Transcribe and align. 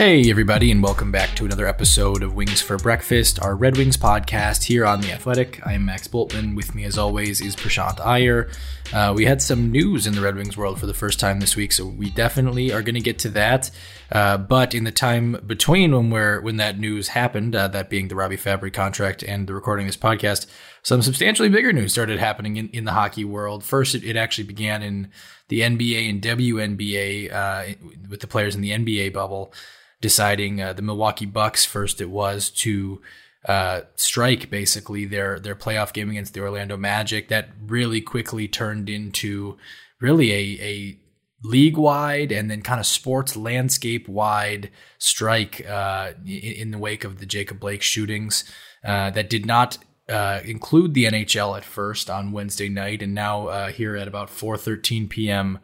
Hey, 0.00 0.30
everybody, 0.30 0.70
and 0.70 0.82
welcome 0.82 1.12
back 1.12 1.36
to 1.36 1.44
another 1.44 1.66
episode 1.66 2.22
of 2.22 2.34
Wings 2.34 2.62
for 2.62 2.78
Breakfast, 2.78 3.38
our 3.42 3.54
Red 3.54 3.76
Wings 3.76 3.98
podcast 3.98 4.62
here 4.62 4.86
on 4.86 5.02
The 5.02 5.12
Athletic. 5.12 5.60
I 5.66 5.74
am 5.74 5.84
Max 5.84 6.08
Bultman. 6.08 6.56
With 6.56 6.74
me, 6.74 6.84
as 6.84 6.96
always, 6.96 7.42
is 7.42 7.54
Prashant 7.54 8.00
Iyer. 8.00 8.48
Uh, 8.94 9.12
we 9.14 9.26
had 9.26 9.42
some 9.42 9.70
news 9.70 10.06
in 10.06 10.14
the 10.14 10.22
Red 10.22 10.36
Wings 10.36 10.56
world 10.56 10.80
for 10.80 10.86
the 10.86 10.94
first 10.94 11.20
time 11.20 11.40
this 11.40 11.54
week, 11.54 11.70
so 11.70 11.84
we 11.84 12.08
definitely 12.08 12.72
are 12.72 12.80
going 12.80 12.94
to 12.94 13.02
get 13.02 13.18
to 13.18 13.28
that. 13.28 13.70
Uh, 14.10 14.38
but 14.38 14.74
in 14.74 14.84
the 14.84 14.90
time 14.90 15.38
between 15.46 15.94
when 15.94 16.08
we're 16.08 16.40
when 16.40 16.56
that 16.56 16.78
news 16.78 17.08
happened, 17.08 17.54
uh, 17.54 17.68
that 17.68 17.90
being 17.90 18.08
the 18.08 18.16
Robby 18.16 18.38
Fabbri 18.38 18.72
contract 18.72 19.22
and 19.22 19.46
the 19.46 19.52
recording 19.52 19.84
of 19.84 19.92
this 19.92 20.00
podcast, 20.00 20.46
some 20.82 21.02
substantially 21.02 21.50
bigger 21.50 21.74
news 21.74 21.92
started 21.92 22.18
happening 22.18 22.56
in, 22.56 22.70
in 22.70 22.86
the 22.86 22.92
hockey 22.92 23.26
world. 23.26 23.62
First, 23.64 23.94
it, 23.94 24.02
it 24.02 24.16
actually 24.16 24.44
began 24.44 24.82
in 24.82 25.10
the 25.48 25.60
NBA 25.60 26.08
and 26.08 26.22
WNBA 26.22 27.30
uh, 27.30 27.74
with 28.08 28.20
the 28.20 28.26
players 28.26 28.54
in 28.54 28.62
the 28.62 28.70
NBA 28.70 29.12
bubble 29.12 29.52
deciding 30.00 30.60
uh, 30.60 30.72
the 30.72 30.82
Milwaukee 30.82 31.26
Bucks 31.26 31.64
first 31.64 32.00
it 32.00 32.10
was 32.10 32.50
to 32.50 33.00
uh, 33.46 33.82
strike 33.96 34.50
basically 34.50 35.06
their 35.06 35.38
their 35.38 35.54
playoff 35.54 35.92
game 35.92 36.10
against 36.10 36.34
the 36.34 36.40
Orlando 36.40 36.76
Magic. 36.76 37.28
That 37.28 37.50
really 37.66 38.00
quickly 38.00 38.48
turned 38.48 38.88
into 38.88 39.56
really 40.00 40.32
a 40.32 40.62
a 40.62 40.98
league 41.42 41.78
wide 41.78 42.32
and 42.32 42.50
then 42.50 42.60
kind 42.60 42.78
of 42.78 42.86
sports 42.86 43.34
landscape 43.34 44.06
wide 44.08 44.70
strike 44.98 45.66
uh, 45.66 46.12
in, 46.26 46.52
in, 46.52 46.70
the 46.70 46.76
wake 46.76 47.02
of 47.02 47.18
the 47.18 47.24
Jacob 47.24 47.58
Blake 47.58 47.80
shootings 47.80 48.44
uh, 48.84 49.10
that 49.10 49.30
did 49.30 49.46
not. 49.46 49.78
Uh, 50.08 50.40
include 50.44 50.92
the 50.92 51.04
NHL 51.04 51.56
at 51.56 51.64
first 51.64 52.10
on 52.10 52.32
Wednesday 52.32 52.68
night, 52.68 53.00
and 53.00 53.14
now 53.14 53.46
uh, 53.46 53.68
here 53.70 53.94
at 53.94 54.08
about 54.08 54.28
4:13 54.28 55.08
p.m 55.08 55.60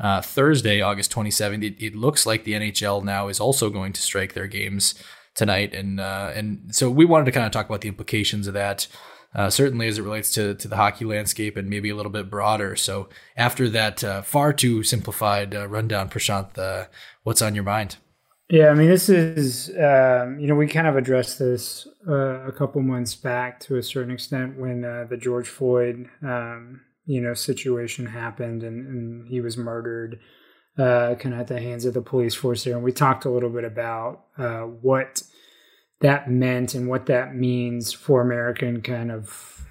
uh, 0.00 0.22
Thursday, 0.22 0.80
August 0.80 1.12
27th, 1.12 1.62
it, 1.62 1.76
it, 1.78 1.94
looks 1.94 2.24
like 2.24 2.44
the 2.44 2.54
NHL 2.54 3.04
now 3.04 3.28
is 3.28 3.38
also 3.38 3.68
going 3.68 3.92
to 3.92 4.00
strike 4.00 4.32
their 4.32 4.46
games 4.46 4.94
tonight, 5.34 5.74
and 5.74 6.00
uh, 6.00 6.32
and 6.34 6.74
so 6.74 6.90
we 6.90 7.04
wanted 7.04 7.26
to 7.26 7.32
kind 7.32 7.44
of 7.44 7.52
talk 7.52 7.66
about 7.66 7.82
the 7.82 7.88
implications 7.88 8.46
of 8.46 8.54
that. 8.54 8.86
Uh, 9.32 9.48
certainly, 9.48 9.86
as 9.86 9.98
it 9.98 10.02
relates 10.02 10.32
to 10.32 10.54
to 10.54 10.68
the 10.68 10.76
hockey 10.76 11.04
landscape, 11.04 11.56
and 11.56 11.68
maybe 11.68 11.90
a 11.90 11.94
little 11.94 12.10
bit 12.10 12.30
broader. 12.30 12.74
So, 12.76 13.10
after 13.36 13.68
that 13.68 14.02
uh, 14.02 14.22
far 14.22 14.54
too 14.54 14.82
simplified 14.82 15.54
uh, 15.54 15.68
rundown, 15.68 16.08
Prashant, 16.08 16.56
uh, 16.56 16.86
what's 17.22 17.42
on 17.42 17.54
your 17.54 17.64
mind? 17.64 17.98
Yeah, 18.48 18.70
I 18.70 18.74
mean, 18.74 18.88
this 18.88 19.10
is 19.10 19.68
um, 19.76 20.40
you 20.40 20.46
know 20.46 20.54
we 20.54 20.66
kind 20.66 20.86
of 20.86 20.96
addressed 20.96 21.38
this 21.38 21.86
a 22.08 22.52
couple 22.56 22.80
months 22.80 23.14
back 23.14 23.60
to 23.60 23.76
a 23.76 23.82
certain 23.82 24.12
extent 24.12 24.58
when 24.58 24.80
the 24.80 25.18
George 25.20 25.46
Floyd 25.46 26.08
um, 26.22 26.80
you 27.10 27.20
know 27.20 27.34
situation 27.34 28.06
happened 28.06 28.62
and, 28.62 28.86
and 28.86 29.28
he 29.28 29.40
was 29.40 29.56
murdered 29.56 30.18
uh, 30.78 31.14
kind 31.16 31.34
of 31.34 31.40
at 31.40 31.46
the 31.48 31.60
hands 31.60 31.84
of 31.84 31.94
the 31.94 32.02
police 32.02 32.34
force 32.34 32.64
there. 32.64 32.74
And 32.74 32.84
we 32.84 32.92
talked 32.92 33.24
a 33.24 33.30
little 33.30 33.50
bit 33.50 33.64
about 33.64 34.24
uh, 34.38 34.62
what 34.62 35.22
that 36.00 36.30
meant 36.30 36.74
and 36.74 36.88
what 36.88 37.06
that 37.06 37.34
means 37.34 37.92
for 37.92 38.22
american 38.22 38.80
kind 38.80 39.12
of 39.12 39.66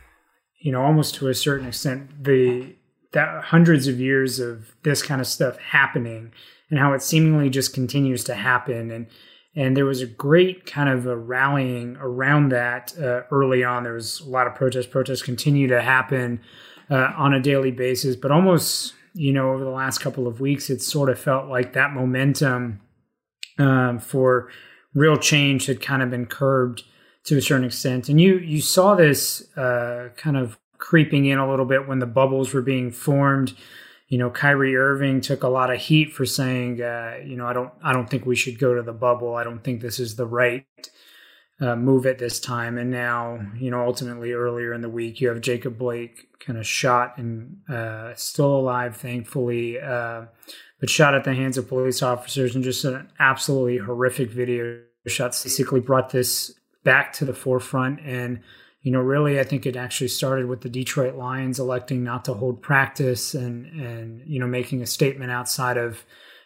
you 0.59 0.71
know 0.71 0.83
almost 0.83 1.15
to 1.15 1.27
a 1.27 1.33
certain 1.33 1.67
extent 1.67 2.23
the 2.23 2.75
that 3.11 3.43
hundreds 3.45 3.87
of 3.87 3.99
years 3.99 4.39
of 4.39 4.75
this 4.83 5.01
kind 5.01 5.19
of 5.19 5.27
stuff 5.27 5.57
happening 5.57 6.31
and 6.69 6.79
how 6.79 6.93
it 6.93 7.01
seemingly 7.01 7.49
just 7.49 7.73
continues 7.73 8.23
to 8.25 8.35
happen. 8.35 8.91
And 8.91 9.07
and 9.55 9.75
there 9.75 9.85
was 9.85 10.01
a 10.01 10.07
great 10.07 10.65
kind 10.67 10.89
of 10.89 11.07
a 11.07 11.17
rallying 11.17 11.97
around 11.99 12.49
that 12.49 12.93
uh, 12.99 13.23
early 13.31 13.63
on. 13.63 13.83
There 13.83 13.93
was 13.93 14.19
a 14.21 14.29
lot 14.29 14.47
of 14.47 14.55
protests 14.55 14.85
protests 14.85 15.23
continue 15.23 15.67
to 15.67 15.81
happen 15.81 16.41
uh, 16.89 17.13
on 17.17 17.33
a 17.33 17.41
daily 17.41 17.71
basis. 17.71 18.15
But 18.15 18.31
almost, 18.31 18.93
you 19.13 19.33
know, 19.33 19.51
over 19.51 19.63
the 19.63 19.69
last 19.69 19.99
couple 19.99 20.27
of 20.27 20.39
weeks, 20.39 20.69
it 20.69 20.81
sort 20.81 21.09
of 21.09 21.19
felt 21.19 21.47
like 21.47 21.73
that 21.73 21.93
momentum 21.93 22.81
um, 23.57 23.99
for 23.99 24.49
real 24.93 25.17
change 25.17 25.67
had 25.67 25.81
kind 25.81 26.01
of 26.01 26.09
been 26.09 26.25
curbed 26.25 26.83
to 27.25 27.37
a 27.37 27.41
certain 27.41 27.65
extent. 27.65 28.09
And 28.09 28.19
you 28.19 28.37
you 28.37 28.61
saw 28.61 28.95
this 28.95 29.55
uh, 29.57 30.09
kind 30.17 30.37
of 30.37 30.57
creeping 30.77 31.25
in 31.25 31.37
a 31.37 31.49
little 31.49 31.65
bit 31.65 31.87
when 31.87 31.99
the 31.99 32.05
bubbles 32.05 32.53
were 32.53 32.61
being 32.61 32.91
formed. 32.91 33.53
You 34.07 34.17
know, 34.17 34.31
Kyrie 34.31 34.75
Irving 34.75 35.21
took 35.21 35.43
a 35.43 35.49
lot 35.49 35.71
of 35.71 35.79
heat 35.79 36.13
for 36.13 36.25
saying, 36.25 36.81
uh, 36.81 37.17
you 37.23 37.35
know, 37.35 37.45
I 37.45 37.53
don't 37.53 37.71
I 37.83 37.93
don't 37.93 38.09
think 38.09 38.25
we 38.25 38.35
should 38.35 38.57
go 38.57 38.73
to 38.73 38.81
the 38.81 38.93
bubble. 38.93 39.35
I 39.35 39.43
don't 39.43 39.63
think 39.63 39.81
this 39.81 39.99
is 39.99 40.15
the 40.15 40.25
right 40.25 40.65
uh, 41.61 41.75
move 41.75 42.05
at 42.05 42.19
this 42.19 42.39
time. 42.39 42.77
And 42.77 42.89
now, 42.89 43.39
you 43.57 43.69
know, 43.69 43.85
ultimately 43.85 44.31
earlier 44.31 44.73
in 44.73 44.81
the 44.81 44.89
week, 44.89 45.19
you 45.19 45.27
have 45.29 45.41
Jacob 45.41 45.77
Blake 45.77 46.27
kind 46.39 46.57
of 46.57 46.65
shot 46.65 47.17
and 47.17 47.57
uh, 47.69 48.13
still 48.15 48.55
alive, 48.55 48.95
thankfully, 48.95 49.79
uh, 49.79 50.25
but 50.79 50.89
shot 50.89 51.15
at 51.15 51.25
the 51.25 51.33
hands 51.33 51.57
of 51.57 51.67
police 51.67 52.01
officers 52.01 52.55
and 52.55 52.63
just 52.63 52.85
an 52.85 53.11
absolutely 53.19 53.77
horrific 53.77 54.31
video 54.31 54.81
shot 55.07 55.31
basically 55.31 55.79
brought 55.79 56.11
this 56.11 56.53
back 56.83 57.11
to 57.13 57.25
the 57.25 57.33
forefront. 57.33 57.99
And, 58.01 58.39
you 58.81 58.91
know, 58.91 59.01
really, 59.01 59.39
I 59.39 59.43
think 59.43 59.65
it 59.65 59.75
actually 59.75 60.07
started 60.07 60.45
with 60.45 60.61
the 60.61 60.69
Detroit 60.69 61.15
Lions 61.15 61.59
electing 61.59 62.03
not 62.03 62.25
to 62.25 62.33
hold 62.33 62.61
practice 62.61 63.33
and, 63.33 63.65
and 63.65 64.21
you 64.25 64.39
know, 64.39 64.47
making 64.47 64.81
a 64.81 64.85
statement 64.85 65.31
outside 65.31 65.77
of 65.77 66.05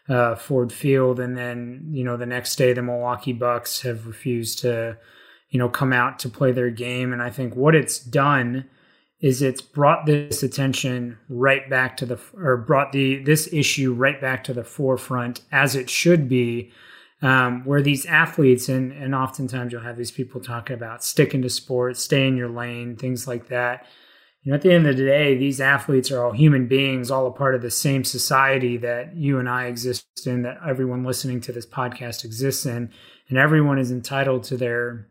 uh, 0.09 0.35
Ford 0.35 0.71
Field, 0.73 1.19
and 1.19 1.37
then 1.37 1.87
you 1.91 2.03
know 2.03 2.17
the 2.17 2.25
next 2.25 2.55
day 2.55 2.73
the 2.73 2.81
Milwaukee 2.81 3.33
Bucks 3.33 3.81
have 3.81 4.05
refused 4.05 4.59
to 4.59 4.97
you 5.49 5.59
know 5.59 5.69
come 5.69 5.93
out 5.93 6.19
to 6.19 6.29
play 6.29 6.51
their 6.51 6.69
game, 6.69 7.13
and 7.13 7.21
I 7.21 7.29
think 7.29 7.55
what 7.55 7.75
it's 7.75 7.99
done 7.99 8.65
is 9.21 9.41
it's 9.41 9.61
brought 9.61 10.05
this 10.05 10.43
attention 10.43 11.17
right 11.29 11.69
back 11.69 11.95
to 11.97 12.05
the 12.05 12.19
or 12.35 12.57
brought 12.57 12.91
the 12.91 13.23
this 13.23 13.51
issue 13.53 13.93
right 13.93 14.19
back 14.19 14.43
to 14.45 14.53
the 14.53 14.63
forefront 14.63 15.41
as 15.51 15.75
it 15.75 15.89
should 15.89 16.27
be. 16.27 16.71
Um, 17.21 17.63
where 17.63 17.81
these 17.81 18.05
athletes 18.05 18.67
and 18.67 18.91
and 18.91 19.15
oftentimes 19.15 19.71
you'll 19.71 19.83
have 19.83 19.95
these 19.95 20.11
people 20.11 20.41
talking 20.41 20.73
about 20.73 21.05
sticking 21.05 21.41
to 21.43 21.49
sports, 21.49 22.03
stay 22.03 22.27
in 22.27 22.35
your 22.35 22.49
lane, 22.49 22.97
things 22.97 23.25
like 23.29 23.47
that 23.47 23.85
you 24.43 24.51
know, 24.51 24.55
at 24.55 24.61
the 24.61 24.73
end 24.73 24.85
of 24.87 24.97
the 24.97 25.05
day, 25.05 25.37
these 25.37 25.61
athletes 25.61 26.11
are 26.11 26.23
all 26.23 26.33
human 26.33 26.67
beings, 26.67 27.09
all 27.09 27.27
a 27.27 27.31
part 27.31 27.55
of 27.55 27.61
the 27.61 27.71
same 27.71 28.03
society 28.03 28.75
that 28.77 29.15
you 29.15 29.39
and 29.39 29.47
I 29.47 29.67
exist 29.67 30.05
in, 30.25 30.41
that 30.41 30.59
everyone 30.67 31.03
listening 31.03 31.39
to 31.41 31.53
this 31.53 31.65
podcast 31.65 32.25
exists 32.25 32.65
in, 32.65 32.91
and 33.29 33.37
everyone 33.37 33.79
is 33.79 33.89
entitled 33.89 34.43
to 34.45 34.57
their, 34.57 35.07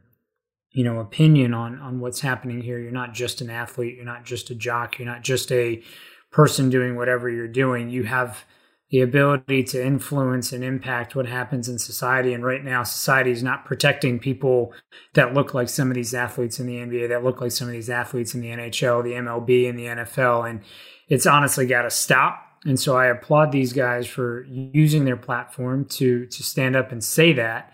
you 0.70 0.84
know, 0.84 1.00
opinion 1.00 1.54
on 1.54 1.80
on 1.80 1.98
what's 1.98 2.20
happening 2.20 2.60
here. 2.60 2.78
You're 2.78 2.92
not 2.92 3.14
just 3.14 3.40
an 3.40 3.48
athlete, 3.48 3.96
you're 3.96 4.04
not 4.04 4.24
just 4.24 4.50
a 4.50 4.54
jock, 4.54 4.98
you're 4.98 5.08
not 5.08 5.22
just 5.22 5.50
a 5.50 5.82
person 6.30 6.68
doing 6.68 6.96
whatever 6.96 7.30
you're 7.30 7.48
doing. 7.48 7.88
You 7.88 8.02
have 8.04 8.44
the 8.92 9.00
ability 9.00 9.64
to 9.64 9.82
influence 9.82 10.52
and 10.52 10.62
impact 10.62 11.16
what 11.16 11.26
happens 11.26 11.66
in 11.66 11.78
society. 11.78 12.34
And 12.34 12.44
right 12.44 12.62
now, 12.62 12.82
society 12.82 13.30
is 13.30 13.42
not 13.42 13.64
protecting 13.64 14.18
people 14.18 14.74
that 15.14 15.32
look 15.32 15.54
like 15.54 15.70
some 15.70 15.88
of 15.88 15.94
these 15.94 16.12
athletes 16.12 16.60
in 16.60 16.66
the 16.66 16.76
NBA, 16.76 17.08
that 17.08 17.24
look 17.24 17.40
like 17.40 17.52
some 17.52 17.68
of 17.68 17.72
these 17.72 17.88
athletes 17.88 18.34
in 18.34 18.42
the 18.42 18.48
NHL, 18.48 19.02
the 19.02 19.12
MLB, 19.12 19.68
and 19.68 19.78
the 19.78 19.86
NFL. 19.86 20.48
And 20.48 20.60
it's 21.08 21.26
honestly 21.26 21.66
got 21.66 21.82
to 21.82 21.90
stop. 21.90 22.46
And 22.66 22.78
so 22.78 22.94
I 22.94 23.06
applaud 23.06 23.50
these 23.50 23.72
guys 23.72 24.06
for 24.06 24.44
using 24.44 25.06
their 25.06 25.16
platform 25.16 25.86
to 25.86 26.26
to 26.26 26.42
stand 26.42 26.76
up 26.76 26.92
and 26.92 27.02
say 27.02 27.32
that. 27.32 27.72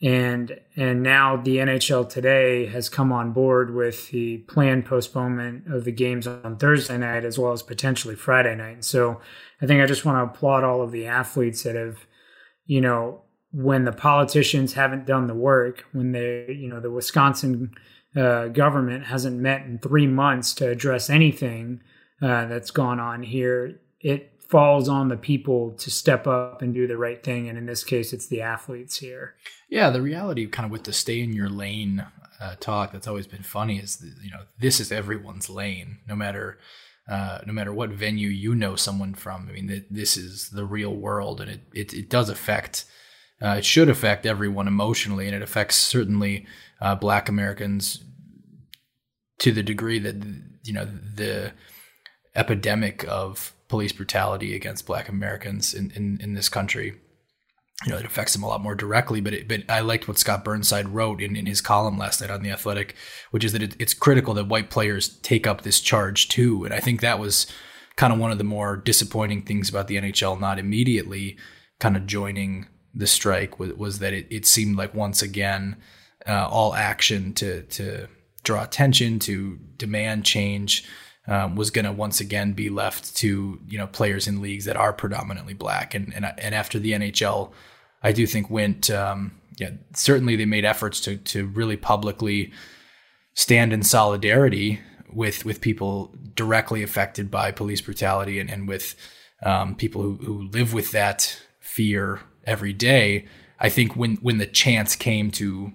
And 0.00 0.60
and 0.76 1.02
now 1.02 1.36
the 1.36 1.56
NHL 1.56 2.08
today 2.08 2.66
has 2.66 2.88
come 2.88 3.12
on 3.12 3.32
board 3.32 3.74
with 3.74 4.10
the 4.10 4.38
planned 4.38 4.86
postponement 4.86 5.66
of 5.72 5.84
the 5.84 5.90
games 5.90 6.26
on 6.26 6.56
Thursday 6.56 6.98
night 6.98 7.24
as 7.24 7.36
well 7.36 7.52
as 7.52 7.62
potentially 7.62 8.14
Friday 8.14 8.54
night. 8.54 8.74
And 8.74 8.84
so 8.84 9.20
I 9.60 9.66
think 9.66 9.82
I 9.82 9.86
just 9.86 10.04
want 10.04 10.18
to 10.18 10.32
applaud 10.32 10.62
all 10.62 10.82
of 10.82 10.92
the 10.92 11.06
athletes 11.06 11.64
that 11.64 11.74
have, 11.74 12.06
you 12.64 12.80
know, 12.80 13.22
when 13.50 13.84
the 13.84 13.92
politicians 13.92 14.74
haven't 14.74 15.06
done 15.06 15.26
the 15.26 15.34
work, 15.34 15.84
when 15.92 16.12
they, 16.12 16.46
you 16.48 16.68
know, 16.68 16.78
the 16.78 16.90
Wisconsin 16.92 17.72
uh, 18.16 18.48
government 18.48 19.06
hasn't 19.06 19.40
met 19.40 19.62
in 19.62 19.80
three 19.80 20.06
months 20.06 20.54
to 20.54 20.68
address 20.68 21.10
anything 21.10 21.80
uh, 22.22 22.46
that's 22.46 22.70
gone 22.70 23.00
on 23.00 23.24
here, 23.24 23.80
it 24.00 24.32
falls 24.48 24.88
on 24.88 25.08
the 25.08 25.16
people 25.16 25.72
to 25.72 25.90
step 25.90 26.26
up 26.26 26.62
and 26.62 26.72
do 26.72 26.86
the 26.86 26.96
right 26.96 27.22
thing. 27.22 27.48
And 27.48 27.58
in 27.58 27.66
this 27.66 27.84
case, 27.84 28.12
it's 28.12 28.26
the 28.26 28.40
athletes 28.40 28.98
here. 28.98 29.34
Yeah, 29.68 29.90
the 29.90 30.02
reality 30.02 30.46
kind 30.46 30.64
of 30.64 30.72
with 30.72 30.84
the 30.84 30.92
stay 30.92 31.20
in 31.20 31.34
your 31.34 31.50
lane 31.50 32.06
uh, 32.40 32.54
talk 32.58 32.92
that's 32.92 33.06
always 33.06 33.26
been 33.26 33.42
funny 33.42 33.78
is, 33.78 33.96
that, 33.98 34.14
you 34.22 34.30
know, 34.30 34.44
this 34.58 34.80
is 34.80 34.90
everyone's 34.90 35.50
lane, 35.50 35.98
no 36.08 36.16
matter 36.16 36.58
uh, 37.08 37.38
no 37.46 37.54
matter 37.54 37.72
what 37.72 37.88
venue 37.90 38.28
you 38.28 38.54
know 38.54 38.76
someone 38.76 39.14
from. 39.14 39.48
I 39.48 39.52
mean, 39.52 39.86
this 39.90 40.16
is 40.16 40.50
the 40.50 40.66
real 40.66 40.94
world, 40.94 41.40
and 41.40 41.50
it 41.50 41.60
it, 41.72 41.94
it 41.94 42.10
does 42.10 42.28
affect. 42.28 42.84
Uh, 43.40 43.56
it 43.58 43.64
should 43.64 43.88
affect 43.88 44.26
everyone 44.26 44.68
emotionally, 44.68 45.26
and 45.26 45.34
it 45.34 45.42
affects 45.42 45.76
certainly 45.76 46.46
uh, 46.80 46.94
Black 46.94 47.28
Americans 47.28 48.04
to 49.38 49.52
the 49.52 49.62
degree 49.62 49.98
that 49.98 50.16
you 50.64 50.74
know 50.74 50.84
the 50.84 51.52
epidemic 52.34 53.06
of 53.08 53.54
police 53.68 53.92
brutality 53.92 54.54
against 54.54 54.86
Black 54.86 55.08
Americans 55.08 55.74
in, 55.74 55.90
in, 55.92 56.18
in 56.20 56.34
this 56.34 56.48
country 56.48 56.94
you 57.86 57.92
know, 57.92 57.98
it 57.98 58.04
affects 58.04 58.34
him 58.34 58.42
a 58.42 58.48
lot 58.48 58.60
more 58.60 58.74
directly. 58.74 59.20
But 59.20 59.34
it, 59.34 59.48
but 59.48 59.62
I 59.68 59.80
liked 59.80 60.08
what 60.08 60.18
Scott 60.18 60.44
Burnside 60.44 60.88
wrote 60.88 61.22
in, 61.22 61.36
in 61.36 61.46
his 61.46 61.60
column 61.60 61.96
last 61.96 62.20
night 62.20 62.30
on 62.30 62.42
the 62.42 62.50
Athletic, 62.50 62.96
which 63.30 63.44
is 63.44 63.52
that 63.52 63.62
it, 63.62 63.76
it's 63.78 63.94
critical 63.94 64.34
that 64.34 64.48
white 64.48 64.70
players 64.70 65.08
take 65.20 65.46
up 65.46 65.62
this 65.62 65.80
charge 65.80 66.28
too. 66.28 66.64
And 66.64 66.74
I 66.74 66.80
think 66.80 67.00
that 67.00 67.20
was 67.20 67.46
kind 67.96 68.12
of 68.12 68.18
one 68.18 68.32
of 68.32 68.38
the 68.38 68.44
more 68.44 68.76
disappointing 68.76 69.42
things 69.42 69.68
about 69.68 69.86
the 69.86 69.96
NHL 69.96 70.40
not 70.40 70.58
immediately 70.58 71.36
kind 71.78 71.96
of 71.96 72.06
joining 72.06 72.66
the 72.94 73.06
strike 73.06 73.60
was, 73.60 73.72
was 73.74 73.98
that 74.00 74.12
it, 74.12 74.26
it 74.30 74.46
seemed 74.46 74.76
like 74.76 74.94
once 74.94 75.22
again 75.22 75.76
uh, 76.26 76.48
all 76.48 76.74
action 76.74 77.32
to 77.34 77.62
to 77.62 78.08
draw 78.42 78.62
attention 78.62 79.18
to 79.18 79.58
demand 79.76 80.24
change 80.24 80.84
um, 81.28 81.54
was 81.54 81.70
going 81.70 81.84
to 81.84 81.92
once 81.92 82.20
again 82.20 82.52
be 82.54 82.70
left 82.70 83.14
to 83.16 83.60
you 83.68 83.78
know 83.78 83.86
players 83.86 84.26
in 84.26 84.40
leagues 84.40 84.64
that 84.64 84.76
are 84.76 84.92
predominantly 84.92 85.54
black 85.54 85.94
and 85.94 86.12
and, 86.14 86.26
and 86.38 86.54
after 86.54 86.78
the 86.78 86.92
NHL 86.92 87.52
I 88.02 88.12
do 88.12 88.26
think 88.26 88.50
went 88.50 88.90
um, 88.90 89.32
yeah 89.58 89.70
certainly 89.94 90.34
they 90.34 90.46
made 90.46 90.64
efforts 90.64 91.00
to 91.02 91.16
to 91.18 91.46
really 91.46 91.76
publicly 91.76 92.52
stand 93.34 93.72
in 93.72 93.82
solidarity 93.82 94.80
with 95.12 95.44
with 95.44 95.60
people 95.60 96.14
directly 96.34 96.82
affected 96.82 97.30
by 97.30 97.52
police 97.52 97.80
brutality 97.80 98.40
and, 98.40 98.50
and 98.50 98.66
with 98.66 98.94
um, 99.42 99.74
people 99.74 100.02
who, 100.02 100.14
who 100.16 100.48
live 100.48 100.72
with 100.72 100.90
that 100.92 101.40
fear 101.60 102.20
every 102.44 102.72
day. 102.72 103.26
I 103.60 103.68
think 103.68 103.94
when 103.96 104.16
when 104.16 104.38
the 104.38 104.46
chance 104.46 104.96
came 104.96 105.30
to 105.32 105.72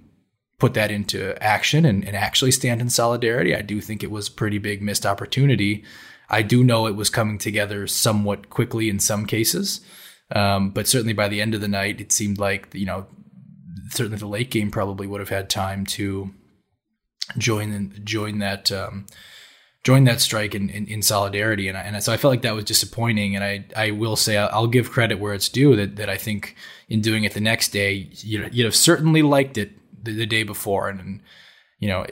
put 0.64 0.76
that 0.76 0.92
into 0.92 1.36
action 1.44 1.84
and, 1.84 2.08
and 2.08 2.16
actually 2.16 2.50
stand 2.50 2.80
in 2.80 2.90
solidarity, 2.90 3.54
I 3.54 3.62
do 3.62 3.82
think 3.82 4.02
it 4.02 4.10
was 4.10 4.30
a 4.30 4.32
pretty 4.32 4.60
big 4.60 4.82
missed 4.82 5.06
opportunity. 5.06 5.84
I 6.30 6.42
do 6.42 6.64
know 6.64 6.88
it 6.88 6.96
was 6.96 7.10
coming 7.10 7.38
together 7.38 7.86
somewhat 7.86 8.50
quickly 8.50 8.88
in 8.88 9.02
some 9.02 9.26
cases, 9.26 9.82
um, 10.34 10.70
but 10.70 10.88
certainly 10.88 11.12
by 11.12 11.28
the 11.28 11.42
end 11.42 11.54
of 11.54 11.60
the 11.60 11.68
night, 11.68 12.00
it 12.00 12.14
seemed 12.14 12.38
like 12.38 12.74
you 12.74 12.86
know 12.86 13.08
certainly 13.90 14.18
the 14.18 14.26
late 14.26 14.52
game 14.52 14.72
probably 14.72 15.06
would 15.06 15.20
have 15.20 15.28
had 15.28 15.50
time 15.50 15.86
to 15.86 16.34
join 17.38 17.94
join 18.06 18.40
that 18.40 18.72
um, 18.72 19.06
join 19.84 20.06
that 20.06 20.22
strike 20.22 20.56
in, 20.56 20.70
in, 20.70 20.88
in 20.88 21.02
solidarity. 21.02 21.68
And, 21.68 21.78
I, 21.78 21.82
and 21.82 22.02
so 22.02 22.14
I 22.14 22.16
felt 22.16 22.32
like 22.32 22.44
that 22.44 22.56
was 22.56 22.64
disappointing. 22.64 23.36
And 23.36 23.44
I, 23.44 23.66
I 23.76 23.92
will 23.92 24.16
say, 24.16 24.38
I'll, 24.38 24.68
give 24.68 24.90
credit 24.90 25.20
where 25.20 25.34
it's 25.34 25.50
due 25.50 25.76
that, 25.76 25.98
that 25.98 26.10
I 26.10 26.16
think 26.16 26.56
in 26.88 27.02
doing 27.02 27.26
it 27.26 27.34
the 27.34 27.42
next 27.42 27.74
day, 27.74 28.08
you 28.22 28.48
you'd 28.50 28.64
have 28.64 28.78
certainly 28.78 29.22
liked 29.24 29.58
it 29.58 29.74
the, 30.04 30.14
the 30.14 30.26
day 30.26 30.44
before. 30.44 30.90
And, 30.90 31.00
and, 31.00 31.22
you 31.80 31.88
know, 31.88 32.06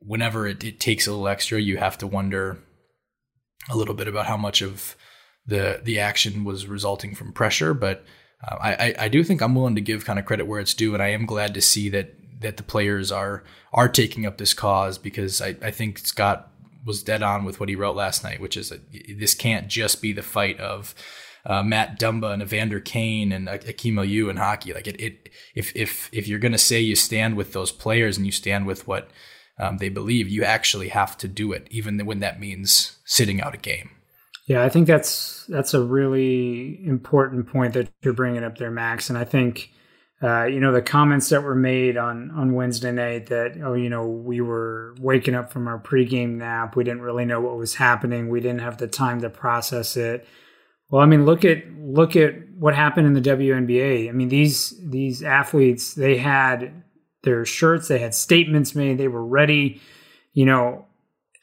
whenever 0.00 0.46
it, 0.46 0.62
it 0.62 0.80
takes 0.80 1.06
a 1.06 1.10
little 1.10 1.28
extra, 1.28 1.60
you 1.60 1.78
have 1.78 1.98
to 1.98 2.06
wonder 2.06 2.58
a 3.70 3.76
little 3.76 3.94
bit 3.94 4.08
about 4.08 4.26
how 4.26 4.36
much 4.36 4.62
of 4.62 4.96
the, 5.46 5.80
the 5.82 5.98
action 5.98 6.44
was 6.44 6.66
resulting 6.66 7.14
from 7.14 7.32
pressure. 7.32 7.74
But 7.74 8.04
uh, 8.46 8.56
I, 8.60 8.94
I 8.98 9.08
do 9.08 9.24
think 9.24 9.40
I'm 9.40 9.54
willing 9.54 9.74
to 9.74 9.80
give 9.80 10.04
kind 10.04 10.18
of 10.18 10.26
credit 10.26 10.46
where 10.46 10.60
it's 10.60 10.74
due. 10.74 10.94
And 10.94 11.02
I 11.02 11.08
am 11.08 11.26
glad 11.26 11.54
to 11.54 11.60
see 11.60 11.88
that, 11.90 12.14
that 12.40 12.56
the 12.56 12.62
players 12.62 13.10
are, 13.10 13.42
are 13.72 13.88
taking 13.88 14.26
up 14.26 14.38
this 14.38 14.54
cause 14.54 14.98
because 14.98 15.40
I, 15.40 15.56
I 15.62 15.70
think 15.70 15.98
Scott 15.98 16.52
was 16.84 17.02
dead 17.02 17.22
on 17.22 17.44
with 17.44 17.60
what 17.60 17.68
he 17.68 17.74
wrote 17.74 17.96
last 17.96 18.22
night, 18.22 18.40
which 18.40 18.56
is 18.56 18.70
that 18.70 18.80
this 19.18 19.34
can't 19.34 19.68
just 19.68 20.00
be 20.00 20.12
the 20.12 20.22
fight 20.22 20.58
of 20.60 20.94
uh, 21.48 21.62
Matt 21.62 21.98
Dumba 21.98 22.32
and 22.32 22.42
Evander 22.42 22.78
Kane 22.78 23.32
and 23.32 23.48
Akim 23.48 23.96
Aliu 23.96 24.30
in 24.30 24.36
hockey. 24.36 24.72
Like 24.72 24.86
it, 24.86 25.00
it 25.00 25.30
if 25.54 25.74
if 25.74 26.08
if 26.12 26.28
you're 26.28 26.38
gonna 26.38 26.58
say 26.58 26.78
you 26.80 26.94
stand 26.94 27.36
with 27.36 27.52
those 27.52 27.72
players 27.72 28.16
and 28.16 28.26
you 28.26 28.32
stand 28.32 28.66
with 28.66 28.86
what 28.86 29.10
um, 29.58 29.78
they 29.78 29.88
believe, 29.88 30.28
you 30.28 30.44
actually 30.44 30.88
have 30.88 31.16
to 31.18 31.26
do 31.26 31.52
it, 31.52 31.66
even 31.70 31.98
when 32.06 32.20
that 32.20 32.38
means 32.38 32.98
sitting 33.04 33.40
out 33.40 33.54
a 33.54 33.58
game. 33.58 33.90
Yeah, 34.46 34.62
I 34.62 34.68
think 34.68 34.86
that's 34.86 35.44
that's 35.48 35.74
a 35.74 35.82
really 35.82 36.86
important 36.86 37.48
point 37.48 37.74
that 37.74 37.88
you're 38.02 38.14
bringing 38.14 38.44
up 38.44 38.58
there, 38.58 38.70
Max. 38.70 39.08
And 39.08 39.18
I 39.18 39.24
think 39.24 39.70
uh, 40.20 40.44
you 40.44 40.58
know, 40.58 40.72
the 40.72 40.82
comments 40.82 41.28
that 41.28 41.44
were 41.44 41.54
made 41.54 41.96
on 41.96 42.30
on 42.32 42.52
Wednesday 42.52 42.90
night 42.90 43.26
that 43.26 43.56
oh, 43.62 43.74
you 43.74 43.88
know, 43.88 44.06
we 44.06 44.40
were 44.40 44.94
waking 45.00 45.34
up 45.34 45.52
from 45.52 45.68
our 45.68 45.78
pregame 45.78 46.36
nap, 46.36 46.74
we 46.74 46.82
didn't 46.82 47.02
really 47.02 47.24
know 47.24 47.40
what 47.40 47.56
was 47.56 47.76
happening, 47.76 48.28
we 48.28 48.40
didn't 48.40 48.60
have 48.60 48.78
the 48.78 48.88
time 48.88 49.20
to 49.20 49.30
process 49.30 49.96
it. 49.96 50.26
Well, 50.90 51.02
I 51.02 51.06
mean, 51.06 51.24
look 51.24 51.44
at 51.44 51.64
look 51.78 52.16
at 52.16 52.34
what 52.56 52.74
happened 52.74 53.06
in 53.06 53.14
the 53.14 53.20
WNBA. 53.20 54.08
I 54.08 54.12
mean, 54.12 54.28
these 54.28 54.74
these 54.82 55.22
athletes, 55.22 55.94
they 55.94 56.16
had 56.16 56.82
their 57.22 57.44
shirts, 57.44 57.88
they 57.88 57.98
had 57.98 58.14
statements 58.14 58.74
made, 58.74 58.98
they 58.98 59.08
were 59.08 59.24
ready, 59.24 59.80
you 60.32 60.46
know, 60.46 60.86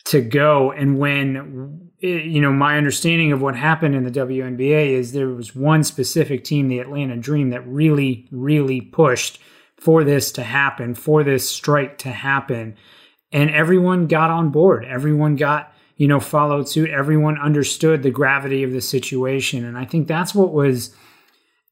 to 0.05 0.21
go. 0.21 0.71
And 0.71 0.97
when 0.97 1.85
you 1.99 2.41
know, 2.41 2.51
my 2.51 2.77
understanding 2.77 3.31
of 3.31 3.41
what 3.41 3.55
happened 3.55 3.95
in 3.95 4.03
the 4.03 4.11
WNBA 4.11 4.89
is 4.89 5.11
there 5.11 5.29
was 5.29 5.55
one 5.55 5.83
specific 5.83 6.43
team, 6.43 6.67
the 6.67 6.79
Atlanta 6.79 7.17
Dream, 7.17 7.49
that 7.49 7.65
really, 7.67 8.27
really 8.31 8.81
pushed 8.81 9.39
for 9.77 10.03
this 10.03 10.31
to 10.33 10.43
happen, 10.43 10.93
for 10.95 11.23
this 11.23 11.49
strike 11.49 11.97
to 11.99 12.09
happen. 12.09 12.75
And 13.31 13.49
everyone 13.49 14.07
got 14.07 14.29
on 14.29 14.49
board. 14.49 14.85
Everyone 14.85 15.35
got, 15.35 15.73
you 15.97 16.07
know, 16.07 16.19
followed 16.19 16.67
suit. 16.67 16.89
Everyone 16.89 17.39
understood 17.39 18.03
the 18.03 18.11
gravity 18.11 18.63
of 18.63 18.71
the 18.71 18.81
situation. 18.81 19.63
And 19.63 19.77
I 19.77 19.85
think 19.85 20.07
that's 20.07 20.35
what 20.35 20.53
was 20.53 20.93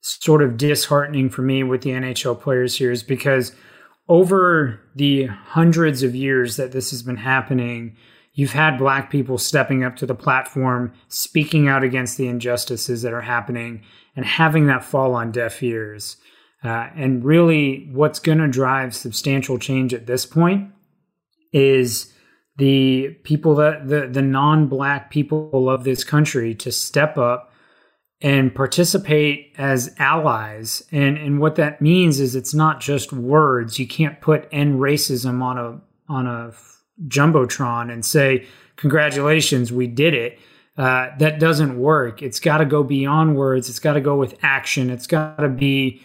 sort 0.02 0.42
of 0.42 0.58
disheartening 0.58 1.30
for 1.30 1.42
me 1.42 1.64
with 1.64 1.82
the 1.82 1.92
NHL 1.92 2.40
players 2.40 2.78
here 2.78 2.92
is 2.92 3.04
because 3.04 3.54
over 4.10 4.82
the 4.96 5.26
hundreds 5.26 6.04
of 6.04 6.16
years 6.16 6.58
that 6.58 6.72
this 6.72 6.92
has 6.92 7.04
been 7.04 7.18
happening, 7.18 7.96
you've 8.34 8.52
had 8.52 8.78
black 8.78 9.10
people 9.10 9.38
stepping 9.38 9.84
up 9.84 9.96
to 9.96 10.06
the 10.06 10.16
platform, 10.16 10.94
speaking 11.08 11.68
out 11.68 11.84
against 11.84 12.18
the 12.18 12.28
injustices 12.28 13.02
that 13.02 13.14
are 13.14 13.22
happening, 13.22 13.82
and 14.16 14.26
having 14.26 14.68
that 14.68 14.84
fall 14.84 15.14
on 15.16 15.32
deaf 15.32 15.64
ears. 15.64 16.18
Uh, 16.64 16.90
and 16.96 17.24
really, 17.24 17.90
what's 17.92 18.20
going 18.20 18.38
to 18.38 18.48
drive 18.48 18.96
substantial 18.96 19.58
change 19.58 19.94
at 19.94 20.06
this 20.06 20.26
point 20.26 20.70
is 21.52 22.13
the 22.58 23.10
people 23.24 23.56
that 23.56 23.88
the, 23.88 24.08
the 24.08 24.22
non-black 24.22 25.10
people 25.10 25.70
of 25.70 25.84
this 25.84 26.04
country 26.04 26.54
to 26.56 26.72
step 26.72 27.18
up 27.18 27.52
and 28.22 28.56
participate 28.56 29.54
as 29.58 29.94
allies. 30.00 30.84
And 30.92 31.18
and 31.18 31.40
what 31.40 31.56
that 31.56 31.82
means 31.82 32.20
is 32.20 32.36
it's 32.36 32.54
not 32.54 32.80
just 32.80 33.12
words. 33.12 33.78
You 33.78 33.88
can't 33.88 34.22
put 34.22 34.48
end 34.52 34.80
racism 34.80 35.42
on 35.42 35.58
a 35.58 35.82
on 36.12 36.28
a 36.28 36.54
jumbotron 37.08 37.92
and 37.92 38.06
say, 38.06 38.46
"Congratulations, 38.78 39.72
we 39.72 39.88
did 39.88 40.14
it." 40.14 40.40
Uh, 40.78 41.10
that 41.20 41.40
doesn't 41.40 41.78
work. 41.78 42.24
It's 42.24 42.40
got 42.40 42.58
to 42.58 42.66
go 42.66 42.84
beyond 42.84 43.36
words. 43.36 43.70
It's 43.70 43.80
got 43.80 43.94
to 43.94 44.02
go 44.02 44.16
with 44.16 44.36
action. 44.42 44.90
It's 44.90 45.06
got 45.06 45.38
to 45.38 45.50
be, 45.50 46.04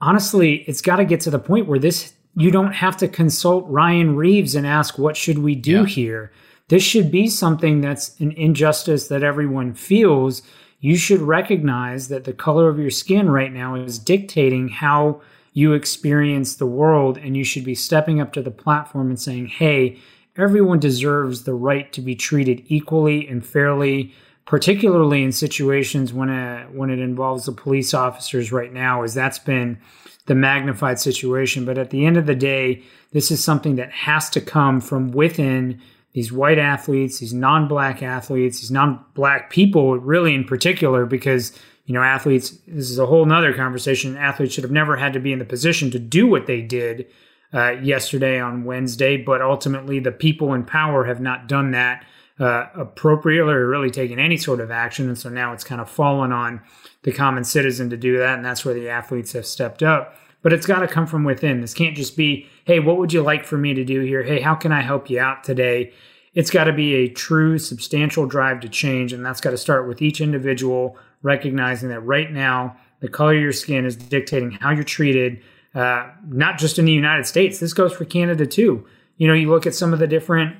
honestly, 0.00 0.64
it's 0.68 0.80
got 0.80 0.96
to 0.96 1.04
get 1.04 1.20
to 1.22 1.30
the 1.30 1.40
point 1.40 1.66
where 1.66 1.80
this 1.80 2.12
you 2.36 2.50
don't 2.50 2.72
have 2.72 2.96
to 2.98 3.08
consult 3.08 3.68
Ryan 3.68 4.16
Reaves 4.16 4.54
and 4.54 4.66
ask 4.66 4.98
what 4.98 5.16
should 5.16 5.38
we 5.38 5.54
do 5.54 5.80
yeah. 5.80 5.86
here. 5.86 6.32
This 6.68 6.82
should 6.82 7.10
be 7.10 7.28
something 7.28 7.80
that's 7.80 8.18
an 8.20 8.32
injustice 8.32 9.08
that 9.08 9.22
everyone 9.22 9.74
feels. 9.74 10.42
You 10.80 10.96
should 10.96 11.20
recognize 11.20 12.08
that 12.08 12.24
the 12.24 12.32
color 12.32 12.68
of 12.68 12.78
your 12.78 12.90
skin 12.90 13.30
right 13.30 13.52
now 13.52 13.74
is 13.74 13.98
dictating 13.98 14.68
how 14.68 15.20
you 15.52 15.72
experience 15.72 16.56
the 16.56 16.66
world, 16.66 17.16
and 17.16 17.36
you 17.36 17.44
should 17.44 17.64
be 17.64 17.76
stepping 17.76 18.20
up 18.20 18.32
to 18.32 18.42
the 18.42 18.50
platform 18.50 19.08
and 19.08 19.20
saying, 19.20 19.46
"Hey." 19.46 19.98
everyone 20.36 20.80
deserves 20.80 21.44
the 21.44 21.54
right 21.54 21.92
to 21.92 22.00
be 22.00 22.14
treated 22.14 22.64
equally 22.66 23.28
and 23.28 23.44
fairly, 23.44 24.12
particularly 24.46 25.22
in 25.22 25.32
situations 25.32 26.12
when 26.12 26.28
a, 26.28 26.66
when 26.72 26.90
it 26.90 26.98
involves 26.98 27.46
the 27.46 27.52
police 27.52 27.94
officers 27.94 28.52
right 28.52 28.72
now, 28.72 29.02
as 29.02 29.14
that's 29.14 29.38
been 29.38 29.78
the 30.26 30.34
magnified 30.34 30.98
situation. 30.98 31.64
But 31.64 31.78
at 31.78 31.90
the 31.90 32.06
end 32.06 32.16
of 32.16 32.26
the 32.26 32.34
day, 32.34 32.82
this 33.12 33.30
is 33.30 33.42
something 33.42 33.76
that 33.76 33.92
has 33.92 34.30
to 34.30 34.40
come 34.40 34.80
from 34.80 35.12
within 35.12 35.80
these 36.12 36.32
white 36.32 36.58
athletes, 36.58 37.18
these 37.18 37.34
non-black 37.34 38.02
athletes, 38.02 38.60
these 38.60 38.70
non-black 38.70 39.50
people, 39.50 39.98
really 39.98 40.34
in 40.34 40.44
particular, 40.44 41.06
because 41.06 41.52
you 41.86 41.94
know 41.94 42.02
athletes. 42.02 42.50
This 42.66 42.90
is 42.90 42.98
a 42.98 43.06
whole 43.06 43.26
nother 43.26 43.52
conversation. 43.52 44.16
Athletes 44.16 44.54
should 44.54 44.64
have 44.64 44.70
never 44.70 44.96
had 44.96 45.12
to 45.12 45.20
be 45.20 45.32
in 45.32 45.38
the 45.38 45.44
position 45.44 45.90
to 45.90 45.98
do 45.98 46.26
what 46.26 46.46
they 46.46 46.62
did 46.62 47.06
uh, 47.52 47.72
yesterday 47.72 48.40
on 48.40 48.64
Wednesday, 48.64 49.16
but 49.16 49.42
ultimately 49.42 50.00
the 50.00 50.12
people 50.12 50.54
in 50.54 50.64
power 50.64 51.04
have 51.04 51.20
not 51.20 51.46
done 51.46 51.72
that 51.72 52.04
uh, 52.40 52.66
appropriately 52.74 53.52
or 53.52 53.68
really 53.68 53.90
taken 53.90 54.18
any 54.18 54.36
sort 54.36 54.60
of 54.60 54.70
action. 54.70 55.08
And 55.08 55.18
so 55.18 55.28
now 55.28 55.52
it's 55.52 55.64
kind 55.64 55.80
of 55.80 55.88
fallen 55.88 56.32
on 56.32 56.60
the 57.04 57.12
common 57.12 57.44
citizen 57.44 57.88
to 57.90 57.96
do 57.96 58.18
that. 58.18 58.36
And 58.36 58.44
that's 58.44 58.64
where 58.64 58.74
the 58.74 58.88
athletes 58.88 59.32
have 59.32 59.46
stepped 59.46 59.82
up. 59.82 60.16
But 60.42 60.52
it's 60.52 60.66
got 60.66 60.80
to 60.80 60.88
come 60.88 61.06
from 61.06 61.24
within. 61.24 61.60
This 61.60 61.72
can't 61.72 61.96
just 61.96 62.16
be, 62.16 62.46
hey, 62.64 62.80
what 62.80 62.98
would 62.98 63.12
you 63.12 63.22
like 63.22 63.44
for 63.44 63.56
me 63.56 63.72
to 63.72 63.84
do 63.84 64.00
here? 64.00 64.22
Hey, 64.22 64.40
how 64.40 64.54
can 64.54 64.72
I 64.72 64.82
help 64.82 65.08
you 65.08 65.18
out 65.18 65.44
today? 65.44 65.92
It's 66.34 66.50
got 66.50 66.64
to 66.64 66.72
be 66.72 66.94
a 66.94 67.08
true, 67.08 67.58
substantial 67.58 68.26
drive 68.26 68.60
to 68.60 68.68
change. 68.68 69.12
And 69.12 69.24
that's 69.24 69.40
got 69.40 69.50
to 69.50 69.56
start 69.56 69.88
with 69.88 70.02
each 70.02 70.20
individual 70.20 70.98
recognizing 71.22 71.88
that 71.90 72.00
right 72.00 72.30
now, 72.30 72.76
the 73.00 73.08
color 73.08 73.34
of 73.34 73.40
your 73.40 73.52
skin 73.52 73.86
is 73.86 73.96
dictating 73.96 74.50
how 74.50 74.70
you're 74.70 74.84
treated 74.84 75.40
uh, 75.74 76.08
not 76.28 76.58
just 76.58 76.78
in 76.78 76.84
the 76.84 76.92
United 76.92 77.26
States. 77.26 77.58
This 77.58 77.72
goes 77.72 77.92
for 77.92 78.04
Canada 78.04 78.46
too. 78.46 78.86
You 79.16 79.28
know, 79.28 79.34
you 79.34 79.50
look 79.50 79.66
at 79.66 79.74
some 79.74 79.92
of 79.92 79.98
the 79.98 80.06
different 80.06 80.56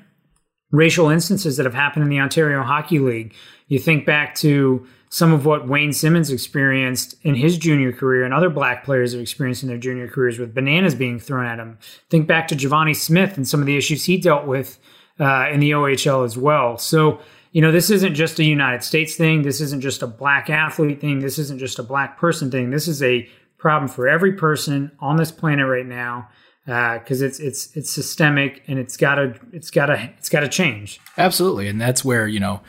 racial 0.71 1.09
instances 1.09 1.57
that 1.57 1.65
have 1.65 1.73
happened 1.73 2.03
in 2.03 2.09
the 2.09 2.19
Ontario 2.19 2.63
Hockey 2.63 2.99
League. 2.99 3.33
You 3.67 3.79
think 3.79 4.05
back 4.05 4.35
to 4.35 4.85
some 5.09 5.33
of 5.33 5.45
what 5.45 5.67
Wayne 5.67 5.93
Simmonds 5.93 6.29
experienced 6.29 7.15
in 7.23 7.35
his 7.35 7.57
junior 7.57 7.91
career 7.91 8.23
and 8.23 8.33
other 8.33 8.49
black 8.49 8.83
players 8.83 9.13
have 9.13 9.21
experienced 9.21 9.63
in 9.63 9.69
their 9.69 9.77
junior 9.77 10.07
careers 10.07 10.39
with 10.39 10.53
bananas 10.53 10.95
being 10.95 11.19
thrown 11.19 11.45
at 11.45 11.59
him. 11.59 11.77
Think 12.09 12.27
back 12.27 12.47
to 12.49 12.55
Givani 12.55 12.95
Smith 12.95 13.37
and 13.37 13.47
some 13.47 13.59
of 13.59 13.65
the 13.65 13.77
issues 13.77 14.05
he 14.05 14.17
dealt 14.17 14.45
with 14.45 14.79
uh, 15.19 15.47
in 15.51 15.59
the 15.59 15.71
OHL 15.71 16.25
as 16.25 16.37
well. 16.37 16.77
So, 16.77 17.19
you 17.51 17.61
know, 17.61 17.71
this 17.71 17.89
isn't 17.89 18.15
just 18.15 18.39
a 18.39 18.43
United 18.43 18.83
States 18.83 19.15
thing. 19.15 19.43
This 19.43 19.61
isn't 19.61 19.81
just 19.81 20.01
a 20.01 20.07
black 20.07 20.49
athlete 20.49 20.99
thing. 20.99 21.19
This 21.19 21.39
isn't 21.39 21.59
just 21.59 21.79
a 21.79 21.83
black 21.83 22.17
person 22.17 22.51
thing. 22.51 22.69
This 22.69 22.87
is 22.87 23.01
a 23.01 23.29
problem 23.57 23.87
for 23.87 24.07
every 24.07 24.33
person 24.33 24.91
on 24.99 25.15
this 25.15 25.31
planet 25.31 25.67
right 25.67 25.85
now 25.85 26.27
because 26.65 27.21
uh, 27.21 27.25
it's 27.25 27.39
it's 27.39 27.75
it's 27.75 27.91
systemic 27.91 28.63
and 28.67 28.79
it's 28.79 28.97
gotta 28.97 29.35
it's 29.53 29.69
gotta 29.69 30.11
it's 30.17 30.29
gotta 30.29 30.49
change. 30.49 30.99
Absolutely, 31.17 31.67
and 31.67 31.79
that's 31.79 32.03
where 32.03 32.27
you 32.27 32.39
know 32.39 32.61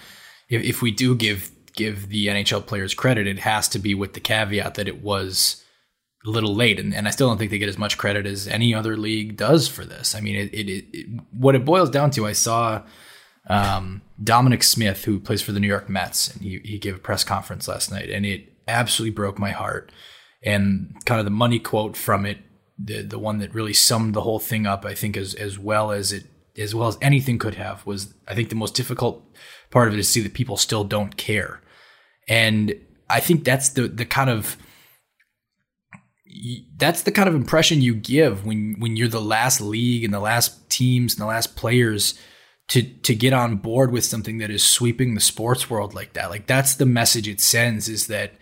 if, 0.49 0.63
if 0.63 0.83
we 0.83 0.91
do 0.91 1.15
give 1.15 1.51
give 1.77 2.09
the 2.09 2.27
NHL 2.27 2.67
players 2.67 2.95
credit, 2.95 3.27
it 3.27 3.39
has 3.41 3.69
to 3.69 3.79
be 3.79 3.95
with 3.95 4.15
the 4.15 4.21
caveat 4.21 4.75
that 4.75 4.89
it 4.89 5.03
was 5.03 5.63
a 6.27 6.31
little 6.31 6.55
late, 6.55 6.81
and, 6.81 6.93
and 6.93 7.07
I 7.07 7.13
still 7.13 7.29
don't 7.29 7.39
think 7.39 7.51
they 7.51 7.59
get 7.59 7.69
as 7.69 7.79
much 7.79 7.97
credit 7.97 8.27
as 8.27 8.49
any 8.49 8.75
other 8.75 8.97
league 8.97 9.37
does 9.37 9.69
for 9.69 9.85
this. 9.85 10.15
I 10.15 10.21
mean, 10.21 10.35
it, 10.35 10.53
it, 10.53 10.85
it 10.93 11.07
what 11.31 11.55
it 11.55 11.65
boils 11.65 11.91
down 11.91 12.11
to. 12.13 12.27
I 12.27 12.33
saw 12.33 12.83
um, 13.49 14.03
Dominic 14.23 14.63
Smith, 14.65 15.05
who 15.05 15.21
plays 15.21 15.43
for 15.43 15.53
the 15.53 15.61
New 15.61 15.69
York 15.69 15.89
Mets, 15.89 16.29
and 16.29 16.43
he 16.43 16.61
he 16.65 16.79
gave 16.79 16.97
a 16.97 17.01
press 17.01 17.23
conference 17.23 17.69
last 17.69 17.91
night, 17.91 18.11
and 18.11 18.27
it 18.27 18.53
absolutely 18.67 19.15
broke 19.15 19.39
my 19.39 19.51
heart. 19.51 19.93
And 20.43 20.97
kind 21.05 21.19
of 21.19 21.25
the 21.25 21.31
money 21.31 21.59
quote 21.59 21.97
from 21.97 22.27
it 22.27 22.39
the 22.79 23.03
the 23.03 23.19
one 23.19 23.39
that 23.39 23.55
really 23.55 23.73
summed 23.73 24.15
the 24.15 24.23
whole 24.23 24.39
thing 24.39 24.67
up, 24.67 24.85
I 24.85 24.95
think, 24.95 25.17
as 25.17 25.35
as 25.35 25.59
well 25.59 25.93
as 25.93 26.13
it 26.13 26.25
as 26.59 26.75
well 26.75 26.89
as 26.89 26.99
anything 27.01 27.39
could 27.39 27.55
have 27.55 27.85
was 27.87 28.15
I 28.27 28.35
think 28.35 28.49
the 28.49 28.57
most 28.57 28.75
difficult 28.75 29.25
part 29.71 29.89
of 29.89 29.95
it 29.95 30.01
is 30.01 30.07
to 30.07 30.13
see 30.13 30.21
that 30.23 30.35
people 30.35 30.57
still 30.57 30.85
don't 30.85 31.17
care, 31.17 31.61
and 32.29 32.75
I 33.09 33.21
think 33.21 33.45
that's 33.45 33.71
the 33.71 33.89
the 33.89 34.05
kind 34.05 34.31
of 34.31 34.57
that's 36.77 37.03
the 37.03 37.13
kind 37.13 37.29
of 37.29 37.35
impression 37.35 37.81
you 37.81 37.95
give 37.95 38.45
when 38.45 38.77
when 38.79 38.97
you're 38.97 39.09
the 39.09 39.21
last 39.21 39.61
league 39.61 40.05
and 40.05 40.13
the 40.13 40.21
last 40.21 40.69
teams 40.69 41.15
and 41.15 41.23
the 41.23 41.27
last 41.27 41.57
players 41.57 42.19
to 42.69 42.83
to 42.83 43.15
get 43.15 43.33
on 43.33 43.57
board 43.57 43.93
with 43.93 44.05
something 44.05 44.39
that 44.39 44.51
is 44.51 44.63
sweeping 44.63 45.15
the 45.15 45.21
sports 45.21 45.71
world 45.71 45.95
like 45.95 46.15
that. 46.15 46.31
Like 46.31 46.47
that's 46.47 46.75
the 46.75 46.87
message 46.87 47.29
it 47.29 47.41
sends 47.41 47.89
is 47.89 48.09
that 48.09 48.33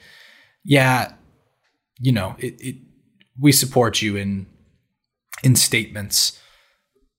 yeah, 0.65 1.13
you 2.01 2.13
know, 2.13 2.37
it, 2.39 2.55
it 2.61 2.77
we 3.39 3.53
support 3.53 4.01
you 4.01 4.17
in 4.17 4.47
in 5.43 5.57
statements, 5.57 6.41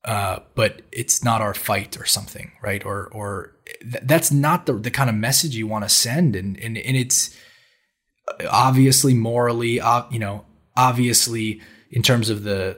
uh, 0.04 0.40
but 0.56 0.82
it's 0.92 1.24
not 1.24 1.42
our 1.42 1.54
fight 1.54 2.00
or 2.00 2.06
something, 2.06 2.54
right? 2.64 2.84
Or 2.86 3.08
or 3.12 3.55
th- 3.66 4.04
that's 4.04 4.32
not 4.32 4.66
the 4.66 4.74
the 4.74 4.92
kind 4.92 5.10
of 5.10 5.16
message 5.16 5.56
you 5.56 5.68
want 5.68 5.86
to 5.86 5.90
send, 5.90 6.36
and 6.36 6.60
and 6.60 6.78
and 6.78 6.98
it's 6.98 7.36
obviously 8.50 9.14
morally, 9.14 9.80
uh, 9.80 10.04
you 10.10 10.20
know, 10.20 10.46
obviously 10.76 11.62
in 11.92 12.02
terms 12.02 12.30
of 12.30 12.44
the 12.44 12.78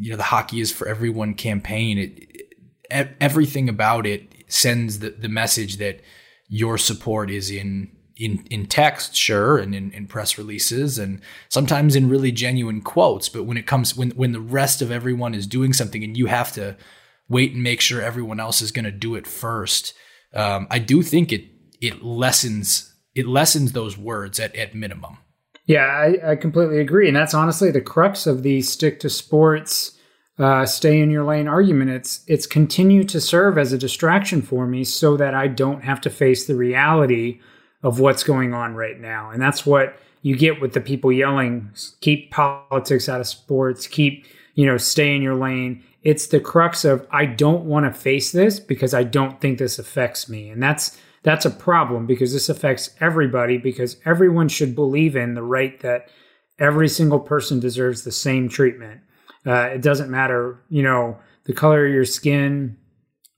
you 0.00 0.10
know 0.10 0.16
the 0.16 0.22
hockey 0.24 0.60
is 0.60 0.72
for 0.72 0.88
everyone 0.88 1.34
campaign. 1.34 1.98
It, 1.98 2.46
it 2.90 3.16
everything 3.20 3.68
about 3.68 4.06
it 4.06 4.28
sends 4.48 5.00
the 5.00 5.10
the 5.10 5.28
message 5.28 5.76
that 5.78 6.00
your 6.48 6.78
support 6.78 7.30
is 7.30 7.50
in 7.50 7.90
in 8.16 8.46
in 8.50 8.66
text, 8.66 9.14
sure, 9.16 9.58
and 9.58 9.74
in, 9.74 9.90
in 9.92 10.06
press 10.06 10.38
releases, 10.38 10.98
and 10.98 11.20
sometimes 11.48 11.96
in 11.96 12.08
really 12.08 12.30
genuine 12.30 12.80
quotes. 12.80 13.28
But 13.28 13.44
when 13.44 13.56
it 13.56 13.66
comes 13.66 13.96
when 13.96 14.10
when 14.10 14.32
the 14.32 14.40
rest 14.40 14.82
of 14.82 14.90
everyone 14.90 15.34
is 15.34 15.46
doing 15.46 15.72
something, 15.72 16.04
and 16.04 16.16
you 16.16 16.26
have 16.26 16.52
to 16.52 16.76
wait 17.28 17.52
and 17.52 17.62
make 17.62 17.80
sure 17.80 18.00
everyone 18.00 18.38
else 18.38 18.62
is 18.62 18.70
going 18.70 18.84
to 18.84 18.92
do 18.92 19.14
it 19.14 19.26
first, 19.26 19.94
um, 20.34 20.66
I 20.70 20.78
do 20.78 21.02
think 21.02 21.32
it 21.32 21.44
it 21.80 22.02
lessens 22.02 22.94
it 23.14 23.26
lessens 23.26 23.72
those 23.72 23.96
words 23.96 24.40
at 24.40 24.54
at 24.56 24.74
minimum. 24.74 25.18
Yeah, 25.66 25.86
I, 25.86 26.32
I 26.32 26.36
completely 26.36 26.78
agree, 26.80 27.08
and 27.08 27.16
that's 27.16 27.34
honestly 27.34 27.70
the 27.70 27.80
crux 27.80 28.26
of 28.26 28.42
the 28.42 28.62
stick 28.62 29.00
to 29.00 29.08
sports. 29.08 29.92
Uh, 30.36 30.66
stay 30.66 31.00
in 31.00 31.10
your 31.10 31.24
lane 31.24 31.46
argument. 31.46 31.90
It's 31.90 32.24
it's 32.26 32.46
continue 32.46 33.04
to 33.04 33.20
serve 33.20 33.56
as 33.56 33.72
a 33.72 33.78
distraction 33.78 34.42
for 34.42 34.66
me 34.66 34.84
so 34.84 35.16
that 35.16 35.32
I 35.32 35.46
don't 35.46 35.84
have 35.84 36.00
to 36.02 36.10
face 36.10 36.46
the 36.46 36.56
reality 36.56 37.40
of 37.84 38.00
what's 38.00 38.24
going 38.24 38.52
on 38.52 38.74
right 38.74 38.98
now. 38.98 39.30
And 39.30 39.40
that's 39.40 39.64
what 39.64 39.96
you 40.22 40.36
get 40.36 40.60
with 40.60 40.72
the 40.72 40.80
people 40.80 41.12
yelling, 41.12 41.70
keep 42.00 42.30
politics 42.30 43.08
out 43.08 43.20
of 43.20 43.26
sports, 43.26 43.86
keep, 43.86 44.26
you 44.54 44.66
know, 44.66 44.78
stay 44.78 45.14
in 45.14 45.22
your 45.22 45.34
lane. 45.34 45.84
It's 46.04 46.26
the 46.26 46.38
crux 46.38 46.84
of 46.84 47.06
I 47.10 47.26
don't 47.26 47.64
want 47.64 47.86
to 47.86 47.98
face 47.98 48.30
this 48.30 48.60
because 48.60 48.94
I 48.94 49.02
don't 49.02 49.40
think 49.40 49.58
this 49.58 49.78
affects 49.78 50.28
me. 50.28 50.50
And 50.50 50.62
that's 50.62 50.96
that's 51.22 51.46
a 51.46 51.50
problem 51.50 52.06
because 52.06 52.32
this 52.32 52.50
affects 52.50 52.90
everybody 53.00 53.56
because 53.56 53.96
everyone 54.04 54.48
should 54.48 54.74
believe 54.74 55.16
in 55.16 55.34
the 55.34 55.42
right 55.42 55.80
that 55.80 56.10
every 56.58 56.88
single 56.88 57.18
person 57.18 57.58
deserves 57.58 58.04
the 58.04 58.12
same 58.12 58.48
treatment. 58.48 59.00
Uh, 59.46 59.70
it 59.72 59.82
doesn't 59.82 60.10
matter, 60.10 60.62
you 60.68 60.82
know, 60.82 61.18
the 61.44 61.54
color 61.54 61.86
of 61.86 61.92
your 61.92 62.04
skin, 62.04 62.76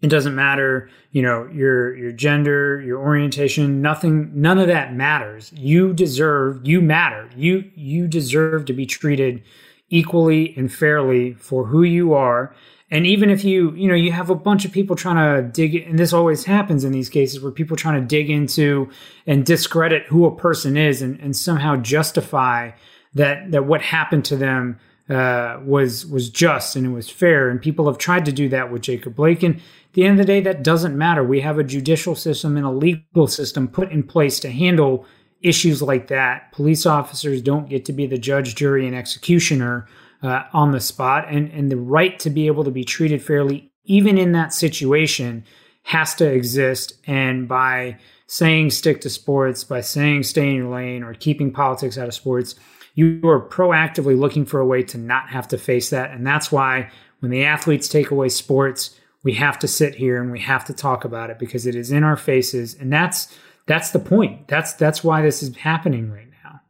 it 0.02 0.08
doesn't 0.08 0.34
matter, 0.34 0.90
you 1.12 1.22
know, 1.22 1.48
your 1.52 1.96
your 1.96 2.12
gender, 2.12 2.80
your 2.82 3.00
orientation, 3.00 3.80
nothing 3.80 4.30
none 4.34 4.58
of 4.58 4.66
that 4.66 4.94
matters. 4.94 5.52
You 5.54 5.94
deserve, 5.94 6.66
you 6.66 6.80
matter. 6.80 7.30
You 7.34 7.70
you 7.74 8.06
deserve 8.06 8.66
to 8.66 8.72
be 8.72 8.84
treated 8.84 9.42
equally 9.88 10.54
and 10.56 10.72
fairly 10.72 11.34
for 11.34 11.66
who 11.66 11.82
you 11.82 12.14
are. 12.14 12.54
And 12.90 13.04
even 13.06 13.30
if 13.30 13.44
you, 13.44 13.72
you 13.74 13.88
know, 13.88 13.94
you 13.94 14.12
have 14.12 14.30
a 14.30 14.34
bunch 14.34 14.64
of 14.64 14.72
people 14.72 14.94
trying 14.94 15.16
to 15.16 15.48
dig 15.48 15.74
and 15.74 15.98
this 15.98 16.12
always 16.12 16.44
happens 16.44 16.84
in 16.84 16.92
these 16.92 17.08
cases 17.08 17.40
where 17.40 17.50
people 17.50 17.76
trying 17.76 18.00
to 18.00 18.06
dig 18.06 18.30
into 18.30 18.90
and 19.26 19.44
discredit 19.44 20.04
who 20.04 20.24
a 20.24 20.36
person 20.36 20.76
is 20.76 21.02
and, 21.02 21.18
and 21.20 21.36
somehow 21.36 21.76
justify 21.76 22.70
that 23.14 23.50
that 23.50 23.66
what 23.66 23.82
happened 23.82 24.24
to 24.26 24.36
them 24.36 24.78
uh, 25.08 25.60
was 25.64 26.06
was 26.06 26.30
just 26.30 26.76
and 26.76 26.86
it 26.86 26.90
was 26.90 27.10
fair. 27.10 27.48
And 27.48 27.60
people 27.60 27.86
have 27.86 27.98
tried 27.98 28.24
to 28.26 28.32
do 28.32 28.48
that 28.50 28.70
with 28.70 28.82
Jacob 28.82 29.16
Blake. 29.16 29.42
And 29.42 29.56
at 29.56 29.62
the 29.92 30.04
end 30.04 30.20
of 30.20 30.26
the 30.26 30.32
day, 30.32 30.40
that 30.42 30.62
doesn't 30.62 30.96
matter. 30.96 31.24
We 31.24 31.40
have 31.40 31.58
a 31.58 31.64
judicial 31.64 32.14
system 32.14 32.56
and 32.56 32.66
a 32.66 32.70
legal 32.70 33.26
system 33.26 33.66
put 33.66 33.90
in 33.90 34.02
place 34.02 34.38
to 34.40 34.50
handle 34.50 35.06
issues 35.42 35.82
like 35.82 36.08
that. 36.08 36.52
Police 36.52 36.86
officers 36.86 37.42
don't 37.42 37.68
get 37.68 37.84
to 37.86 37.92
be 37.92 38.06
the 38.06 38.18
judge, 38.18 38.54
jury, 38.54 38.86
and 38.86 38.96
executioner 38.96 39.86
uh, 40.22 40.44
on 40.52 40.72
the 40.72 40.80
spot, 40.80 41.26
and 41.28 41.50
and 41.52 41.70
the 41.70 41.76
right 41.76 42.18
to 42.20 42.30
be 42.30 42.46
able 42.46 42.64
to 42.64 42.70
be 42.70 42.84
treated 42.84 43.22
fairly, 43.22 43.70
even 43.84 44.18
in 44.18 44.32
that 44.32 44.52
situation, 44.52 45.44
has 45.84 46.14
to 46.16 46.26
exist. 46.26 46.94
And 47.06 47.46
by 47.46 47.98
saying 48.26 48.70
stick 48.70 49.00
to 49.02 49.10
sports, 49.10 49.62
by 49.62 49.82
saying 49.82 50.24
stay 50.24 50.48
in 50.48 50.56
your 50.56 50.74
lane, 50.74 51.02
or 51.02 51.14
keeping 51.14 51.52
politics 51.52 51.98
out 51.98 52.08
of 52.08 52.14
sports, 52.14 52.54
you 52.94 53.20
are 53.24 53.46
proactively 53.46 54.18
looking 54.18 54.44
for 54.44 54.58
a 54.58 54.66
way 54.66 54.82
to 54.82 54.98
not 54.98 55.28
have 55.28 55.46
to 55.48 55.58
face 55.58 55.90
that. 55.90 56.10
And 56.10 56.26
that's 56.26 56.50
why 56.50 56.90
when 57.20 57.30
the 57.30 57.44
athletes 57.44 57.88
take 57.88 58.10
away 58.10 58.30
sports, 58.30 58.98
we 59.22 59.34
have 59.34 59.58
to 59.58 59.68
sit 59.68 59.94
here 59.96 60.20
and 60.20 60.30
we 60.30 60.40
have 60.40 60.64
to 60.64 60.72
talk 60.72 61.04
about 61.04 61.30
it 61.30 61.38
because 61.38 61.66
it 61.66 61.74
is 61.74 61.90
in 61.90 62.04
our 62.04 62.16
faces 62.16 62.74
and 62.74 62.92
that's 62.92 63.36
that's 63.66 63.90
the 63.90 63.98
point. 63.98 64.48
That's 64.48 64.72
that's 64.74 65.02
why 65.02 65.22
this 65.22 65.42
is 65.42 65.56
happening 65.56 66.10
right 66.10 66.28
now. 66.44 66.60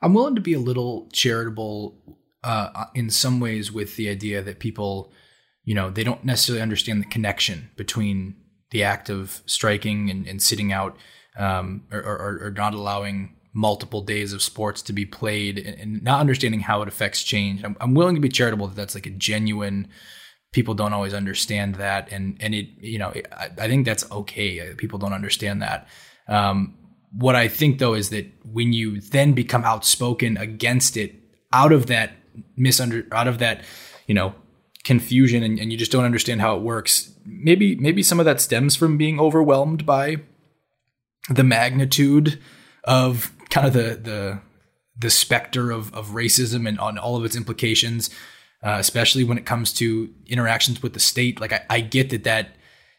I'm 0.00 0.14
willing 0.14 0.34
to 0.34 0.40
be 0.40 0.54
a 0.54 0.58
little 0.58 1.08
charitable 1.12 1.98
uh, 2.42 2.86
in 2.94 3.10
some 3.10 3.40
ways 3.40 3.72
with 3.72 3.96
the 3.96 4.08
idea 4.08 4.42
that 4.42 4.58
people 4.58 5.12
you 5.64 5.74
know 5.74 5.90
they 5.90 6.04
don't 6.04 6.24
necessarily 6.24 6.62
understand 6.62 7.00
the 7.00 7.06
connection 7.06 7.70
between 7.76 8.36
the 8.70 8.82
act 8.82 9.08
of 9.08 9.42
striking 9.46 10.10
and, 10.10 10.26
and 10.26 10.42
sitting 10.42 10.72
out 10.72 10.96
um, 11.38 11.84
or, 11.92 12.00
or, 12.00 12.46
or, 12.46 12.50
not 12.50 12.74
allowing 12.74 13.36
multiple 13.52 14.00
days 14.00 14.32
of 14.32 14.42
sports 14.42 14.82
to 14.82 14.92
be 14.92 15.04
played 15.04 15.58
and, 15.58 15.78
and 15.78 16.02
not 16.02 16.20
understanding 16.20 16.60
how 16.60 16.82
it 16.82 16.88
affects 16.88 17.22
change. 17.22 17.62
I'm, 17.64 17.76
I'm 17.80 17.94
willing 17.94 18.14
to 18.14 18.20
be 18.20 18.28
charitable 18.28 18.68
that 18.68 18.76
that's 18.76 18.94
like 18.94 19.06
a 19.06 19.10
genuine 19.10 19.88
people 20.54 20.72
don't 20.72 20.92
always 20.94 21.12
understand 21.12 21.74
that. 21.74 22.10
And 22.10 22.36
and 22.40 22.54
it 22.54 22.68
you 22.80 22.98
know 22.98 23.12
I, 23.32 23.50
I 23.58 23.68
think 23.68 23.84
that's 23.84 24.10
okay. 24.10 24.72
People 24.76 24.98
don't 24.98 25.12
understand 25.12 25.60
that. 25.60 25.86
Um, 26.26 26.78
what 27.12 27.36
I 27.36 27.48
think 27.48 27.78
though 27.78 27.94
is 27.94 28.08
that 28.10 28.26
when 28.50 28.72
you 28.72 29.00
then 29.00 29.34
become 29.34 29.64
outspoken 29.64 30.38
against 30.38 30.96
it 30.96 31.14
out 31.52 31.72
of 31.72 31.86
that 31.86 32.12
misunder 32.58 33.06
out 33.12 33.28
of 33.28 33.38
that 33.38 33.62
you 34.06 34.14
know 34.14 34.34
confusion 34.84 35.42
and, 35.42 35.58
and 35.58 35.70
you 35.70 35.78
just 35.78 35.92
don't 35.92 36.04
understand 36.04 36.40
how 36.40 36.56
it 36.56 36.62
works 36.62 37.12
maybe 37.24 37.76
maybe 37.76 38.02
some 38.02 38.18
of 38.18 38.26
that 38.26 38.40
stems 38.40 38.74
from 38.74 38.98
being 38.98 39.20
overwhelmed 39.20 39.86
by 39.86 40.16
the 41.30 41.44
magnitude 41.44 42.40
of 42.82 43.32
kind 43.50 43.66
of 43.66 43.72
the 43.72 43.94
the 44.02 44.40
the 44.96 45.10
specter 45.10 45.70
of, 45.70 45.94
of 45.94 46.08
racism 46.08 46.68
and 46.68 46.78
on 46.80 46.98
all 46.98 47.16
of 47.16 47.24
its 47.24 47.36
implications 47.36 48.10
uh, 48.64 48.78
especially 48.78 49.24
when 49.24 49.36
it 49.36 49.44
comes 49.44 49.72
to 49.74 50.12
interactions 50.26 50.82
with 50.82 50.94
the 50.94 51.00
state. 51.00 51.40
Like 51.40 51.52
I, 51.52 51.64
I 51.68 51.80
get 51.80 52.10
that 52.10 52.24
that 52.24 52.48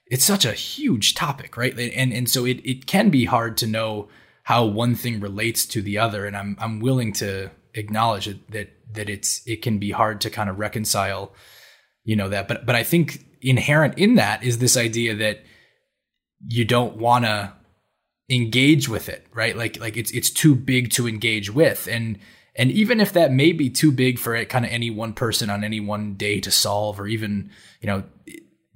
it's 0.08 0.24
such 0.24 0.46
a 0.46 0.54
huge 0.54 1.16
topic, 1.16 1.58
right? 1.58 1.78
And 1.78 2.14
and 2.14 2.30
so 2.30 2.46
it 2.46 2.62
it 2.64 2.86
can 2.86 3.10
be 3.10 3.26
hard 3.26 3.58
to 3.58 3.68
know 3.68 4.08
how 4.44 4.64
one 4.64 4.94
thing 4.94 5.20
relates 5.20 5.66
to 5.66 5.82
the 5.82 5.98
other, 5.98 6.26
and 6.26 6.38
I'm 6.38 6.56
I'm 6.60 6.80
willing 6.80 7.12
to 7.14 7.50
acknowledge 7.74 8.26
that 8.26 8.52
that, 8.52 8.70
that 8.94 9.10
it's 9.10 9.42
it 9.48 9.64
can 9.64 9.80
be 9.80 9.90
hard 9.90 10.22
to 10.22 10.30
kind 10.30 10.50
of 10.50 10.60
reconcile, 10.60 11.34
you 12.04 12.16
know 12.16 12.30
that. 12.30 12.48
But 12.48 12.68
but 12.68 12.76
I 12.76 12.84
think 12.84 13.26
inherent 13.42 13.98
in 13.98 14.16
that 14.16 14.44
is 14.44 14.60
this 14.60 14.78
idea 14.78 15.16
that 15.16 15.44
you 16.48 16.64
don't 16.64 16.98
want 16.98 17.26
to 17.26 17.54
engage 18.30 18.88
with 18.88 19.10
it, 19.10 19.26
right? 19.34 19.58
Like 19.58 19.80
like 19.80 19.98
it's 19.98 20.12
it's 20.12 20.30
too 20.30 20.54
big 20.54 20.92
to 20.92 21.08
engage 21.08 21.52
with, 21.52 21.88
and 21.88 22.20
and 22.56 22.72
even 22.72 23.00
if 23.00 23.14
that 23.14 23.32
may 23.32 23.52
be 23.52 23.70
too 23.70 23.92
big 23.92 24.18
for 24.18 24.36
it, 24.36 24.50
kind 24.50 24.66
of 24.66 24.72
any 24.72 24.90
one 24.90 25.14
person 25.14 25.50
on 25.50 25.64
any 25.64 25.80
one 25.80 26.14
day 26.14 26.40
to 26.40 26.52
solve, 26.52 27.00
or 27.00 27.08
even, 27.08 27.50
you 27.82 27.88
know, 27.88 28.04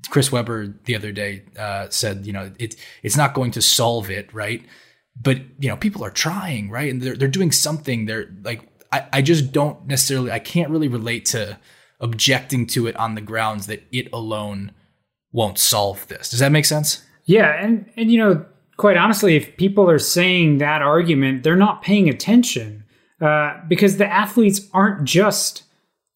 Chris 0.09 0.31
Webber 0.31 0.67
the 0.85 0.95
other 0.95 1.11
day 1.11 1.43
uh, 1.57 1.87
said, 1.89 2.25
you 2.25 2.33
know, 2.33 2.51
it, 2.59 2.75
it's 3.03 3.17
not 3.17 3.33
going 3.33 3.51
to 3.51 3.61
solve 3.61 4.09
it, 4.09 4.33
right? 4.33 4.65
But, 5.21 5.39
you 5.59 5.69
know, 5.69 5.77
people 5.77 6.03
are 6.03 6.11
trying, 6.11 6.69
right? 6.69 6.91
And 6.91 7.01
they're, 7.01 7.15
they're 7.15 7.27
doing 7.27 7.51
something. 7.51 8.05
They're 8.05 8.29
like, 8.43 8.67
I, 8.91 9.05
I 9.13 9.21
just 9.21 9.51
don't 9.51 9.85
necessarily 9.87 10.31
I 10.31 10.39
can't 10.39 10.69
really 10.69 10.87
relate 10.87 11.25
to 11.27 11.57
objecting 11.99 12.65
to 12.67 12.87
it 12.87 12.95
on 12.95 13.15
the 13.15 13.21
grounds 13.21 13.67
that 13.67 13.83
it 13.91 14.09
alone 14.11 14.71
won't 15.31 15.57
solve 15.57 16.07
this. 16.07 16.29
Does 16.29 16.39
that 16.39 16.51
make 16.51 16.65
sense? 16.65 17.03
Yeah, 17.25 17.51
and 17.63 17.89
and 17.95 18.11
you 18.11 18.17
know, 18.17 18.45
quite 18.77 18.97
honestly, 18.97 19.35
if 19.35 19.55
people 19.57 19.89
are 19.89 19.99
saying 19.99 20.57
that 20.57 20.81
argument, 20.81 21.43
they're 21.43 21.55
not 21.55 21.83
paying 21.83 22.09
attention 22.09 22.83
uh, 23.21 23.59
because 23.67 23.97
the 23.97 24.07
athletes 24.07 24.61
aren't 24.73 25.03
just 25.03 25.63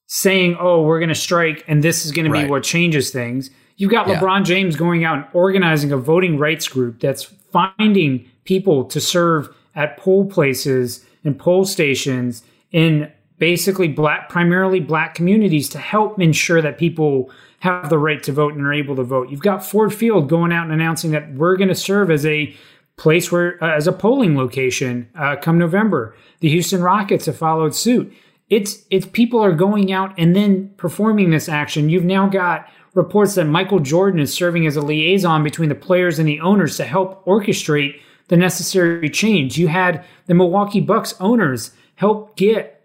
saying, 0.08 0.58
"Oh, 0.60 0.84
we're 0.84 1.00
going 1.00 1.10
to 1.10 1.16
strike, 1.16 1.64
and 1.68 1.84
this 1.84 2.06
is 2.06 2.12
going 2.12 2.30
right. 2.32 2.42
to 2.42 2.48
be 2.48 2.52
what 2.52 2.64
changes 2.64 3.12
things." 3.12 3.50
You've 3.76 3.92
got 3.92 4.08
yeah. 4.08 4.20
LeBron 4.20 4.46
James 4.46 4.76
going 4.76 5.04
out 5.04 5.16
and 5.18 5.26
organizing 5.34 5.92
a 5.92 5.98
voting 5.98 6.38
rights 6.38 6.68
group 6.68 7.00
that's 7.00 7.24
finding 7.24 8.30
people 8.44 8.86
to 8.86 9.02
serve 9.02 9.54
at 9.76 9.98
poll 9.98 10.26
places 10.26 11.04
and 11.24 11.38
poll 11.38 11.66
stations 11.66 12.44
in 12.72 13.12
basically 13.40 13.88
black, 13.88 14.30
primarily 14.30 14.80
black 14.80 15.16
communities 15.16 15.68
to 15.70 15.80
help 15.80 16.20
ensure 16.20 16.62
that 16.62 16.78
people 16.78 17.32
have 17.60 17.90
the 17.90 17.98
right 17.98 18.22
to 18.24 18.32
vote 18.32 18.54
and 18.54 18.66
are 18.66 18.74
able 18.74 18.96
to 18.96 19.04
vote. 19.04 19.30
You've 19.30 19.42
got 19.42 19.66
Ford 19.66 19.94
Field 19.94 20.30
going 20.30 20.52
out 20.52 20.66
and 20.66 20.74
announcing 20.74 21.12
that 21.12 21.34
we're 21.34 21.56
going 21.56 21.70
to 21.70 21.76
serve 21.76 22.12
as 22.12 22.26
a 22.26 22.56
place 22.98 23.32
where, 23.32 23.62
uh, 23.64 23.76
as 23.76 23.88
a 23.88 23.92
polling 23.92 24.38
location 24.38 25.10
uh, 25.18 25.36
come 25.36 25.58
November. 25.58 26.16
The 26.40 26.50
Houston 26.50 26.82
Rockets 26.82 27.26
have 27.26 27.38
followed 27.38 27.74
suit. 27.74 28.14
It's 28.50 28.86
it's 28.92 29.06
people 29.06 29.40
are 29.40 29.54
going 29.54 29.92
out 29.92 30.14
and 30.18 30.36
then 30.36 30.74
performing 30.78 31.32
this 31.32 31.50
action. 31.50 31.90
You've 31.90 32.04
now 32.04 32.28
got 32.28 32.68
reports 32.94 33.36
that 33.36 33.46
Michael 33.46 33.80
Jordan 33.80 34.20
is 34.20 34.34
serving 34.34 34.68
as 34.68 34.76
a 34.76 34.82
liaison 34.82 35.44
between 35.44 35.70
the 35.70 35.76
players 35.76 36.20
and 36.20 36.28
the 36.28 36.40
owners 36.42 36.78
to 36.78 36.84
help 36.84 37.26
orchestrate 37.26 38.00
the 38.28 38.38
necessary 38.38 39.10
change. 39.10 39.58
You 39.58 39.68
had 39.68 40.06
the 40.28 40.34
Milwaukee 40.34 40.82
Bucks 40.82 41.16
owners 41.20 41.72
help 41.96 42.36
get 42.36 42.82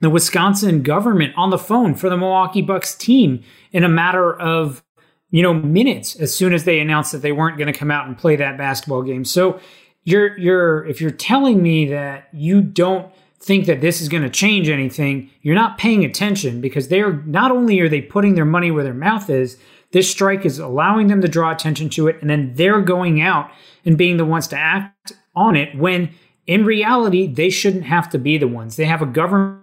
the 0.00 0.10
Wisconsin 0.10 0.82
government 0.82 1.34
on 1.36 1.50
the 1.50 1.58
phone 1.58 1.94
for 1.94 2.08
the 2.08 2.16
Milwaukee 2.16 2.62
Bucks 2.62 2.94
team 2.94 3.42
in 3.72 3.84
a 3.84 3.88
matter 3.88 4.38
of 4.38 4.82
you 5.30 5.42
know 5.42 5.54
minutes 5.54 6.16
as 6.16 6.34
soon 6.34 6.52
as 6.52 6.64
they 6.64 6.80
announced 6.80 7.12
that 7.12 7.22
they 7.22 7.32
weren't 7.32 7.58
going 7.58 7.72
to 7.72 7.78
come 7.78 7.90
out 7.90 8.06
and 8.06 8.16
play 8.16 8.36
that 8.36 8.58
basketball 8.58 9.02
game. 9.02 9.24
So 9.24 9.60
you're 10.04 10.36
you're 10.38 10.86
if 10.86 11.00
you're 11.00 11.10
telling 11.10 11.62
me 11.62 11.86
that 11.86 12.28
you 12.32 12.62
don't 12.62 13.12
think 13.40 13.66
that 13.66 13.80
this 13.80 14.00
is 14.00 14.08
going 14.08 14.22
to 14.22 14.30
change 14.30 14.68
anything, 14.68 15.30
you're 15.42 15.54
not 15.54 15.78
paying 15.78 16.04
attention 16.04 16.60
because 16.60 16.88
they're 16.88 17.22
not 17.22 17.50
only 17.50 17.80
are 17.80 17.88
they 17.88 18.02
putting 18.02 18.34
their 18.34 18.44
money 18.44 18.70
where 18.70 18.84
their 18.84 18.92
mouth 18.92 19.30
is, 19.30 19.56
this 19.92 20.10
strike 20.10 20.44
is 20.44 20.58
allowing 20.58 21.06
them 21.06 21.22
to 21.22 21.28
draw 21.28 21.50
attention 21.50 21.88
to 21.90 22.06
it, 22.06 22.18
and 22.20 22.28
then 22.28 22.52
they're 22.54 22.82
going 22.82 23.22
out 23.22 23.50
and 23.84 23.96
being 23.96 24.18
the 24.18 24.26
ones 24.26 24.46
to 24.48 24.58
act 24.58 25.12
on 25.34 25.56
it 25.56 25.76
when 25.76 26.10
in 26.46 26.66
reality 26.66 27.26
they 27.26 27.48
shouldn't 27.48 27.84
have 27.84 28.10
to 28.10 28.18
be 28.18 28.36
the 28.36 28.48
ones. 28.48 28.76
They 28.76 28.84
have 28.84 29.00
a 29.00 29.06
government 29.06 29.60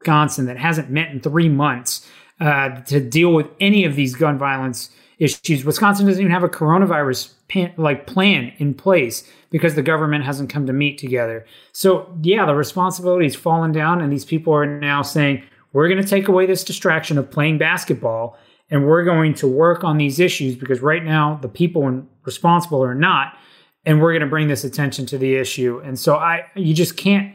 Wisconsin 0.00 0.46
that 0.46 0.56
hasn't 0.56 0.90
met 0.90 1.10
in 1.10 1.20
three 1.20 1.48
months 1.48 2.06
uh, 2.40 2.80
to 2.82 3.00
deal 3.00 3.34
with 3.34 3.46
any 3.60 3.84
of 3.84 3.96
these 3.96 4.14
gun 4.14 4.38
violence 4.38 4.90
issues. 5.20 5.64
Wisconsin 5.64 6.06
doesn't 6.06 6.20
even 6.20 6.32
have 6.32 6.42
a 6.42 6.48
coronavirus 6.48 7.34
pan, 7.48 7.72
like 7.76 8.06
plan 8.06 8.52
in 8.56 8.74
place 8.74 9.30
because 9.50 9.74
the 9.74 9.82
government 9.82 10.24
hasn't 10.24 10.50
come 10.50 10.66
to 10.66 10.72
meet 10.72 10.98
together. 10.98 11.46
So 11.72 12.12
yeah, 12.22 12.46
the 12.46 12.54
responsibility 12.54 13.26
is 13.26 13.36
fallen 13.36 13.70
down, 13.70 14.00
and 14.00 14.12
these 14.12 14.24
people 14.24 14.52
are 14.54 14.66
now 14.66 15.02
saying 15.02 15.44
we're 15.72 15.88
going 15.88 16.02
to 16.02 16.08
take 16.08 16.26
away 16.26 16.46
this 16.46 16.64
distraction 16.64 17.18
of 17.18 17.30
playing 17.30 17.58
basketball, 17.58 18.36
and 18.70 18.86
we're 18.86 19.04
going 19.04 19.34
to 19.34 19.46
work 19.46 19.84
on 19.84 19.98
these 19.98 20.18
issues 20.18 20.56
because 20.56 20.80
right 20.80 21.04
now 21.04 21.38
the 21.42 21.48
people 21.48 22.02
responsible 22.24 22.82
are 22.82 22.94
not, 22.94 23.36
and 23.84 24.00
we're 24.00 24.12
going 24.12 24.22
to 24.22 24.26
bring 24.26 24.48
this 24.48 24.64
attention 24.64 25.06
to 25.06 25.18
the 25.18 25.36
issue. 25.36 25.80
And 25.84 25.98
so 25.98 26.16
I, 26.16 26.46
you 26.56 26.74
just 26.74 26.96
can't 26.96 27.34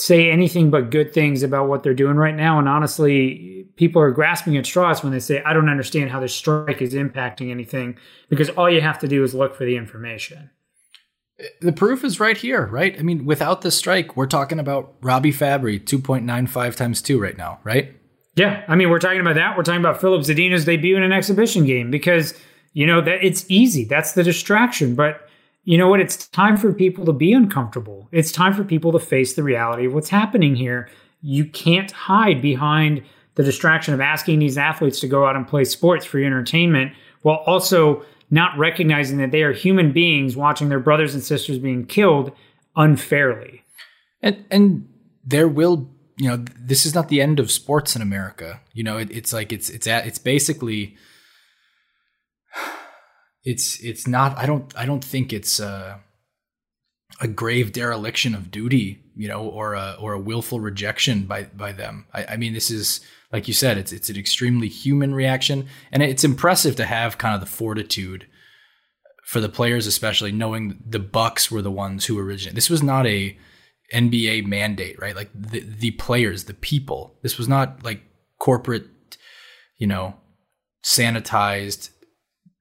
say 0.00 0.30
anything 0.30 0.70
but 0.70 0.90
good 0.90 1.12
things 1.12 1.42
about 1.42 1.68
what 1.68 1.82
they're 1.82 1.92
doing 1.92 2.16
right 2.16 2.34
now. 2.34 2.58
And 2.58 2.66
honestly, 2.66 3.66
people 3.76 4.00
are 4.00 4.10
grasping 4.10 4.56
at 4.56 4.64
straws 4.64 5.02
when 5.02 5.12
they 5.12 5.20
say, 5.20 5.42
I 5.44 5.52
don't 5.52 5.68
understand 5.68 6.10
how 6.10 6.20
this 6.20 6.34
strike 6.34 6.80
is 6.80 6.94
impacting 6.94 7.50
anything, 7.50 7.98
because 8.30 8.48
all 8.48 8.70
you 8.70 8.80
have 8.80 8.98
to 9.00 9.08
do 9.08 9.22
is 9.22 9.34
look 9.34 9.54
for 9.54 9.66
the 9.66 9.76
information. 9.76 10.48
The 11.60 11.72
proof 11.72 12.02
is 12.02 12.18
right 12.18 12.36
here, 12.36 12.66
right? 12.66 12.98
I 12.98 13.02
mean, 13.02 13.26
without 13.26 13.60
the 13.60 13.70
strike, 13.70 14.16
we're 14.16 14.26
talking 14.26 14.58
about 14.58 14.94
Robby 15.02 15.32
Fabbri 15.32 15.78
2.95 15.82 16.76
times 16.76 17.02
two 17.02 17.20
right 17.20 17.36
now, 17.36 17.60
right? 17.62 17.94
Yeah. 18.36 18.64
I 18.68 18.76
mean, 18.76 18.88
we're 18.88 19.00
talking 19.00 19.20
about 19.20 19.34
that. 19.34 19.54
We're 19.56 19.64
talking 19.64 19.80
about 19.80 20.00
Filip 20.00 20.22
Zadina's 20.22 20.64
debut 20.64 20.96
in 20.96 21.02
an 21.02 21.12
exhibition 21.12 21.66
game 21.66 21.90
because, 21.90 22.32
you 22.72 22.86
know, 22.86 23.02
that 23.02 23.22
it's 23.22 23.44
easy. 23.50 23.84
That's 23.84 24.12
the 24.12 24.22
distraction. 24.22 24.94
But 24.94 25.28
you 25.64 25.76
know 25.76 25.88
what? 25.88 26.00
It's 26.00 26.26
time 26.28 26.56
for 26.56 26.72
people 26.72 27.04
to 27.04 27.12
be 27.12 27.32
uncomfortable. 27.32 28.08
It's 28.12 28.32
time 28.32 28.54
for 28.54 28.64
people 28.64 28.92
to 28.92 28.98
face 28.98 29.34
the 29.34 29.42
reality 29.42 29.86
of 29.86 29.94
what's 29.94 30.08
happening 30.08 30.56
here. 30.56 30.88
You 31.20 31.44
can't 31.44 31.90
hide 31.90 32.40
behind 32.40 33.02
the 33.34 33.42
distraction 33.42 33.94
of 33.94 34.00
asking 34.00 34.38
these 34.38 34.58
athletes 34.58 35.00
to 35.00 35.08
go 35.08 35.26
out 35.26 35.36
and 35.36 35.46
play 35.46 35.64
sports 35.64 36.04
for 36.04 36.18
your 36.18 36.26
entertainment 36.26 36.92
while 37.22 37.42
also 37.46 38.04
not 38.30 38.56
recognizing 38.58 39.18
that 39.18 39.32
they 39.32 39.42
are 39.42 39.52
human 39.52 39.92
beings 39.92 40.36
watching 40.36 40.68
their 40.68 40.80
brothers 40.80 41.14
and 41.14 41.22
sisters 41.22 41.58
being 41.58 41.84
killed 41.84 42.32
unfairly. 42.76 43.62
And 44.22 44.44
and 44.50 44.88
there 45.24 45.48
will, 45.48 45.90
you 46.16 46.28
know, 46.28 46.44
this 46.58 46.86
is 46.86 46.94
not 46.94 47.08
the 47.08 47.20
end 47.20 47.40
of 47.40 47.50
sports 47.50 47.96
in 47.96 48.02
America. 48.02 48.60
You 48.72 48.84
know, 48.84 48.98
it, 48.98 49.10
it's 49.10 49.32
like 49.32 49.52
it's 49.52 49.68
it's 49.68 49.86
at, 49.86 50.06
it's 50.06 50.18
basically 50.18 50.96
it's 53.44 53.80
it's 53.80 54.06
not 54.06 54.36
i 54.38 54.46
don't 54.46 54.76
i 54.76 54.84
don't 54.84 55.04
think 55.04 55.32
it's 55.32 55.60
uh, 55.60 55.96
a 57.20 57.28
grave 57.28 57.72
dereliction 57.72 58.34
of 58.34 58.50
duty 58.50 59.02
you 59.20 59.28
know 59.28 59.46
or 59.46 59.74
a 59.74 59.96
or 60.00 60.14
a 60.14 60.18
willful 60.18 60.60
rejection 60.60 61.24
by 61.24 61.44
by 61.44 61.72
them. 61.72 62.06
I, 62.14 62.24
I, 62.24 62.36
mean 62.38 62.54
this 62.54 62.70
is 62.70 63.00
like 63.30 63.48
you 63.48 63.52
said 63.52 63.76
it's 63.76 63.92
it's 63.92 64.08
an 64.08 64.16
extremely 64.16 64.66
human 64.66 65.14
reaction. 65.14 65.66
And 65.92 66.02
it's 66.02 66.24
impressive 66.24 66.74
to 66.76 66.86
have 66.86 67.18
kind 67.18 67.34
of 67.34 67.40
the 67.40 67.46
fortitude 67.46 68.26
for 69.24 69.42
the 69.42 69.50
players 69.50 69.86
especially 69.86 70.32
knowing 70.32 70.82
the 70.86 70.98
bucks 70.98 71.50
were 71.50 71.60
the 71.60 71.70
ones 71.70 72.06
who 72.06 72.18
originated. 72.18 72.56
This 72.56 72.70
was 72.70 72.82
not 72.82 73.06
a 73.06 73.36
nba 73.92 74.46
mandate 74.46 74.98
right? 74.98 75.14
Like 75.14 75.30
the 75.34 75.60
the 75.60 75.90
players 75.92 76.44
the 76.44 76.54
people. 76.54 77.18
This 77.22 77.36
was 77.36 77.46
not 77.46 77.84
like 77.84 78.00
corporate 78.38 78.86
you 79.76 79.86
know 79.86 80.14
sanitized 80.82 81.90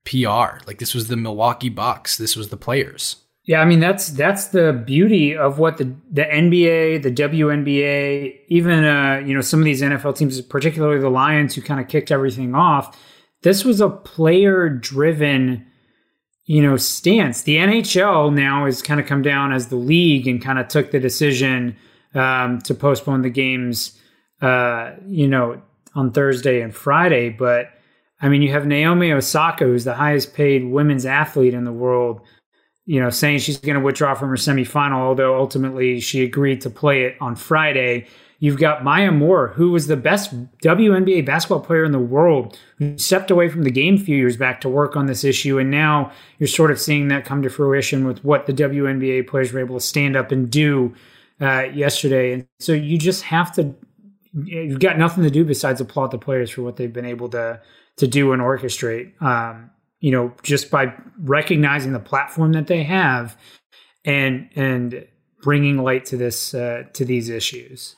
PR. 0.09 0.65
Like 0.65 0.79
this 0.79 0.93
was 0.93 1.07
the 1.07 1.17
Milwaukee 1.17 1.69
Bucks. 1.69 2.17
This 2.17 2.35
was 2.35 2.49
the 2.49 2.57
players. 2.57 3.17
Yeah, 3.43 3.61
I 3.61 3.65
mean 3.65 3.79
that's 3.79 4.09
that's 4.09 4.47
the 4.47 4.73
beauty 4.73 5.35
of 5.35 5.59
what 5.59 5.77
the 5.77 5.95
the 6.11 6.23
NBA, 6.23 7.03
the 7.03 7.11
WNBA, 7.11 8.39
even 8.47 8.83
uh, 8.83 9.21
you 9.25 9.33
know 9.33 9.41
some 9.41 9.59
of 9.59 9.65
these 9.65 9.81
NFL 9.81 10.17
teams, 10.17 10.39
particularly 10.41 10.99
the 10.99 11.09
Lions, 11.09 11.55
who 11.55 11.61
kind 11.61 11.79
of 11.79 11.87
kicked 11.87 12.11
everything 12.11 12.53
off. 12.55 12.97
This 13.41 13.63
was 13.63 13.79
a 13.81 13.89
player 13.89 14.67
driven, 14.69 15.65
you 16.45 16.61
know, 16.61 16.75
stance. 16.75 17.43
The 17.43 17.57
NHL 17.57 18.33
now 18.33 18.65
has 18.65 18.81
kind 18.81 18.99
of 18.99 19.05
come 19.05 19.21
down 19.21 19.53
as 19.53 19.67
the 19.67 19.77
league 19.77 20.27
and 20.27 20.43
kind 20.43 20.59
of 20.59 20.67
took 20.67 20.91
the 20.91 20.99
decision 20.99 21.77
um, 22.13 22.59
to 22.61 22.73
postpone 22.73 23.21
the 23.21 23.29
games, 23.29 23.97
uh, 24.41 24.91
you 25.07 25.27
know, 25.27 25.61
on 25.95 26.11
Thursday 26.11 26.61
and 26.61 26.75
Friday, 26.75 27.29
but 27.29 27.69
I 28.21 28.29
mean, 28.29 28.41
you 28.41 28.51
have 28.51 28.65
Naomi 28.65 29.11
Osaka, 29.11 29.65
who's 29.65 29.85
the 29.85 29.93
highest 29.93 30.33
paid 30.33 30.65
women's 30.65 31.05
athlete 31.05 31.53
in 31.53 31.63
the 31.63 31.71
world, 31.71 32.21
you 32.85 32.99
know, 32.99 33.09
saying 33.09 33.39
she's 33.39 33.57
going 33.57 33.77
to 33.77 33.83
withdraw 33.83 34.13
from 34.13 34.29
her 34.29 34.35
semifinal, 34.35 34.97
although 34.97 35.37
ultimately 35.37 35.99
she 35.99 36.23
agreed 36.23 36.61
to 36.61 36.69
play 36.69 37.03
it 37.03 37.15
on 37.21 37.35
Friday. 37.35 38.07
You've 38.39 38.57
got 38.57 38.83
Maya 38.83 39.11
Moore, 39.11 39.49
who 39.49 39.71
was 39.71 39.87
the 39.87 39.97
best 39.97 40.33
WNBA 40.63 41.25
basketball 41.25 41.59
player 41.59 41.83
in 41.83 41.91
the 41.91 41.99
world, 41.99 42.57
who 42.77 42.97
stepped 42.97 43.31
away 43.31 43.49
from 43.49 43.63
the 43.63 43.71
game 43.71 43.95
a 43.95 43.99
few 43.99 44.15
years 44.17 44.37
back 44.37 44.61
to 44.61 44.69
work 44.69 44.95
on 44.95 45.07
this 45.07 45.23
issue. 45.23 45.59
And 45.59 45.69
now 45.69 46.11
you're 46.39 46.47
sort 46.47 46.71
of 46.71 46.79
seeing 46.79 47.09
that 47.09 47.25
come 47.25 47.41
to 47.41 47.49
fruition 47.49 48.05
with 48.05 48.23
what 48.23 48.45
the 48.45 48.53
WNBA 48.53 49.27
players 49.27 49.51
were 49.51 49.59
able 49.59 49.77
to 49.77 49.85
stand 49.85 50.15
up 50.15 50.31
and 50.31 50.49
do 50.49 50.95
uh, 51.41 51.67
yesterday. 51.73 52.33
And 52.33 52.47
so 52.59 52.71
you 52.71 52.97
just 52.97 53.23
have 53.23 53.53
to, 53.55 53.75
you've 54.33 54.79
got 54.79 54.97
nothing 54.97 55.23
to 55.25 55.29
do 55.29 55.43
besides 55.43 55.81
applaud 55.81 56.11
the 56.11 56.17
players 56.17 56.49
for 56.49 56.61
what 56.61 56.77
they've 56.77 56.91
been 56.91 57.05
able 57.05 57.29
to 57.29 57.61
to 57.99 58.07
do 58.07 58.33
and 58.33 58.41
orchestrate. 58.41 59.21
Um, 59.21 59.71
you 59.99 60.11
know, 60.11 60.33
just 60.43 60.71
by 60.71 60.93
recognizing 61.19 61.93
the 61.93 61.99
platform 61.99 62.53
that 62.53 62.67
they 62.67 62.83
have 62.83 63.37
and 64.05 64.49
and 64.55 65.05
bringing 65.41 65.77
light 65.77 66.05
to 66.05 66.17
this 66.17 66.53
uh, 66.53 66.83
to 66.93 67.05
these 67.05 67.29
issues. 67.29 67.95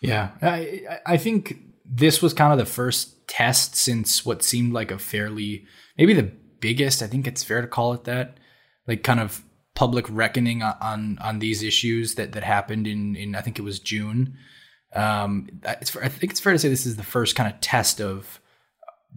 Yeah, 0.00 0.30
I 0.42 0.82
I 1.06 1.16
think 1.16 1.56
this 1.84 2.22
was 2.22 2.34
kind 2.34 2.52
of 2.52 2.58
the 2.58 2.70
first 2.70 3.26
test 3.26 3.74
since 3.74 4.24
what 4.24 4.42
seemed 4.42 4.72
like 4.72 4.90
a 4.90 4.98
fairly 4.98 5.64
maybe 5.96 6.12
the 6.12 6.30
biggest. 6.60 7.02
I 7.02 7.06
think 7.06 7.26
it's 7.26 7.42
fair 7.42 7.62
to 7.62 7.66
call 7.66 7.94
it 7.94 8.04
that, 8.04 8.38
like 8.86 9.02
kind 9.02 9.20
of 9.20 9.42
public 9.74 10.06
reckoning 10.10 10.62
on 10.62 11.18
on 11.20 11.38
these 11.38 11.62
issues 11.62 12.16
that 12.16 12.32
that 12.32 12.44
happened 12.44 12.86
in 12.86 13.16
in 13.16 13.34
I 13.34 13.40
think 13.40 13.58
it 13.58 13.62
was 13.62 13.80
June. 13.80 14.36
Um, 14.94 15.48
I 15.66 15.74
think 15.74 16.30
it's 16.30 16.40
fair 16.40 16.52
to 16.52 16.58
say 16.58 16.68
this 16.68 16.86
is 16.86 16.96
the 16.96 17.02
first 17.02 17.34
kind 17.34 17.52
of 17.52 17.60
test 17.60 18.00
of 18.00 18.40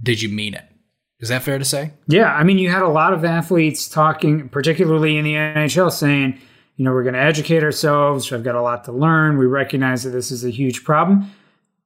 did 0.02 0.22
you 0.22 0.30
mean 0.30 0.54
it? 0.54 0.66
Is 1.20 1.30
that 1.30 1.42
fair 1.42 1.58
to 1.58 1.66
say? 1.66 1.94
Yeah, 2.08 2.32
I 2.32 2.44
mean, 2.44 2.60
you 2.60 2.70
had 2.70 2.84
a 2.84 2.88
lot 2.88 3.14
of 3.14 3.26
athletes 3.26 3.90
talking, 3.90 4.50
particularly 4.50 5.18
in 5.18 5.24
the 5.24 5.34
NHL, 5.34 5.92
saying, 5.92 6.40
you 6.76 6.86
know, 6.86 6.92
we're 6.92 7.04
going 7.04 7.16
to 7.16 7.22
educate 7.22 7.64
ourselves. 7.64 8.32
I've 8.32 8.44
got 8.44 8.56
a 8.56 8.62
lot 8.62 8.84
to 8.86 8.92
learn. 8.92 9.38
We 9.38 9.48
recognize 9.48 10.04
that 10.04 10.12
this 10.12 10.30
is 10.30 10.46
a 10.46 10.52
huge 10.52 10.84
problem. 10.84 11.32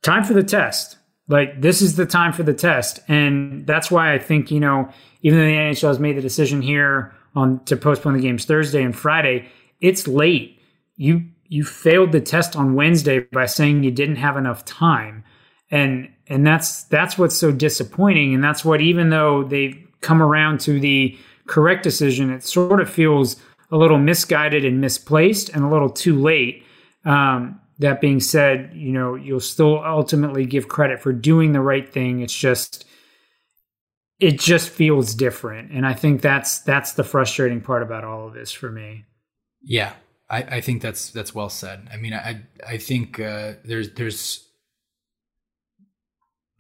Time 0.02 0.24
for 0.24 0.34
the 0.34 0.44
test. 0.44 0.98
Like 1.28 1.62
this 1.62 1.82
is 1.82 1.96
the 1.96 2.06
time 2.06 2.34
for 2.34 2.44
the 2.44 2.54
test, 2.54 3.00
and 3.08 3.66
that's 3.66 3.90
why 3.90 4.14
I 4.14 4.20
think 4.20 4.52
you 4.52 4.60
know, 4.60 4.90
even 5.22 5.40
though 5.40 5.46
the 5.46 5.52
NHL 5.54 5.88
has 5.88 6.00
made 6.00 6.18
the 6.18 6.22
decision 6.22 6.62
here 6.62 7.14
on 7.36 7.64
to 7.66 7.78
postpone 7.78 8.16
the 8.16 8.22
games 8.22 8.44
Thursday 8.44 8.84
and 8.84 8.94
Friday, 8.94 9.48
it's 9.80 10.10
late. 10.10 10.60
You 10.98 11.24
you 11.48 11.64
failed 11.64 12.12
the 12.12 12.20
test 12.20 12.58
on 12.58 12.74
Wednesday 12.76 13.20
by 13.20 13.46
saying 13.46 13.84
you 13.84 13.92
didn't 13.92 14.18
have 14.18 14.36
enough 14.36 14.66
time, 14.66 15.24
and 15.70 16.10
and 16.32 16.48
that's 16.48 16.84
that's 16.86 17.18
what's 17.18 17.36
so 17.36 17.52
disappointing, 17.52 18.34
and 18.34 18.44
that's 18.44 18.64
what 18.64 18.82
even 18.82 19.10
though 19.10 19.44
they've 19.44 19.78
come 20.00 20.22
around 20.22 20.60
to 20.62 20.80
the 20.80 21.18
correct 21.46 21.84
decision, 21.84 22.32
it 22.32 22.44
sort 22.44 22.80
of 22.80 22.90
feels 22.90 23.36
a 23.72 23.78
little 23.78 23.98
misguided 23.98 24.66
and 24.66 24.82
misplaced 24.82 25.50
and 25.50 25.64
a 25.64 25.70
little 25.70 25.90
too 25.90 26.20
late. 26.20 26.64
Um, 27.06 27.60
that 27.80 28.00
being 28.00 28.20
said, 28.20 28.72
you 28.74 28.92
know, 28.92 29.16
you'll 29.16 29.40
still 29.40 29.84
ultimately 29.84 30.46
give 30.46 30.68
credit 30.68 31.02
for 31.02 31.12
doing 31.12 31.52
the 31.52 31.62
right 31.62 31.92
thing. 31.92 32.22
It's 32.22 32.38
just 32.38 32.86
it 34.20 34.40
just 34.40 34.70
feels 34.70 35.16
different. 35.16 35.72
And 35.72 35.86
I 35.86 35.94
think 35.94 36.22
that's 36.22 36.60
that's 36.60 36.94
the 36.94 37.04
frustrating 37.04 37.60
part 37.60 37.82
about 37.82 38.04
all 38.04 38.28
of 38.28 38.34
this 38.34 38.52
for 38.52 38.72
me. 38.72 39.06
Yeah. 39.64 39.94
I, 40.30 40.44
I 40.44 40.62
think 40.62 40.82
that's 40.82 41.12
that's 41.12 41.36
well 41.36 41.50
said. 41.50 41.90
I 41.92 41.98
mean, 41.98 42.14
I 42.14 42.42
I 42.66 42.78
think 42.78 43.20
uh, 43.20 43.54
there's 43.66 43.92
there's 43.94 44.48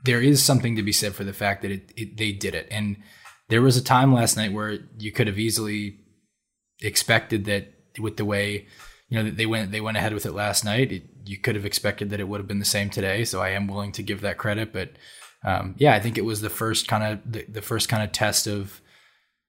there 0.04 0.22
is 0.22 0.44
something 0.44 0.76
to 0.76 0.84
be 0.84 0.92
said 0.92 1.14
for 1.14 1.24
the 1.24 1.34
fact 1.34 1.62
that 1.62 1.72
it, 1.72 1.92
it 1.96 2.18
they 2.18 2.32
did 2.32 2.56
it, 2.56 2.68
and 2.72 2.98
there 3.50 3.62
was 3.62 3.78
a 3.78 3.84
time 3.84 4.14
last 4.14 4.38
night 4.38 4.54
where 4.54 4.80
you 4.98 5.12
could 5.12 5.28
have 5.28 5.40
easily 5.40 6.00
expected 6.82 7.46
that 7.46 7.74
with 8.00 8.18
the 8.18 8.26
way 8.26 8.66
you 9.10 9.22
know 9.22 9.30
they 9.30 9.46
went 9.46 9.72
they 9.72 9.82
went 9.82 9.98
ahead 9.98 10.14
with 10.14 10.26
it 10.26 10.34
last 10.34 10.64
night. 10.66 10.92
It, 10.92 11.04
you 11.26 11.38
could 11.38 11.56
have 11.56 11.66
expected 11.66 12.10
that 12.10 12.20
it 12.20 12.28
would 12.28 12.40
have 12.40 12.48
been 12.48 12.60
the 12.60 12.66
same 12.66 12.90
today. 12.90 13.26
So 13.26 13.42
I 13.42 13.50
am 13.50 13.68
willing 13.68 13.92
to 13.94 14.04
give 14.04 14.22
that 14.22 14.38
credit, 14.38 14.74
but 14.74 14.92
um, 15.44 15.76
yeah, 15.78 15.94
I 15.94 16.00
think 16.00 16.18
it 16.18 16.26
was 16.26 16.42
the 16.42 16.50
first 16.50 16.88
kind 16.88 17.04
of 17.04 17.32
the, 17.32 17.46
the, 17.48 17.62
first 17.62 17.90
kind 17.90 18.04
of 18.04 18.12
test 18.12 18.48
of 18.48 18.82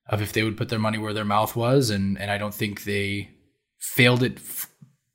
of 0.07 0.21
if 0.21 0.33
they 0.33 0.43
would 0.43 0.57
put 0.57 0.69
their 0.69 0.79
money 0.79 0.97
where 0.97 1.13
their 1.13 1.25
mouth 1.25 1.55
was, 1.55 1.89
and 1.89 2.19
and 2.19 2.31
I 2.31 2.37
don't 2.37 2.53
think 2.53 2.83
they 2.83 3.29
failed 3.79 4.23
it 4.23 4.39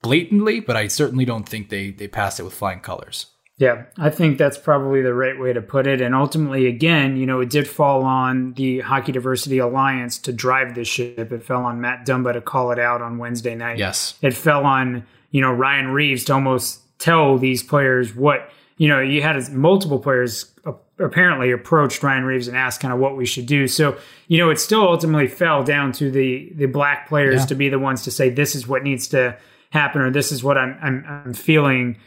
blatantly, 0.03 0.61
but 0.61 0.77
I 0.77 0.89
certainly 0.89 1.25
don't 1.25 1.49
think 1.49 1.69
they 1.69 1.91
they 1.91 2.09
passed 2.09 2.41
it 2.41 2.45
with 2.45 2.55
flying 2.55 2.81
colors. 2.81 3.27
Yeah, 3.59 3.87
I 3.97 4.11
think 4.11 4.39
that's 4.39 4.57
probably 4.57 5.03
the 5.03 5.13
right 5.13 5.39
way 5.39 5.53
to 5.53 5.61
put 5.61 5.89
it. 5.89 6.01
And 6.01 6.15
ultimately, 6.15 6.69
again, 6.69 7.17
you 7.17 7.27
know, 7.27 7.41
it 7.41 7.51
did 7.51 7.67
fall 7.69 8.05
on 8.05 8.53
the 8.55 8.81
Hockey 8.81 9.11
Diversity 9.11 9.59
Alliance 9.59 10.17
to 10.19 10.33
drive 10.33 10.77
this 10.77 10.87
ship. 10.87 11.33
It 11.33 11.43
fell 11.43 11.65
on 11.65 11.81
Matt 11.81 12.07
Dumba 12.07 12.35
to 12.35 12.41
call 12.41 12.71
it 12.71 12.79
out 12.79 13.03
on 13.03 13.19
Wednesday 13.19 13.57
night. 13.57 13.79
Yes. 13.79 14.15
It 14.23 14.33
fell 14.35 14.65
on, 14.65 15.05
you 15.33 15.41
know, 15.41 15.53
Ryan 15.53 15.89
Reaves 15.89 16.23
to 16.25 16.35
almost 16.35 16.83
tell 17.01 17.37
these 17.37 17.65
players 17.65 18.15
what, 18.15 18.49
you 18.77 18.87
know, 18.87 19.01
you 19.01 19.23
had 19.23 19.53
multiple 19.53 19.99
players 19.99 20.53
apparently 21.01 21.51
approached 21.51 22.01
Ryan 22.03 22.25
Reaves 22.25 22.47
and 22.47 22.57
asked 22.57 22.81
kind 22.81 22.95
of 22.95 23.01
what 23.01 23.17
we 23.17 23.27
should 23.27 23.47
do. 23.47 23.67
So, 23.67 23.99
you 24.29 24.39
know, 24.39 24.51
it 24.51 24.61
still 24.61 24.83
ultimately 24.83 25.27
fell 25.27 25.65
down 25.65 25.91
to 25.93 26.13
the 26.13 26.53
the 26.55 26.67
black 26.67 27.09
players 27.09 27.41
yeah. 27.41 27.47
to 27.47 27.55
be 27.57 27.69
the 27.69 27.79
ones 27.79 28.03
to 28.03 28.13
say 28.13 28.31
this 28.31 28.55
is 28.55 28.69
what 28.69 28.85
needs 28.85 29.09
to 29.09 29.37
happen 29.71 30.01
or 30.01 30.11
this 30.11 30.31
is 30.31 30.45
what 30.45 30.57
I'm 30.57 30.79
I'm, 30.81 31.05
I'm 31.27 31.35
feeling 31.35 31.99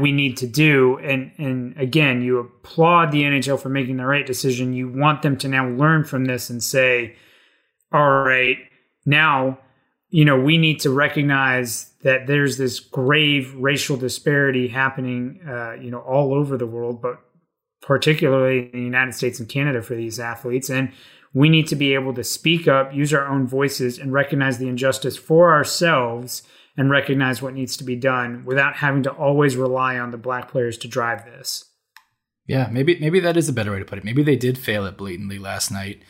we 0.00 0.12
need 0.12 0.36
to 0.38 0.46
do. 0.46 0.98
And 0.98 1.30
and 1.38 1.78
again, 1.78 2.20
you 2.20 2.38
applaud 2.38 3.12
the 3.12 3.22
NHL 3.22 3.60
for 3.60 3.68
making 3.68 3.96
the 3.96 4.06
right 4.06 4.26
decision. 4.26 4.72
You 4.72 4.88
want 4.88 5.22
them 5.22 5.36
to 5.38 5.48
now 5.48 5.68
learn 5.68 6.04
from 6.04 6.24
this 6.24 6.50
and 6.50 6.62
say, 6.62 7.16
all 7.92 8.22
right, 8.22 8.58
now 9.06 9.58
you 10.10 10.24
know 10.24 10.40
we 10.40 10.58
need 10.58 10.80
to 10.80 10.90
recognize 10.90 11.92
that 12.02 12.26
there's 12.26 12.58
this 12.58 12.80
grave 12.80 13.54
racial 13.54 13.96
disparity 13.96 14.68
happening, 14.68 15.40
uh, 15.48 15.72
you 15.72 15.90
know, 15.90 16.00
all 16.00 16.34
over 16.34 16.56
the 16.56 16.66
world, 16.66 17.00
but 17.00 17.20
particularly 17.80 18.70
in 18.72 18.80
the 18.80 18.84
United 18.84 19.14
States 19.14 19.38
and 19.38 19.48
Canada 19.48 19.80
for 19.82 19.94
these 19.94 20.18
athletes. 20.18 20.68
And 20.68 20.92
we 21.34 21.48
need 21.48 21.66
to 21.68 21.76
be 21.76 21.94
able 21.94 22.14
to 22.14 22.24
speak 22.24 22.66
up, 22.66 22.92
use 22.92 23.12
our 23.12 23.26
own 23.26 23.46
voices, 23.46 23.98
and 23.98 24.12
recognize 24.12 24.58
the 24.58 24.68
injustice 24.68 25.16
for 25.16 25.52
ourselves 25.52 26.42
and 26.78 26.90
recognize 26.90 27.42
what 27.42 27.54
needs 27.54 27.76
to 27.76 27.84
be 27.84 27.96
done 27.96 28.44
without 28.46 28.76
having 28.76 29.02
to 29.02 29.10
always 29.10 29.56
rely 29.56 29.98
on 29.98 30.12
the 30.12 30.16
black 30.16 30.48
players 30.48 30.78
to 30.78 30.86
drive 30.86 31.24
this. 31.24 31.64
Yeah, 32.46 32.68
maybe 32.70 32.96
maybe 33.00 33.20
that 33.20 33.36
is 33.36 33.48
a 33.48 33.52
better 33.52 33.72
way 33.72 33.80
to 33.80 33.84
put 33.84 33.98
it. 33.98 34.04
Maybe 34.04 34.22
they 34.22 34.36
did 34.36 34.56
fail 34.56 34.86
it 34.86 34.96
blatantly 34.96 35.38
last 35.38 35.70
night, 35.70 36.02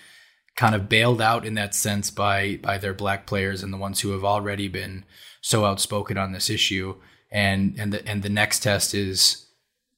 kind 0.57 0.75
of 0.75 0.89
bailed 0.89 1.23
out 1.23 1.47
in 1.47 1.55
that 1.55 1.75
sense 1.75 2.11
by 2.11 2.61
by 2.63 2.77
their 2.77 2.93
black 2.93 3.27
players 3.27 3.63
and 3.63 3.73
the 3.73 3.79
ones 3.79 4.01
who 4.01 4.11
have 4.11 4.25
already 4.25 4.69
been 4.69 5.05
so 5.41 5.65
outspoken 5.65 6.19
on 6.19 6.33
this 6.33 6.51
issue. 6.51 6.97
And 7.33 7.75
and 7.79 7.93
the 7.93 8.07
and 8.07 8.23
the 8.23 8.29
next 8.29 8.63
test 8.63 8.95
is 8.95 9.47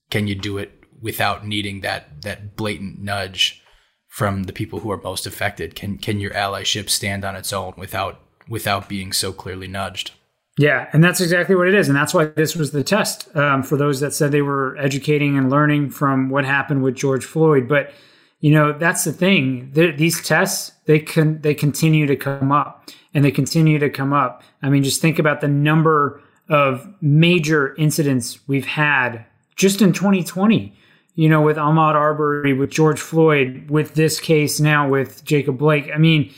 can 0.08 0.28
you 0.28 0.36
do 0.36 0.56
it 0.56 0.84
without 1.02 1.46
needing 1.46 1.80
that 1.80 2.22
that 2.22 2.56
blatant 2.56 3.00
nudge 3.00 3.62
from 4.06 4.44
the 4.44 4.52
people 4.52 4.80
who 4.80 4.90
are 4.92 5.02
most 5.02 5.26
affected? 5.26 5.74
Can 5.74 5.98
can 5.98 6.20
your 6.20 6.32
allyship 6.32 6.88
stand 6.88 7.24
on 7.24 7.34
its 7.34 7.52
own 7.52 7.74
without 7.76 8.20
without 8.48 8.88
being 8.88 9.12
so 9.12 9.32
clearly 9.32 9.66
nudged? 9.68 10.12
Yeah, 10.60 10.90
and 10.92 11.02
that's 11.02 11.22
exactly 11.22 11.56
what 11.56 11.68
it 11.68 11.74
is, 11.74 11.88
and 11.88 11.96
that's 11.96 12.12
why 12.12 12.26
this 12.26 12.54
was 12.54 12.70
the 12.70 12.84
test 12.84 13.34
um, 13.34 13.62
for 13.62 13.78
those 13.78 14.00
that 14.00 14.12
said 14.12 14.30
they 14.30 14.42
were 14.42 14.76
educating 14.76 15.38
and 15.38 15.48
learning 15.48 15.88
from 15.88 16.28
what 16.28 16.44
happened 16.44 16.82
with 16.82 16.96
George 16.96 17.24
Floyd. 17.24 17.66
But 17.66 17.92
you 18.40 18.50
know, 18.50 18.74
that's 18.74 19.04
the 19.04 19.12
thing; 19.14 19.70
these 19.72 20.20
tests 20.20 20.72
they 20.84 20.98
can 20.98 21.40
they 21.40 21.54
continue 21.54 22.06
to 22.06 22.14
come 22.14 22.52
up, 22.52 22.90
and 23.14 23.24
they 23.24 23.30
continue 23.30 23.78
to 23.78 23.88
come 23.88 24.12
up. 24.12 24.42
I 24.60 24.68
mean, 24.68 24.82
just 24.82 25.00
think 25.00 25.18
about 25.18 25.40
the 25.40 25.48
number 25.48 26.20
of 26.50 26.86
major 27.00 27.74
incidents 27.76 28.46
we've 28.46 28.66
had 28.66 29.24
just 29.56 29.80
in 29.80 29.94
2020. 29.94 30.76
You 31.14 31.28
know, 31.30 31.40
with 31.40 31.56
Ahmaud 31.56 31.94
Arbery, 31.94 32.52
with 32.52 32.68
George 32.68 33.00
Floyd, 33.00 33.70
with 33.70 33.94
this 33.94 34.20
case 34.20 34.60
now 34.60 34.86
with 34.86 35.24
Jacob 35.24 35.56
Blake. 35.56 35.88
I 35.94 35.96
mean 35.96 36.30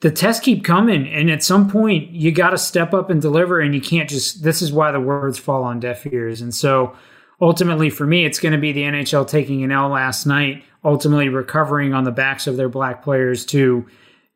the 0.00 0.10
tests 0.10 0.44
keep 0.44 0.64
coming 0.64 1.06
and 1.08 1.30
at 1.30 1.42
some 1.42 1.70
point 1.70 2.10
you 2.10 2.32
got 2.32 2.50
to 2.50 2.58
step 2.58 2.92
up 2.92 3.10
and 3.10 3.22
deliver 3.22 3.60
and 3.60 3.74
you 3.74 3.80
can't 3.80 4.08
just 4.08 4.42
this 4.42 4.60
is 4.60 4.72
why 4.72 4.90
the 4.92 5.00
words 5.00 5.38
fall 5.38 5.64
on 5.64 5.80
deaf 5.80 6.06
ears. 6.06 6.40
And 6.40 6.54
so 6.54 6.94
ultimately 7.40 7.90
for 7.90 8.06
me 8.06 8.24
it's 8.24 8.38
going 8.38 8.52
to 8.52 8.58
be 8.58 8.72
the 8.72 8.82
nhl 8.82 9.26
taking 9.26 9.64
an 9.64 9.72
l 9.72 9.88
last 9.88 10.24
night 10.24 10.62
ultimately 10.84 11.28
recovering 11.28 11.92
on 11.92 12.04
the 12.04 12.12
backs 12.12 12.46
of 12.46 12.56
their 12.56 12.68
black 12.68 13.02
players 13.02 13.44
to 13.44 13.84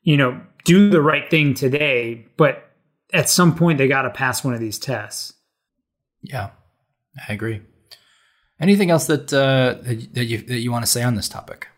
you 0.03 0.17
know 0.17 0.41
do 0.65 0.91
the 0.91 1.01
right 1.01 1.31
thing 1.31 1.55
today 1.55 2.27
but 2.37 2.71
at 3.13 3.29
some 3.29 3.55
point 3.55 3.79
they 3.79 3.87
got 3.87 4.03
to 4.03 4.11
pass 4.11 4.45
one 4.45 4.53
of 4.53 4.61
these 4.61 4.79
tests. 4.79 5.33
Yeah 6.23 6.51
i 7.29 7.33
agree. 7.33 7.63
Anything 8.61 8.91
else 8.91 9.07
that 9.07 9.33
uh, 9.33 9.77
that 9.83 10.25
you 10.25 10.39
that 10.39 10.59
you 10.59 10.73
want 10.73 10.85
to 10.85 10.91
say 10.91 11.03
on 11.03 11.15
this 11.15 11.29
topic 11.29 11.69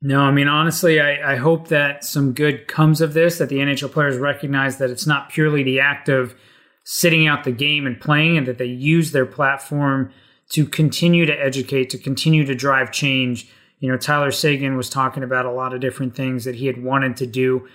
no, 0.00 0.20
I 0.20 0.30
mean, 0.30 0.46
honestly, 0.46 1.00
I, 1.00 1.32
I, 1.32 1.36
hope 1.36 1.68
that 1.68 2.04
some 2.04 2.32
good 2.32 2.68
comes 2.68 3.00
of 3.00 3.14
this, 3.14 3.38
that 3.38 3.48
the 3.48 3.58
NHL 3.58 3.90
players 3.90 4.16
recognize 4.16 4.78
that 4.78 4.90
it's 4.90 5.08
not 5.08 5.28
purely 5.28 5.64
the 5.64 5.80
act 5.80 6.08
of 6.08 6.36
sitting 6.84 7.26
out 7.26 7.42
the 7.42 7.50
game 7.50 7.84
and 7.84 8.00
playing, 8.00 8.38
and 8.38 8.46
that 8.46 8.58
they 8.58 8.66
use 8.66 9.10
their 9.10 9.26
platform 9.26 10.12
to 10.50 10.66
continue 10.66 11.26
to 11.26 11.32
educate, 11.32 11.90
to 11.90 11.98
continue 11.98 12.44
to 12.46 12.54
drive 12.54 12.92
change. 12.92 13.50
You 13.80 13.90
know, 13.90 13.98
Tyler 13.98 14.30
Seguin 14.30 14.76
was 14.76 14.88
talking 14.88 15.24
about 15.24 15.46
a 15.46 15.52
lot 15.52 15.74
of 15.74 15.80
different 15.80 16.14
things 16.14 16.44
that 16.44 16.54
he 16.54 16.66
had 16.66 16.82
wanted 16.82 17.16
to 17.16 17.26
do. 17.26 17.68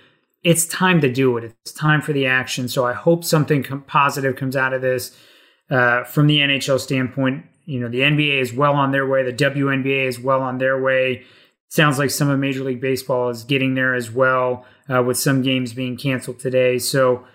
It's 0.44 0.66
time 0.66 1.02
to 1.02 1.12
do 1.12 1.38
it. 1.38 1.44
It's 1.44 1.74
time 1.74 2.02
for 2.02 2.14
the 2.14 2.26
action. 2.26 2.70
So 2.70 2.86
I 2.86 2.94
hope 2.94 3.24
something 3.24 3.64
com- 3.64 3.84
positive 3.84 4.36
comes 4.38 4.56
out 4.56 4.74
of 4.74 4.82
this 4.82 5.18
uh, 5.70 6.06
from 6.06 6.28
the 6.28 6.40
NHL 6.40 6.80
standpoint. 6.80 7.46
You 7.66 7.82
know, 7.82 7.90
the 7.90 8.00
NBA 8.00 8.42
is 8.42 8.54
well 8.54 8.74
on 8.74 8.92
their 8.92 9.06
way, 9.06 9.24
the 9.24 9.34
WNBA 9.34 10.08
is 10.08 10.20
well 10.20 10.42
on 10.42 10.58
their 10.58 10.82
way 10.82 11.26
sounds 11.74 11.98
like 11.98 12.12
some 12.12 12.30
of 12.30 12.38
Major 12.38 12.64
League 12.64 12.82
Baseball 12.82 13.30
is 13.30 13.44
getting 13.44 13.74
there 13.74 13.96
as 13.96 14.12
well, 14.12 14.64
uh, 14.88 15.02
with 15.02 15.18
some 15.18 15.42
games 15.42 15.74
being 15.74 15.98
canceled 15.98 16.40
today. 16.40 16.78
So, 16.78 17.26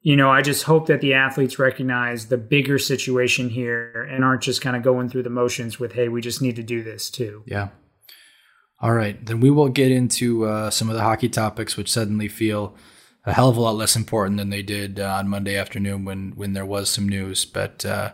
you 0.00 0.16
know, 0.16 0.30
I 0.30 0.40
just 0.40 0.62
hope 0.62 0.86
that 0.86 1.02
the 1.02 1.12
athletes 1.12 1.58
recognize 1.58 2.28
the 2.28 2.38
bigger 2.38 2.78
situation 2.78 3.50
here 3.50 4.08
and 4.10 4.24
aren't 4.24 4.40
just 4.40 4.62
kind 4.62 4.76
of 4.76 4.82
going 4.82 5.10
through 5.10 5.24
the 5.24 5.30
motions 5.30 5.78
with, 5.78 5.92
hey, 5.92 6.08
we 6.08 6.22
just 6.22 6.40
need 6.40 6.56
to 6.56 6.62
do 6.62 6.82
this 6.82 7.10
too. 7.10 7.42
Yeah. 7.46 7.68
All 8.80 8.94
right. 8.94 9.24
Then 9.26 9.40
we 9.40 9.50
will 9.50 9.68
get 9.68 9.92
into 9.92 10.46
uh, 10.46 10.70
some 10.70 10.88
of 10.88 10.94
the 10.94 11.02
hockey 11.02 11.28
topics, 11.28 11.76
which 11.76 11.92
suddenly 11.92 12.28
feel 12.28 12.74
a 13.26 13.34
hell 13.34 13.50
of 13.50 13.58
a 13.58 13.60
lot 13.60 13.76
less 13.76 13.94
important 13.94 14.38
than 14.38 14.48
they 14.48 14.62
did 14.62 15.00
uh, 15.00 15.16
on 15.18 15.28
Monday 15.28 15.54
afternoon 15.54 16.06
when 16.06 16.32
when 16.34 16.54
there 16.54 16.64
was 16.64 16.88
some 16.88 17.06
news. 17.06 17.44
But 17.44 17.84
uh, 17.84 18.12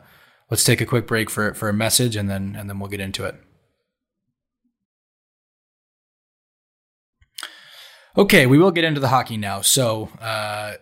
let's 0.50 0.64
take 0.64 0.80
a 0.80 0.86
quick 0.86 1.06
break 1.06 1.30
for 1.30 1.54
for 1.54 1.68
a 1.68 1.72
message, 1.72 2.16
and 2.16 2.28
then 2.28 2.56
and 2.58 2.68
then 2.68 2.80
we'll 2.80 2.90
get 2.90 3.00
into 3.00 3.24
it. 3.24 3.36
Okay, 8.18 8.46
we 8.46 8.58
will 8.58 8.72
get 8.72 8.82
into 8.82 8.98
the 8.98 9.08
hockey 9.08 9.36
now. 9.36 9.60
So, 9.60 10.08
uh, 10.20 10.72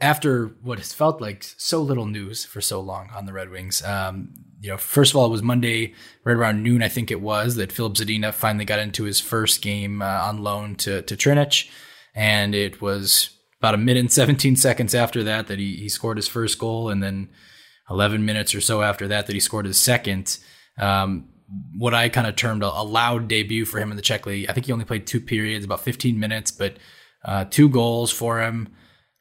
after 0.00 0.48
what 0.60 0.78
has 0.78 0.92
felt 0.92 1.20
like 1.20 1.44
so 1.44 1.80
little 1.80 2.06
news 2.06 2.44
for 2.44 2.60
so 2.60 2.80
long 2.80 3.10
on 3.14 3.26
the 3.26 3.32
Red 3.32 3.48
Wings, 3.48 3.80
um, 3.84 4.34
you 4.60 4.70
know, 4.70 4.76
first 4.76 5.12
of 5.12 5.16
all, 5.16 5.26
it 5.26 5.30
was 5.30 5.42
Monday, 5.42 5.94
right 6.24 6.36
around 6.36 6.64
noon, 6.64 6.82
I 6.82 6.88
think 6.88 7.12
it 7.12 7.20
was, 7.20 7.54
that 7.54 7.70
Filip 7.70 7.94
Zadina 7.94 8.34
finally 8.34 8.64
got 8.64 8.80
into 8.80 9.04
his 9.04 9.20
first 9.20 9.62
game 9.62 10.02
uh, 10.02 10.04
on 10.04 10.42
loan 10.42 10.74
to 10.76 11.02
to 11.02 11.16
Trinec, 11.16 11.70
and 12.12 12.56
it 12.56 12.82
was 12.82 13.38
about 13.60 13.74
a 13.74 13.78
minute 13.78 14.00
and 14.00 14.10
17 14.10 14.56
seconds 14.56 14.92
after 14.92 15.22
that 15.22 15.46
that 15.46 15.60
he, 15.60 15.76
he 15.76 15.88
scored 15.88 16.16
his 16.16 16.26
first 16.26 16.58
goal, 16.58 16.88
and 16.88 17.00
then 17.00 17.28
11 17.88 18.24
minutes 18.24 18.52
or 18.52 18.60
so 18.60 18.82
after 18.82 19.06
that 19.06 19.28
that 19.28 19.34
he 19.34 19.40
scored 19.40 19.66
his 19.66 19.78
second. 19.78 20.38
Um, 20.76 21.28
what 21.76 21.94
I 21.94 22.08
kind 22.08 22.26
of 22.26 22.36
termed 22.36 22.62
a, 22.62 22.66
a, 22.66 22.84
loud 22.84 23.28
debut 23.28 23.64
for 23.64 23.78
him 23.78 23.90
in 23.90 23.96
the 23.96 24.02
Czech 24.02 24.26
league. 24.26 24.48
I 24.48 24.52
think 24.52 24.66
he 24.66 24.72
only 24.72 24.84
played 24.84 25.06
two 25.06 25.20
periods, 25.20 25.64
about 25.64 25.80
15 25.80 26.18
minutes, 26.18 26.50
but 26.50 26.76
uh, 27.24 27.44
two 27.50 27.68
goals 27.68 28.10
for 28.10 28.40
him. 28.40 28.68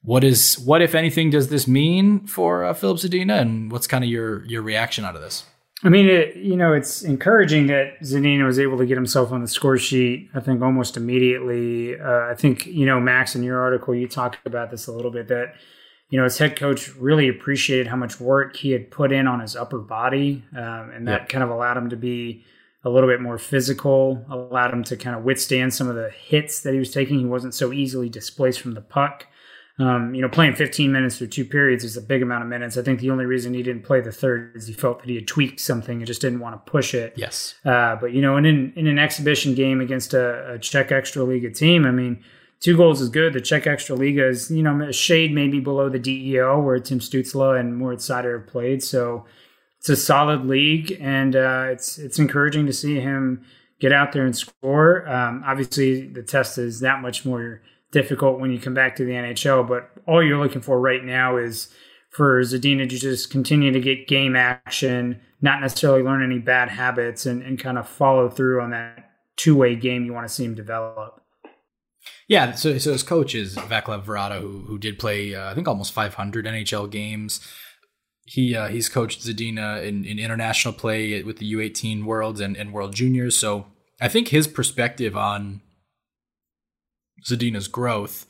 What 0.02 0.24
is 0.24 0.58
what 0.60 0.82
if 0.82 0.96
anything 0.96 1.30
does 1.30 1.50
this 1.50 1.68
mean 1.68 2.26
for 2.26 2.64
uh, 2.64 2.74
Filip 2.74 2.98
Zadina, 2.98 3.42
and 3.42 3.70
what's 3.72 3.88
kind 3.88 4.04
of 4.04 4.10
your 4.10 4.46
your 4.46 4.62
reaction 4.62 5.04
out 5.04 5.16
of 5.16 5.22
this? 5.22 5.46
I 5.84 5.90
mean, 5.90 6.08
it, 6.08 6.36
you 6.36 6.56
know, 6.58 6.74
it's 6.74 7.04
encouraging 7.04 7.68
that 7.68 8.00
Zadina 8.02 8.46
was 8.46 8.60
able 8.60 8.78
to 8.78 8.86
get 8.86 8.96
himself 8.96 9.32
on 9.32 9.42
the 9.42 9.48
score 9.48 9.78
sheet. 9.78 10.30
I 10.34 10.40
think 10.40 10.62
almost 10.62 10.96
immediately. 10.96 12.00
Uh, 12.00 12.30
I 12.30 12.36
think 12.36 12.66
you 12.66 12.86
know, 12.86 13.00
Max, 13.02 13.36
in 13.36 13.44
your 13.44 13.60
article, 13.62 13.94
you 13.94 14.08
talked 14.08 14.46
about 14.46 14.72
this 14.72 14.88
a 14.88 14.92
little 14.92 15.12
bit 15.12 15.28
that 15.28 15.56
you 16.10 16.18
know 16.18 16.24
his 16.24 16.38
head 16.38 16.56
coach 16.56 16.96
really 16.96 17.28
appreciated 17.28 17.88
how 17.88 17.96
much 17.96 18.20
work 18.20 18.56
he 18.56 18.72
had 18.72 18.90
put 18.90 19.12
in 19.12 19.28
on 19.28 19.40
his 19.40 19.56
upper 19.56 19.80
body, 19.80 20.44
um, 20.56 20.92
and 20.94 21.08
that 21.08 21.22
yep. 21.22 21.30
kind 21.30 21.44
of 21.44 21.50
allowed 21.50 21.78
him 21.78 21.90
to 21.90 21.98
be 21.98 22.44
a 22.84 22.90
little 22.90 23.10
bit 23.10 23.22
more 23.22 23.38
physical, 23.38 24.26
allowed 24.30 24.74
him 24.74 24.84
to 24.86 24.96
kind 24.96 25.16
of 25.16 25.24
withstand 25.24 25.74
some 25.74 25.88
of 25.88 25.96
the 25.96 26.10
hits 26.10 26.62
that 26.62 26.74
he 26.74 26.80
was 26.80 26.92
taking. 26.92 27.20
He 27.20 27.26
wasn't 27.26 27.54
so 27.54 27.74
easily 27.74 28.10
displaced 28.10 28.62
from 28.62 28.74
the 28.74 28.82
puck. 28.82 29.28
Um, 29.80 30.14
you 30.14 30.22
know, 30.22 30.28
playing 30.28 30.56
15 30.56 30.92
minutes 30.92 31.18
through 31.18 31.28
two 31.28 31.46
periods 31.46 31.86
is 31.86 31.96
a 31.96 32.02
big 32.02 32.22
amount 32.22 32.44
of 32.44 32.50
minutes. 32.50 32.78
I 32.78 32.82
think 32.82 33.00
the 33.00 33.12
only 33.12 33.26
reason 33.26 33.54
he 33.54 33.64
didn't 33.64 33.84
play 33.84 34.02
the 34.02 34.12
third 34.12 34.54
is 34.56 34.68
he 34.68 34.74
felt 34.74 35.00
that 35.00 35.08
he 35.08 35.16
had 35.16 35.28
tweaked 35.28 35.62
something 35.62 36.00
and 36.00 36.06
just 36.06 36.20
didn't 36.20 36.40
want 36.40 36.54
to 36.54 36.70
push 36.70 36.94
it. 36.94 37.14
Yes. 37.16 37.56
Uh, 37.64 37.96
but 37.96 38.12
you 38.12 38.22
know, 38.22 38.36
in 38.36 38.46
in 38.46 38.88
an 38.88 39.00
exhibition 39.00 39.56
game 39.56 39.80
against 39.80 40.14
a, 40.14 40.54
a 40.54 40.60
Czech 40.60 40.90
Extraliga 40.90 41.56
team, 41.56 41.86
I 41.86 41.92
mean, 41.92 42.22
two 42.60 42.78
goals 42.78 43.02
is 43.02 43.10
good. 43.10 43.34
The 43.34 43.42
Czech 43.42 43.64
Extraliga 43.64 44.30
is 44.30 44.52
you 44.52 44.64
know 44.64 44.80
a 44.82 44.94
shade 44.94 45.34
maybe 45.34 45.60
below 45.60 45.90
the 45.90 46.00
DEL 46.00 46.62
where 46.62 46.80
Tim 46.80 47.00
Stützle 47.00 47.60
and 47.60 47.78
Moritz 47.78 48.08
Seider 48.08 48.40
have 48.40 48.48
played. 48.48 48.84
So 48.84 49.26
it's 49.80 49.90
a 49.90 49.96
solid 49.96 50.46
league, 50.46 50.98
and 51.00 51.36
uh, 51.36 51.68
it's 51.70 51.98
it's 51.98 52.20
encouraging 52.20 52.66
to 52.66 52.74
see 52.74 53.00
him 53.00 53.46
get 53.80 53.94
out 53.94 54.12
there 54.12 54.26
and 54.26 54.36
score. 54.36 55.08
Um, 55.08 55.44
obviously, 55.46 56.08
the 56.08 56.24
test 56.24 56.58
is 56.58 56.82
that 56.82 57.02
much 57.02 57.26
more 57.26 57.62
difficult 57.92 58.40
when 58.40 58.52
you 58.52 58.60
come 58.60 58.74
back 58.74 58.96
to 58.98 59.06
the 59.06 59.14
NHL. 59.14 59.68
But 59.68 59.90
all 60.06 60.24
you're 60.24 60.38
looking 60.38 60.62
for 60.62 60.80
right 60.80 61.04
now 61.04 61.38
is 61.38 61.70
for 62.10 62.42
Zadina 62.42 62.90
to 62.90 62.98
just 62.98 63.32
continue 63.32 63.72
to 63.72 63.80
get 63.80 64.08
game 64.08 64.36
action, 64.36 65.22
not 65.42 65.62
necessarily 65.62 66.04
learn 66.04 66.24
any 66.24 66.40
bad 66.40 66.70
habits, 66.70 67.26
and, 67.26 67.42
and 67.42 67.58
kind 67.58 67.78
of 67.78 67.88
follow 67.88 68.30
through 68.30 68.62
on 68.62 68.72
that 68.72 69.12
two 69.38 69.56
way 69.56 69.76
game 69.76 70.04
you 70.04 70.14
want 70.14 70.28
to 70.28 70.34
see 70.34 70.44
him 70.44 70.56
develop. 70.56 71.22
Yeah, 72.30 72.54
so 72.54 72.78
so 72.78 72.92
his 72.92 73.02
coach 73.02 73.34
is 73.34 73.56
Vaclav 73.56 74.06
Varada, 74.06 74.40
who 74.40 74.60
who 74.60 74.78
did 74.78 75.00
play 75.00 75.34
uh, 75.34 75.50
I 75.50 75.56
think 75.56 75.68
almost 75.68 75.92
500 75.92 76.46
NHL 76.46 76.90
games. 76.90 77.42
He 78.26 78.56
uh, 78.56 78.68
he's 78.68 78.88
coached 78.88 79.22
Zadina 79.22 79.84
in, 79.84 80.06
in 80.06 80.20
international 80.20 80.76
play 80.76 81.24
with 81.24 81.40
the 81.40 81.54
U18 81.54 82.06
Worlds 82.06 82.40
and, 82.40 82.56
and 82.56 82.72
World 82.72 82.94
Juniors. 82.94 83.36
So 83.36 83.66
I 84.00 84.10
think 84.10 84.28
his 84.28 84.48
perspective 84.48 85.18
on 85.18 85.62
Zadina's 87.26 87.68
growth 87.68 88.28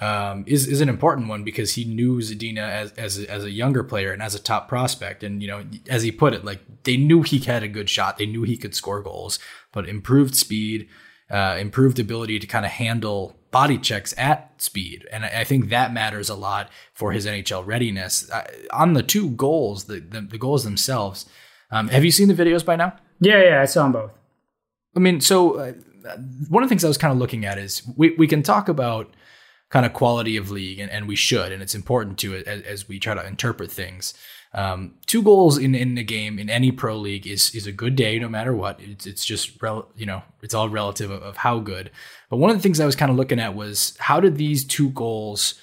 um, 0.00 0.44
is 0.46 0.66
is 0.66 0.80
an 0.80 0.88
important 0.88 1.28
one 1.28 1.44
because 1.44 1.74
he 1.74 1.84
knew 1.84 2.20
Zadina 2.20 2.66
as 2.66 2.92
as 2.92 3.18
a, 3.18 3.30
as 3.30 3.44
a 3.44 3.50
younger 3.50 3.84
player 3.84 4.10
and 4.10 4.22
as 4.22 4.34
a 4.34 4.40
top 4.40 4.68
prospect, 4.68 5.22
and 5.22 5.42
you 5.42 5.48
know, 5.48 5.64
as 5.86 6.02
he 6.02 6.10
put 6.10 6.32
it, 6.32 6.46
like 6.46 6.60
they 6.84 6.96
knew 6.96 7.20
he 7.20 7.40
had 7.40 7.62
a 7.62 7.68
good 7.68 7.90
shot, 7.90 8.16
they 8.16 8.24
knew 8.24 8.44
he 8.44 8.56
could 8.56 8.74
score 8.74 9.02
goals, 9.02 9.38
but 9.70 9.86
improved 9.86 10.34
speed, 10.34 10.88
uh, 11.30 11.56
improved 11.58 11.98
ability 11.98 12.38
to 12.38 12.46
kind 12.46 12.64
of 12.64 12.72
handle 12.72 13.36
body 13.50 13.78
checks 13.78 14.14
at 14.18 14.60
speed, 14.60 15.06
and 15.12 15.24
I, 15.24 15.40
I, 15.40 15.44
think 15.44 15.68
that 15.68 15.92
matters 15.92 16.28
a 16.28 16.34
lot 16.34 16.70
for 16.92 17.12
his 17.12 17.26
NHL 17.26 17.66
readiness. 17.66 18.30
Uh, 18.30 18.46
on 18.72 18.92
the 18.92 19.02
two 19.02 19.30
goals, 19.30 19.84
the 19.84 20.00
the, 20.00 20.20
the 20.20 20.38
goals 20.38 20.64
themselves, 20.64 21.26
um, 21.70 21.88
have 21.88 22.04
you 22.04 22.10
seen 22.10 22.28
the 22.28 22.34
videos 22.34 22.64
by 22.64 22.76
now? 22.76 22.96
Yeah, 23.20 23.42
yeah, 23.42 23.62
I 23.62 23.64
saw 23.64 23.84
them 23.84 23.92
both. 23.92 24.12
I 24.96 25.00
mean, 25.00 25.20
so 25.20 25.56
uh, 25.56 25.72
one 26.48 26.62
of 26.62 26.68
the 26.68 26.72
things 26.72 26.84
I 26.84 26.88
was 26.88 26.98
kind 26.98 27.12
of 27.12 27.18
looking 27.18 27.44
at 27.44 27.58
is 27.58 27.82
we, 27.96 28.14
we 28.16 28.26
can 28.26 28.42
talk 28.42 28.68
about 28.68 29.14
kind 29.70 29.84
of 29.84 29.92
quality 29.92 30.36
of 30.36 30.50
league, 30.50 30.78
and, 30.78 30.90
and 30.90 31.06
we 31.06 31.16
should, 31.16 31.52
and 31.52 31.62
it's 31.62 31.74
important 31.74 32.18
to 32.18 32.34
it 32.34 32.46
as, 32.46 32.62
as 32.62 32.88
we 32.88 32.98
try 32.98 33.14
to 33.14 33.26
interpret 33.26 33.70
things. 33.70 34.14
Um, 34.54 34.94
two 35.06 35.22
goals 35.22 35.58
in, 35.58 35.74
in 35.74 35.98
a 35.98 36.02
game 36.02 36.38
in 36.38 36.48
any 36.48 36.72
pro 36.72 36.96
league 36.96 37.26
is 37.26 37.54
is 37.54 37.66
a 37.66 37.72
good 37.72 37.96
day, 37.96 38.18
no 38.18 38.28
matter 38.28 38.54
what. 38.54 38.80
It's 38.80 39.06
it's 39.06 39.24
just 39.24 39.60
rel- 39.62 39.88
you 39.96 40.06
know 40.06 40.22
it's 40.42 40.54
all 40.54 40.68
relative 40.68 41.10
of, 41.10 41.22
of 41.22 41.36
how 41.38 41.58
good. 41.58 41.90
But 42.30 42.38
one 42.38 42.50
of 42.50 42.56
the 42.56 42.62
things 42.62 42.80
I 42.80 42.86
was 42.86 42.96
kind 42.96 43.10
of 43.10 43.16
looking 43.16 43.40
at 43.40 43.54
was 43.54 43.96
how 43.98 44.20
did 44.20 44.36
these 44.36 44.64
two 44.64 44.90
goals, 44.90 45.54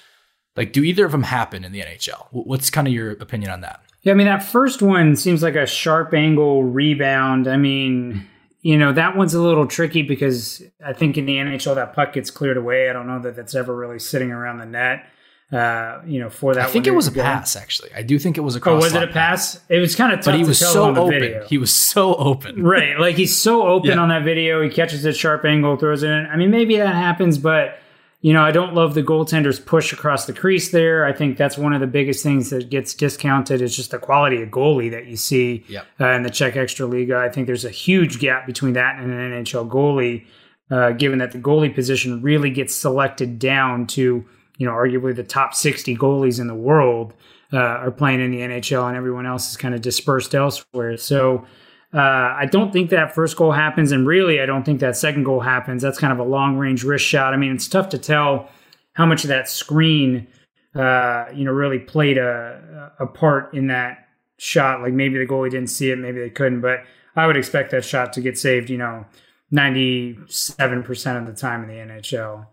like, 0.56 0.72
do 0.72 0.84
either 0.84 1.04
of 1.04 1.12
them 1.12 1.24
happen 1.24 1.64
in 1.64 1.72
the 1.72 1.80
NHL? 1.80 2.26
What's 2.30 2.70
kind 2.70 2.86
of 2.86 2.92
your 2.92 3.12
opinion 3.12 3.50
on 3.50 3.60
that? 3.62 3.82
Yeah, 4.02 4.12
I 4.12 4.16
mean 4.16 4.28
that 4.28 4.44
first 4.44 4.82
one 4.82 5.16
seems 5.16 5.42
like 5.42 5.56
a 5.56 5.66
sharp 5.66 6.14
angle 6.14 6.62
rebound. 6.62 7.48
I 7.48 7.56
mean 7.56 8.28
you 8.62 8.78
know 8.78 8.92
that 8.92 9.16
one's 9.16 9.34
a 9.34 9.42
little 9.42 9.66
tricky 9.66 10.02
because 10.02 10.62
I 10.84 10.92
think 10.92 11.16
in 11.16 11.26
the 11.26 11.36
NHL 11.36 11.74
that 11.74 11.92
puck 11.92 12.12
gets 12.12 12.30
cleared 12.30 12.56
away. 12.56 12.88
I 12.88 12.92
don't 12.92 13.06
know 13.06 13.20
that 13.20 13.34
that's 13.34 13.54
ever 13.54 13.74
really 13.74 13.98
sitting 13.98 14.30
around 14.30 14.58
the 14.58 14.66
net. 14.66 15.06
Uh, 15.52 16.02
you 16.04 16.18
know, 16.18 16.28
for 16.28 16.54
that. 16.54 16.66
I 16.66 16.70
think 16.72 16.88
it 16.88 16.90
was 16.90 17.06
a 17.06 17.12
pass. 17.12 17.54
Actually, 17.54 17.90
I 17.94 18.02
do 18.02 18.18
think 18.18 18.36
it 18.36 18.40
was 18.40 18.56
a. 18.56 18.68
Oh, 18.68 18.76
was 18.76 18.94
it 18.94 19.02
a 19.02 19.06
pass? 19.06 19.54
pass? 19.54 19.64
It 19.68 19.78
was 19.78 19.94
kind 19.94 20.12
of 20.12 20.18
tough. 20.18 20.32
But 20.32 20.34
he 20.34 20.44
was 20.44 20.58
so 20.58 20.90
open. 20.96 21.08
Video. 21.08 21.46
He 21.46 21.56
was 21.56 21.72
so 21.72 22.16
open. 22.16 22.64
Right, 22.64 22.98
like 22.98 23.14
he's 23.14 23.36
so 23.36 23.64
open 23.68 23.90
yeah. 23.90 23.98
on 23.98 24.08
that 24.08 24.24
video. 24.24 24.60
He 24.60 24.70
catches 24.70 25.04
a 25.04 25.12
sharp 25.12 25.44
angle, 25.44 25.76
throws 25.76 26.02
it 26.02 26.10
in. 26.10 26.26
I 26.26 26.36
mean, 26.36 26.50
maybe 26.50 26.76
that 26.78 26.96
happens, 26.96 27.38
but 27.38 27.78
you 28.22 28.32
know, 28.32 28.42
I 28.42 28.50
don't 28.50 28.74
love 28.74 28.94
the 28.94 29.04
goaltender's 29.04 29.60
push 29.60 29.92
across 29.92 30.26
the 30.26 30.32
crease 30.32 30.72
there. 30.72 31.04
I 31.04 31.12
think 31.12 31.36
that's 31.36 31.56
one 31.56 31.72
of 31.72 31.80
the 31.80 31.86
biggest 31.86 32.24
things 32.24 32.50
that 32.50 32.70
gets 32.70 32.92
discounted 32.92 33.62
is 33.62 33.76
just 33.76 33.92
the 33.92 34.00
quality 34.00 34.42
of 34.42 34.48
goalie 34.48 34.90
that 34.90 35.06
you 35.06 35.16
see 35.16 35.64
yep. 35.68 35.86
uh, 36.00 36.08
in 36.08 36.24
the 36.24 36.30
Czech 36.30 36.56
Extra 36.56 36.88
Extraliga. 36.88 37.18
I 37.18 37.28
think 37.28 37.46
there's 37.46 37.64
a 37.64 37.70
huge 37.70 38.18
gap 38.18 38.44
between 38.44 38.72
that 38.72 38.98
and 38.98 39.12
an 39.12 39.44
NHL 39.44 39.68
goalie, 39.68 40.26
uh, 40.72 40.90
given 40.90 41.20
that 41.20 41.30
the 41.30 41.38
goalie 41.38 41.72
position 41.72 42.20
really 42.20 42.50
gets 42.50 42.74
selected 42.74 43.38
down 43.38 43.86
to, 43.88 44.24
you 44.56 44.66
know, 44.66 44.72
arguably 44.72 45.14
the 45.14 45.22
top 45.22 45.54
60 45.54 45.96
goalies 45.96 46.40
in 46.40 46.46
the 46.46 46.54
world 46.54 47.14
uh, 47.52 47.58
are 47.58 47.90
playing 47.90 48.20
in 48.20 48.30
the 48.30 48.38
NHL 48.38 48.88
and 48.88 48.96
everyone 48.96 49.26
else 49.26 49.50
is 49.50 49.56
kind 49.56 49.74
of 49.74 49.80
dispersed 49.80 50.34
elsewhere. 50.34 50.96
So, 50.96 51.46
uh, 51.94 52.34
I 52.36 52.46
don't 52.50 52.72
think 52.72 52.90
that 52.90 53.14
first 53.14 53.36
goal 53.36 53.52
happens, 53.52 53.92
and 53.92 54.06
really, 54.06 54.40
I 54.40 54.46
don't 54.46 54.64
think 54.64 54.80
that 54.80 54.96
second 54.96 55.22
goal 55.22 55.40
happens. 55.40 55.80
That's 55.80 55.98
kind 55.98 56.12
of 56.12 56.18
a 56.18 56.24
long 56.24 56.58
range 56.58 56.82
wrist 56.82 57.06
shot. 57.06 57.32
I 57.32 57.36
mean, 57.36 57.54
it's 57.54 57.68
tough 57.68 57.88
to 57.90 57.98
tell 57.98 58.50
how 58.92 59.06
much 59.06 59.24
of 59.24 59.28
that 59.28 59.48
screen, 59.48 60.26
uh, 60.74 61.26
you 61.32 61.44
know, 61.44 61.52
really 61.52 61.78
played 61.78 62.18
a, 62.18 62.92
a 62.98 63.06
part 63.06 63.54
in 63.54 63.68
that 63.68 64.08
shot. 64.38 64.82
Like 64.82 64.92
maybe 64.92 65.16
the 65.18 65.26
goalie 65.26 65.50
didn't 65.50 65.70
see 65.70 65.90
it, 65.90 65.98
maybe 65.98 66.20
they 66.20 66.30
couldn't, 66.30 66.60
but 66.60 66.80
I 67.14 67.26
would 67.26 67.36
expect 67.36 67.70
that 67.70 67.84
shot 67.84 68.12
to 68.14 68.20
get 68.20 68.36
saved, 68.36 68.68
you 68.68 68.78
know, 68.78 69.06
97% 69.52 71.18
of 71.18 71.26
the 71.26 71.32
time 71.32 71.62
in 71.62 71.68
the 71.68 71.94
NHL. 71.94 72.46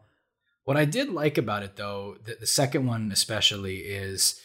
What 0.66 0.78
I 0.78 0.86
did 0.86 1.10
like 1.10 1.38
about 1.38 1.64
it, 1.64 1.76
though, 1.76 2.18
the, 2.24 2.38
the 2.40 2.48
second 2.48 2.86
one 2.88 3.12
especially, 3.12 3.78
is 3.78 4.40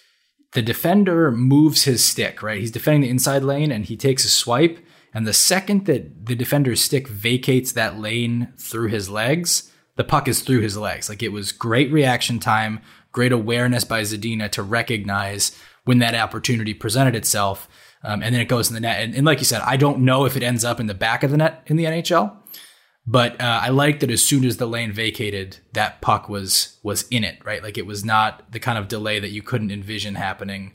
the 0.52 0.62
defender 0.62 1.30
moves 1.30 1.84
his 1.84 2.04
stick, 2.04 2.42
right? 2.42 2.60
He's 2.60 2.70
defending 2.70 3.02
the 3.02 3.10
inside 3.10 3.42
lane 3.42 3.70
and 3.70 3.84
he 3.84 3.96
takes 3.96 4.24
a 4.24 4.28
swipe. 4.28 4.78
And 5.14 5.26
the 5.26 5.32
second 5.32 5.86
that 5.86 6.26
the 6.26 6.34
defender's 6.34 6.82
stick 6.82 7.08
vacates 7.08 7.72
that 7.72 7.98
lane 7.98 8.52
through 8.58 8.88
his 8.88 9.08
legs, 9.08 9.72
the 9.96 10.04
puck 10.04 10.28
is 10.28 10.40
through 10.40 10.60
his 10.60 10.76
legs. 10.76 11.08
Like 11.08 11.22
it 11.22 11.32
was 11.32 11.52
great 11.52 11.92
reaction 11.92 12.38
time, 12.38 12.80
great 13.12 13.32
awareness 13.32 13.84
by 13.84 14.02
Zadina 14.02 14.50
to 14.52 14.62
recognize 14.62 15.56
when 15.84 15.98
that 15.98 16.14
opportunity 16.14 16.74
presented 16.74 17.14
itself. 17.14 17.68
Um, 18.02 18.22
and 18.22 18.34
then 18.34 18.40
it 18.40 18.48
goes 18.48 18.68
in 18.68 18.74
the 18.74 18.80
net. 18.80 19.00
And, 19.00 19.14
and, 19.14 19.26
like 19.26 19.38
you 19.38 19.44
said, 19.44 19.60
I 19.62 19.76
don't 19.76 20.00
know 20.00 20.24
if 20.24 20.36
it 20.36 20.42
ends 20.42 20.64
up 20.64 20.78
in 20.78 20.86
the 20.86 20.94
back 20.94 21.24
of 21.24 21.30
the 21.32 21.36
net 21.36 21.64
in 21.66 21.76
the 21.76 21.84
NHL. 21.84 22.36
But 23.10 23.40
uh, 23.40 23.60
I 23.62 23.70
like 23.70 24.00
that 24.00 24.10
as 24.10 24.22
soon 24.22 24.44
as 24.44 24.58
the 24.58 24.66
lane 24.66 24.92
vacated, 24.92 25.56
that 25.72 26.02
puck 26.02 26.28
was 26.28 26.76
was 26.82 27.08
in 27.08 27.24
it, 27.24 27.42
right? 27.42 27.62
Like 27.62 27.78
it 27.78 27.86
was 27.86 28.04
not 28.04 28.52
the 28.52 28.60
kind 28.60 28.76
of 28.76 28.86
delay 28.86 29.18
that 29.18 29.30
you 29.30 29.40
couldn't 29.40 29.70
envision 29.70 30.14
happening 30.14 30.74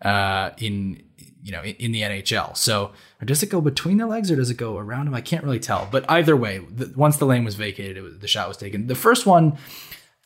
uh, 0.00 0.50
in 0.58 1.02
you 1.42 1.50
know 1.50 1.64
in, 1.64 1.90
the 1.90 2.02
NHL. 2.02 2.56
So 2.56 2.92
does 3.24 3.42
it 3.42 3.48
go 3.48 3.60
between 3.60 3.96
the 3.96 4.06
legs 4.06 4.30
or 4.30 4.36
does 4.36 4.50
it 4.50 4.56
go 4.56 4.78
around 4.78 5.08
him? 5.08 5.14
I 5.14 5.20
can't 5.20 5.42
really 5.42 5.58
tell. 5.58 5.88
But 5.90 6.08
either 6.08 6.36
way, 6.36 6.58
the, 6.58 6.92
once 6.94 7.16
the 7.16 7.26
lane 7.26 7.44
was 7.44 7.56
vacated, 7.56 8.00
was, 8.00 8.20
the 8.20 8.28
shot 8.28 8.46
was 8.46 8.56
taken. 8.56 8.86
The 8.86 8.94
first 8.94 9.26
one. 9.26 9.58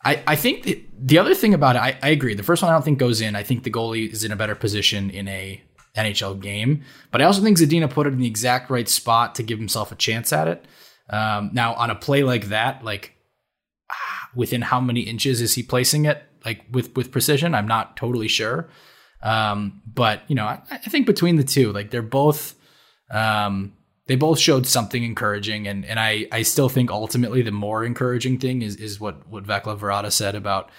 I, 0.05 0.23
I 0.25 0.37
think 0.37 0.63
the, 0.63 0.85
the 0.97 1.17
other 1.17 1.35
thing 1.35 1.53
about 1.53 1.75
it, 1.75 1.79
I, 1.79 1.97
I 2.01 2.09
agree. 2.09 2.33
The 2.33 2.41
first 2.41 2.61
one 2.61 2.71
I 2.71 2.73
don't 2.73 2.85
think 2.85 2.99
goes 2.99 3.19
in. 3.19 3.35
I 3.35 3.43
think 3.43 3.63
the 3.63 3.71
goalie 3.71 4.09
is 4.09 4.23
in 4.23 4.31
a 4.31 4.35
better 4.37 4.55
position 4.55 5.09
in 5.09 5.27
a 5.27 5.61
NHL 5.97 6.39
game. 6.39 6.83
But 7.11 7.21
I 7.21 7.25
also 7.25 7.41
think 7.41 7.57
Zadina 7.57 7.89
put 7.89 8.07
it 8.07 8.13
in 8.13 8.19
the 8.19 8.27
exact 8.27 8.69
right 8.69 8.87
spot 8.87 9.35
to 9.35 9.43
give 9.43 9.59
himself 9.59 9.91
a 9.91 9.95
chance 9.95 10.31
at 10.31 10.47
it. 10.47 10.63
Um, 11.09 11.51
now, 11.53 11.73
on 11.73 11.89
a 11.89 11.95
play 11.95 12.23
like 12.23 12.45
that, 12.45 12.83
like 12.83 13.13
within 14.35 14.61
how 14.61 14.79
many 14.79 15.01
inches 15.01 15.41
is 15.41 15.55
he 15.55 15.63
placing 15.63 16.05
it? 16.05 16.23
Like 16.45 16.63
with 16.71 16.95
with 16.95 17.11
precision, 17.11 17.55
I'm 17.55 17.67
not 17.67 17.97
totally 17.97 18.27
sure. 18.27 18.69
Um, 19.21 19.81
but 19.85 20.21
you 20.27 20.35
know, 20.35 20.45
I, 20.45 20.61
I, 20.71 20.77
think 20.77 21.05
between 21.05 21.35
the 21.35 21.43
two, 21.43 21.73
like 21.73 21.91
they're 21.91 22.01
both, 22.01 22.55
um, 23.11 23.73
they 24.07 24.15
both 24.15 24.39
showed 24.39 24.65
something 24.65 25.03
encouraging, 25.03 25.67
and 25.67 25.85
and 25.85 25.99
I 25.99 26.27
I 26.31 26.43
still 26.43 26.69
think 26.69 26.89
ultimately 26.89 27.41
the 27.41 27.51
more 27.51 27.83
encouraging 27.83 28.39
thing 28.39 28.61
is 28.61 28.77
is 28.77 28.99
what 28.99 29.27
what 29.27 29.43
Vaclav 29.43 29.79
Varada 29.79 30.11
said 30.11 30.35
about 30.35 30.71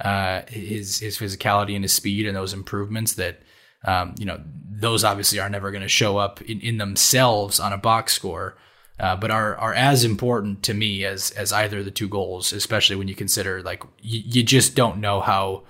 uh, 0.00 0.42
his 0.48 1.00
his 1.00 1.18
physicality 1.18 1.74
and 1.74 1.84
his 1.84 1.92
speed 1.92 2.26
and 2.26 2.34
those 2.34 2.54
improvements 2.54 3.14
that 3.14 3.42
um, 3.84 4.14
you 4.18 4.24
know 4.24 4.40
those 4.70 5.04
obviously 5.04 5.38
are 5.38 5.50
never 5.50 5.70
going 5.70 5.82
to 5.82 5.88
show 5.88 6.16
up 6.16 6.40
in, 6.42 6.60
in 6.60 6.78
themselves 6.78 7.60
on 7.60 7.72
a 7.72 7.78
box 7.78 8.14
score. 8.14 8.56
Uh, 9.00 9.16
but 9.16 9.30
are 9.30 9.56
are 9.56 9.74
as 9.74 10.04
important 10.04 10.62
to 10.62 10.74
me 10.74 11.04
as 11.04 11.30
as 11.32 11.52
either 11.52 11.78
of 11.80 11.84
the 11.84 11.90
two 11.90 12.08
goals, 12.08 12.52
especially 12.52 12.96
when 12.96 13.08
you 13.08 13.14
consider 13.14 13.62
like 13.62 13.82
you, 14.00 14.22
you 14.24 14.42
just 14.42 14.74
don't 14.74 14.98
know 14.98 15.20
how 15.20 15.64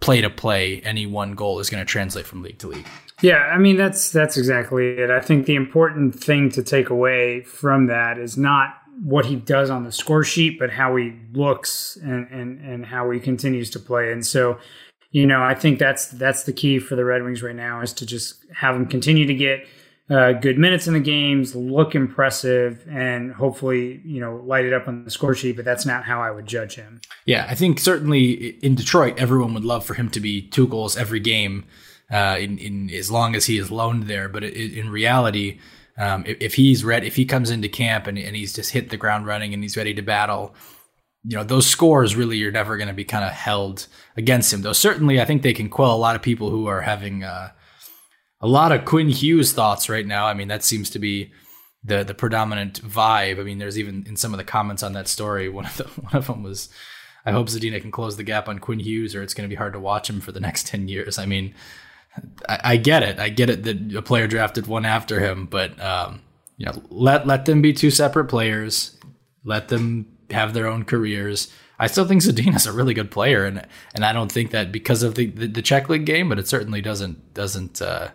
play 0.00 0.20
to 0.20 0.30
play 0.30 0.80
any 0.82 1.06
one 1.06 1.34
goal 1.34 1.58
is 1.58 1.70
going 1.70 1.84
to 1.84 1.90
translate 1.90 2.26
from 2.26 2.42
league 2.42 2.58
to 2.58 2.68
league. 2.68 2.86
Yeah, 3.20 3.38
I 3.38 3.58
mean 3.58 3.76
that's 3.76 4.10
that's 4.10 4.36
exactly 4.36 4.90
it. 4.90 5.10
I 5.10 5.20
think 5.20 5.46
the 5.46 5.56
important 5.56 6.14
thing 6.14 6.50
to 6.50 6.62
take 6.62 6.88
away 6.88 7.42
from 7.42 7.86
that 7.86 8.16
is 8.16 8.36
not 8.36 8.74
what 9.02 9.26
he 9.26 9.36
does 9.36 9.70
on 9.70 9.84
the 9.84 9.92
score 9.92 10.24
sheet, 10.24 10.58
but 10.58 10.70
how 10.70 10.94
he 10.96 11.14
looks 11.32 11.96
and 12.02 12.28
and 12.30 12.60
and 12.60 12.86
how 12.86 13.10
he 13.10 13.18
continues 13.18 13.70
to 13.70 13.80
play. 13.80 14.12
And 14.12 14.24
so, 14.24 14.58
you 15.10 15.26
know, 15.26 15.42
I 15.42 15.54
think 15.54 15.78
that's 15.78 16.06
that's 16.06 16.44
the 16.44 16.52
key 16.52 16.78
for 16.78 16.94
the 16.94 17.04
Red 17.04 17.24
Wings 17.24 17.42
right 17.42 17.56
now 17.56 17.80
is 17.80 17.92
to 17.94 18.06
just 18.06 18.44
have 18.54 18.76
him 18.76 18.86
continue 18.86 19.26
to 19.26 19.34
get 19.34 19.66
uh, 20.10 20.32
good 20.32 20.58
minutes 20.58 20.86
in 20.86 20.94
the 20.94 21.00
games, 21.00 21.54
look 21.54 21.94
impressive, 21.94 22.86
and 22.88 23.32
hopefully, 23.32 24.00
you 24.04 24.20
know, 24.20 24.36
light 24.36 24.64
it 24.64 24.72
up 24.72 24.88
on 24.88 25.04
the 25.04 25.10
score 25.10 25.34
sheet. 25.34 25.56
But 25.56 25.64
that's 25.64 25.84
not 25.84 26.04
how 26.04 26.22
I 26.22 26.30
would 26.30 26.46
judge 26.46 26.76
him. 26.76 27.00
Yeah, 27.26 27.46
I 27.48 27.54
think 27.54 27.78
certainly 27.78 28.30
in 28.62 28.74
Detroit, 28.74 29.18
everyone 29.18 29.52
would 29.54 29.64
love 29.64 29.84
for 29.84 29.94
him 29.94 30.08
to 30.10 30.20
be 30.20 30.40
two 30.40 30.66
goals 30.66 30.96
every 30.96 31.20
game 31.20 31.66
uh, 32.10 32.36
in, 32.40 32.58
in 32.58 32.90
as 32.90 33.10
long 33.10 33.34
as 33.34 33.46
he 33.46 33.58
is 33.58 33.70
loaned 33.70 34.04
there. 34.04 34.28
But 34.28 34.44
it, 34.44 34.78
in 34.78 34.88
reality, 34.88 35.58
um, 35.98 36.24
if, 36.26 36.38
if, 36.40 36.54
he's 36.54 36.84
ready, 36.84 37.06
if 37.06 37.16
he 37.16 37.26
comes 37.26 37.50
into 37.50 37.68
camp 37.68 38.06
and, 38.06 38.18
and 38.18 38.34
he's 38.34 38.54
just 38.54 38.70
hit 38.70 38.88
the 38.88 38.96
ground 38.96 39.26
running 39.26 39.52
and 39.52 39.62
he's 39.62 39.76
ready 39.76 39.92
to 39.92 40.02
battle, 40.02 40.54
you 41.24 41.36
know, 41.36 41.44
those 41.44 41.66
scores 41.66 42.16
really 42.16 42.38
you're 42.38 42.50
never 42.50 42.78
going 42.78 42.88
to 42.88 42.94
be 42.94 43.04
kind 43.04 43.24
of 43.24 43.32
held 43.32 43.88
against 44.16 44.52
him. 44.54 44.62
Though 44.62 44.72
certainly, 44.72 45.20
I 45.20 45.26
think 45.26 45.42
they 45.42 45.52
can 45.52 45.68
quell 45.68 45.94
a 45.94 45.98
lot 45.98 46.16
of 46.16 46.22
people 46.22 46.48
who 46.48 46.66
are 46.66 46.80
having 46.80 47.24
uh, 47.24 47.50
a 48.40 48.46
lot 48.46 48.72
of 48.72 48.84
Quinn 48.84 49.08
Hughes 49.08 49.52
thoughts 49.52 49.88
right 49.88 50.06
now. 50.06 50.26
I 50.26 50.34
mean, 50.34 50.48
that 50.48 50.64
seems 50.64 50.90
to 50.90 50.98
be 50.98 51.32
the 51.84 52.04
the 52.04 52.14
predominant 52.14 52.82
vibe. 52.82 53.40
I 53.40 53.42
mean, 53.42 53.58
there's 53.58 53.78
even 53.78 54.04
in 54.06 54.16
some 54.16 54.32
of 54.32 54.38
the 54.38 54.44
comments 54.44 54.82
on 54.82 54.92
that 54.92 55.08
story, 55.08 55.48
one 55.48 55.66
of 55.66 55.76
the 55.76 55.84
one 55.84 56.14
of 56.14 56.26
them 56.26 56.42
was 56.42 56.68
I 57.26 57.32
hope 57.32 57.48
Zadina 57.48 57.80
can 57.80 57.90
close 57.90 58.16
the 58.16 58.24
gap 58.24 58.48
on 58.48 58.58
Quinn 58.58 58.80
Hughes, 58.80 59.14
or 59.14 59.22
it's 59.22 59.34
going 59.34 59.48
to 59.48 59.52
be 59.52 59.58
hard 59.58 59.72
to 59.72 59.80
watch 59.80 60.08
him 60.08 60.20
for 60.20 60.32
the 60.32 60.40
next 60.40 60.66
ten 60.68 60.88
years. 60.88 61.18
I 61.18 61.26
mean, 61.26 61.54
I, 62.48 62.60
I, 62.64 62.76
get 62.76 63.02
it. 63.02 63.18
I 63.18 63.28
get 63.28 63.50
it 63.50 63.64
that 63.64 63.94
a 63.96 64.02
player 64.02 64.26
drafted 64.26 64.66
one 64.66 64.84
after 64.84 65.20
him, 65.20 65.46
but 65.46 65.78
um, 65.80 66.22
you 66.56 66.66
know, 66.66 66.82
let 66.90 67.26
let 67.26 67.44
them 67.44 67.62
be 67.62 67.72
two 67.72 67.90
separate 67.90 68.26
players. 68.26 68.96
Let 69.44 69.68
them 69.68 70.06
have 70.30 70.52
their 70.52 70.66
own 70.66 70.84
careers. 70.84 71.52
I 71.80 71.86
still 71.86 72.06
think 72.06 72.22
Zadina's 72.22 72.66
a 72.66 72.72
really 72.72 72.94
good 72.94 73.10
player, 73.10 73.44
and 73.44 73.66
and 73.94 74.04
I 74.04 74.12
don't 74.12 74.32
think 74.32 74.50
that 74.50 74.72
because 74.72 75.02
of 75.02 75.14
the, 75.14 75.26
the, 75.26 75.46
the 75.46 75.62
Czech 75.62 75.88
league 75.88 76.06
game, 76.06 76.28
but 76.28 76.38
it 76.38 76.48
certainly 76.48 76.80
doesn't 76.80 77.34
doesn't 77.34 77.80
uh, 77.80 78.08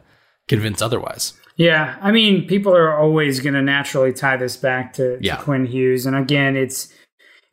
convince 0.47 0.81
otherwise. 0.81 1.33
Yeah, 1.55 1.97
I 2.01 2.11
mean, 2.11 2.47
people 2.47 2.75
are 2.75 2.97
always 2.97 3.39
going 3.39 3.53
to 3.53 3.61
naturally 3.61 4.11
tie 4.11 4.37
this 4.37 4.57
back 4.57 4.93
to, 4.93 5.17
to 5.17 5.23
yeah. 5.23 5.37
Quinn 5.37 5.65
Hughes, 5.65 6.05
and 6.05 6.15
again, 6.15 6.55
it's 6.55 6.91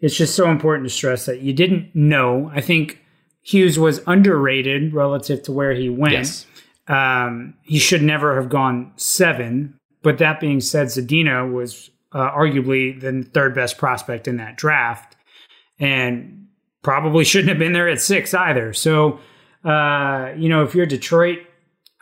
it's 0.00 0.16
just 0.16 0.35
so 0.35 0.50
important 0.50 0.88
to 0.88 0.94
stress 0.94 1.26
that 1.26 1.40
you 1.40 1.53
didn't 1.53 1.94
know. 1.94 2.50
I 2.55 2.62
think 2.62 3.03
Hughes 3.42 3.79
was 3.79 4.00
underrated 4.07 4.94
relative 4.94 5.42
to 5.44 5.53
where 5.53 5.74
he 5.74 5.90
went. 5.90 6.12
Yes. 6.12 6.46
Um, 6.88 7.55
he 7.62 7.79
should 7.79 8.03
never 8.03 8.35
have 8.40 8.48
gone 8.48 8.92
seven. 8.96 9.79
But 10.03 10.18
that 10.18 10.40
being 10.40 10.61
said, 10.61 10.87
Zadina 10.87 11.53
was 11.53 11.90
uh, 12.12 12.31
arguably 12.31 12.98
the 12.98 13.22
third 13.22 13.55
best 13.55 13.76
prospect 13.76 14.26
in 14.26 14.38
that 14.38 14.57
draft, 14.57 15.16
and 15.79 16.46
probably 16.83 17.24
shouldn't 17.24 17.50
have 17.50 17.59
been 17.59 17.74
there 17.74 17.88
at 17.88 18.00
six 18.00 18.33
either. 18.33 18.72
So, 18.72 19.20
uh, 19.64 20.33
you 20.37 20.48
know, 20.48 20.64
if 20.64 20.74
you're 20.74 20.87
Detroit, 20.87 21.40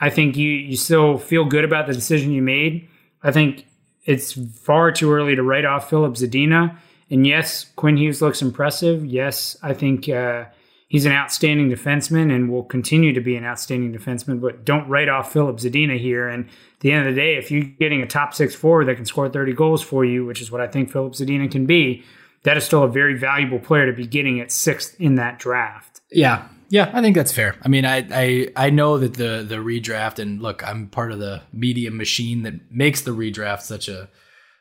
I 0.00 0.10
think 0.10 0.36
you 0.36 0.50
you 0.50 0.76
still 0.76 1.18
feel 1.18 1.44
good 1.44 1.64
about 1.64 1.86
the 1.86 1.92
decision 1.92 2.32
you 2.32 2.42
made. 2.42 2.88
I 3.22 3.32
think 3.32 3.66
it's 4.04 4.32
far 4.60 4.92
too 4.92 5.12
early 5.12 5.36
to 5.36 5.42
write 5.42 5.64
off 5.64 5.90
Filip 5.90 6.14
Zadina. 6.14 6.76
And 7.10 7.26
yes, 7.26 7.64
Quinn 7.76 7.96
Hughes 7.96 8.22
looks 8.22 8.42
impressive. 8.42 9.04
Yes, 9.04 9.56
I 9.62 9.74
think 9.74 10.08
uh, 10.08 10.44
he's 10.88 11.06
an 11.06 11.12
outstanding 11.12 11.70
defenseman 11.70 12.34
and 12.34 12.50
will 12.50 12.64
continue 12.64 13.12
to 13.12 13.20
be 13.20 13.36
an 13.36 13.44
outstanding 13.44 13.92
defenseman. 13.92 14.40
But 14.40 14.64
don't 14.64 14.88
write 14.88 15.08
off 15.08 15.32
Filip 15.32 15.56
Zadina 15.56 15.98
here. 15.98 16.28
And 16.28 16.46
at 16.46 16.80
the 16.80 16.92
end 16.92 17.06
of 17.06 17.14
the 17.14 17.20
day, 17.20 17.36
if 17.36 17.50
you're 17.50 17.64
getting 17.64 18.02
a 18.02 18.06
top 18.06 18.34
six 18.34 18.54
forward 18.54 18.86
that 18.86 18.96
can 18.96 19.04
score 19.04 19.28
30 19.28 19.52
goals 19.52 19.82
for 19.82 20.04
you, 20.04 20.24
which 20.24 20.40
is 20.40 20.50
what 20.50 20.60
I 20.60 20.66
think 20.66 20.90
Filip 20.90 21.14
Zadina 21.14 21.50
can 21.50 21.66
be, 21.66 22.04
that 22.44 22.56
is 22.56 22.64
still 22.64 22.84
a 22.84 22.88
very 22.88 23.18
valuable 23.18 23.58
player 23.58 23.86
to 23.86 23.92
be 23.92 24.06
getting 24.06 24.40
at 24.40 24.50
sixth 24.50 24.98
in 25.00 25.16
that 25.16 25.38
draft. 25.38 26.00
Yeah. 26.10 26.46
Yeah, 26.70 26.90
I 26.92 27.00
think 27.00 27.16
that's 27.16 27.32
fair. 27.32 27.56
I 27.62 27.68
mean, 27.68 27.84
I, 27.84 28.06
I 28.10 28.48
I 28.56 28.70
know 28.70 28.98
that 28.98 29.14
the 29.14 29.44
the 29.46 29.56
redraft 29.56 30.18
and 30.18 30.40
look, 30.42 30.66
I'm 30.66 30.88
part 30.88 31.12
of 31.12 31.18
the 31.18 31.42
media 31.52 31.90
machine 31.90 32.42
that 32.42 32.54
makes 32.70 33.00
the 33.00 33.12
redraft 33.12 33.62
such 33.62 33.88
a 33.88 34.08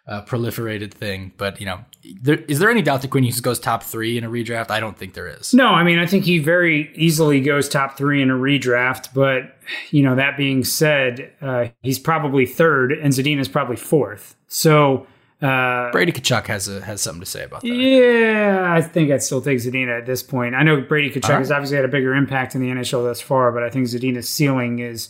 uh, 0.08 0.24
proliferated 0.24 0.94
thing. 0.94 1.34
But 1.38 1.60
you 1.60 1.66
know, 1.66 1.84
there, 2.22 2.38
is 2.48 2.60
there 2.60 2.70
any 2.70 2.82
doubt 2.82 3.02
that 3.02 3.12
Quinn 3.12 3.26
Hughes 3.26 3.42
goes 3.42 3.60
top 3.60 3.84
three 3.84 4.18
in 4.18 4.24
a 4.24 4.30
redraft? 4.30 4.72
I 4.72 4.80
don't 4.80 4.98
think 4.98 5.16
there 5.16 5.28
is. 5.28 5.54
No, 5.54 5.68
I 5.68 5.84
mean 5.84 6.00
I 6.00 6.06
think 6.06 6.24
he 6.24 6.40
very 6.40 6.92
easily 6.96 7.42
goes 7.42 7.68
top 7.68 7.98
three 7.98 8.22
in 8.22 8.30
a 8.32 8.36
redraft. 8.36 9.14
But 9.14 9.58
you 9.92 10.02
know, 10.02 10.16
that 10.16 10.38
being 10.38 10.64
said, 10.64 11.34
uh, 11.42 11.68
he's 11.82 12.00
probably 12.00 12.46
third, 12.46 12.94
and 12.94 13.12
Zadina 13.14 13.40
is 13.40 13.50
probably 13.50 13.78
fourth. 13.78 14.36
So. 14.48 15.08
Uh, 15.42 15.92
Brady 15.92 16.12
Tkachuk 16.12 16.48
has 16.48 16.68
a, 16.68 16.82
has 16.82 17.00
something 17.02 17.20
to 17.20 17.26
say 17.26 17.44
about 17.44 17.62
that. 17.62 17.68
Yeah, 17.68 18.74
I 18.74 18.82
think 18.82 19.12
I'd 19.12 19.22
still 19.22 19.42
take 19.42 19.60
Zadina 19.60 20.00
at 20.00 20.08
this 20.08 20.24
point. 20.24 20.56
I 20.56 20.64
know 20.64 20.82
Brady 20.82 21.12
Tkachuk 21.12 21.30
right. 21.30 21.40
has 21.40 21.52
obviously 21.52 21.76
had 21.76 21.86
a 21.86 21.90
bigger 21.90 22.16
impact 22.16 22.56
in 22.56 22.62
the 22.62 22.70
NHL 22.70 23.04
thus 23.04 23.22
far, 23.22 23.52
but 23.52 23.62
I 23.62 23.70
think 23.70 23.86
Zadina's 23.86 24.28
ceiling 24.28 24.80
is 24.80 25.10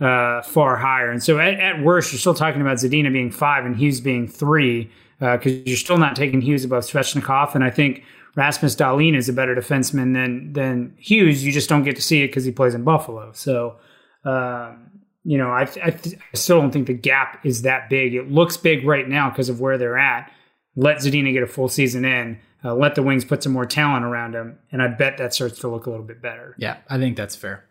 uh, 0.00 0.40
far 0.42 0.76
higher. 0.76 1.10
And 1.10 1.22
so 1.22 1.38
at, 1.38 1.54
at, 1.60 1.82
worst, 1.82 2.12
you're 2.12 2.18
still 2.18 2.34
talking 2.34 2.62
about 2.62 2.78
Zadina 2.78 3.12
being 3.12 3.30
five 3.30 3.66
and 3.66 3.76
Hughes 3.76 4.00
being 4.00 4.26
three 4.26 4.90
because 5.18 5.52
uh, 5.52 5.62
you're 5.64 5.76
still 5.76 5.98
not 5.98 6.16
taking 6.16 6.40
Hughes 6.40 6.64
above 6.64 6.84
Svechnikov. 6.84 7.54
And 7.54 7.62
I 7.62 7.70
think 7.70 8.02
Rasmus 8.34 8.76
Dahlin 8.76 9.16
is 9.16 9.28
a 9.28 9.32
better 9.32 9.54
defenseman 9.54 10.12
than 10.14 10.52
than 10.52 10.94
Hughes. 10.98 11.44
You 11.44 11.52
just 11.52 11.68
don't 11.68 11.84
get 11.84 11.96
to 11.96 12.02
see 12.02 12.22
it 12.22 12.28
because 12.28 12.44
he 12.44 12.52
plays 12.52 12.74
in 12.74 12.84
Buffalo. 12.84 13.32
So, 13.32 13.76
um, 14.24 14.95
you 15.26 15.38
know, 15.38 15.50
I, 15.50 15.62
I, 15.82 15.88
I, 15.88 16.36
still 16.36 16.60
don't 16.60 16.70
think 16.70 16.86
the 16.86 16.94
gap 16.94 17.44
is 17.44 17.62
that 17.62 17.90
big. 17.90 18.14
It 18.14 18.30
looks 18.30 18.56
big 18.56 18.86
right 18.86 19.08
now 19.08 19.28
because 19.28 19.48
of 19.48 19.60
where 19.60 19.76
they're 19.76 19.98
at. 19.98 20.30
Let 20.76 20.98
Zadina 20.98 21.32
get 21.32 21.42
a 21.42 21.48
full 21.48 21.68
season 21.68 22.04
in. 22.04 22.38
Uh, 22.64 22.76
let 22.76 22.94
the 22.94 23.02
Wings 23.02 23.24
put 23.24 23.42
some 23.42 23.52
more 23.52 23.66
talent 23.66 24.04
around 24.04 24.36
him, 24.36 24.58
and 24.70 24.80
I 24.80 24.86
bet 24.86 25.18
that 25.18 25.34
starts 25.34 25.58
to 25.60 25.68
look 25.68 25.86
a 25.86 25.90
little 25.90 26.06
bit 26.06 26.22
better. 26.22 26.54
Yeah, 26.58 26.76
I 26.88 26.98
think 26.98 27.16
that's 27.16 27.34
fair. 27.34 27.64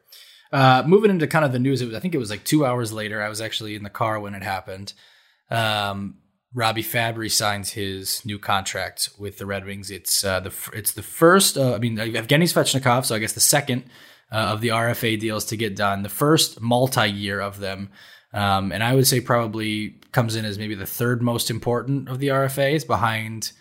Uh, 0.51 0.83
moving 0.85 1.09
into 1.09 1.27
kind 1.27 1.45
of 1.45 1.53
the 1.53 1.59
news, 1.59 1.81
was, 1.81 1.95
I 1.95 1.99
think 2.01 2.13
it 2.13 2.17
was 2.17 2.29
like 2.29 2.43
two 2.43 2.65
hours 2.65 2.91
later. 2.91 3.21
I 3.21 3.29
was 3.29 3.39
actually 3.39 3.75
in 3.75 3.83
the 3.83 3.89
car 3.89 4.19
when 4.19 4.35
it 4.35 4.43
happened. 4.43 4.91
Um, 5.49 6.15
Robby 6.53 6.83
Fabbri 6.83 7.31
signs 7.31 7.71
his 7.71 8.25
new 8.25 8.37
contract 8.37 9.09
with 9.17 9.37
the 9.37 9.45
Red 9.45 9.65
Wings. 9.65 9.91
It's 9.91 10.25
uh, 10.25 10.41
the 10.41 10.53
it's 10.73 10.91
the 10.91 11.03
first. 11.03 11.57
Uh, 11.57 11.75
I 11.75 11.79
mean, 11.79 11.95
Evgeny 11.95 12.43
Svechnikov, 12.43 13.05
so 13.05 13.15
I 13.15 13.19
guess 13.19 13.33
the 13.33 13.39
second 13.39 13.85
uh, 14.31 14.53
of 14.53 14.61
the 14.61 14.69
RFA 14.69 15.19
deals 15.19 15.45
to 15.45 15.57
get 15.57 15.75
done. 15.75 16.03
The 16.03 16.09
first 16.09 16.61
multi-year 16.61 17.39
of 17.39 17.59
them, 17.59 17.89
um, 18.33 18.71
and 18.71 18.83
I 18.83 18.95
would 18.95 19.07
say 19.07 19.21
probably 19.21 20.01
comes 20.11 20.35
in 20.35 20.45
as 20.45 20.57
maybe 20.57 20.75
the 20.75 20.85
third 20.85 21.21
most 21.21 21.49
important 21.49 22.09
of 22.09 22.19
the 22.19 22.29
RFAs 22.29 22.85
behind 22.85 23.51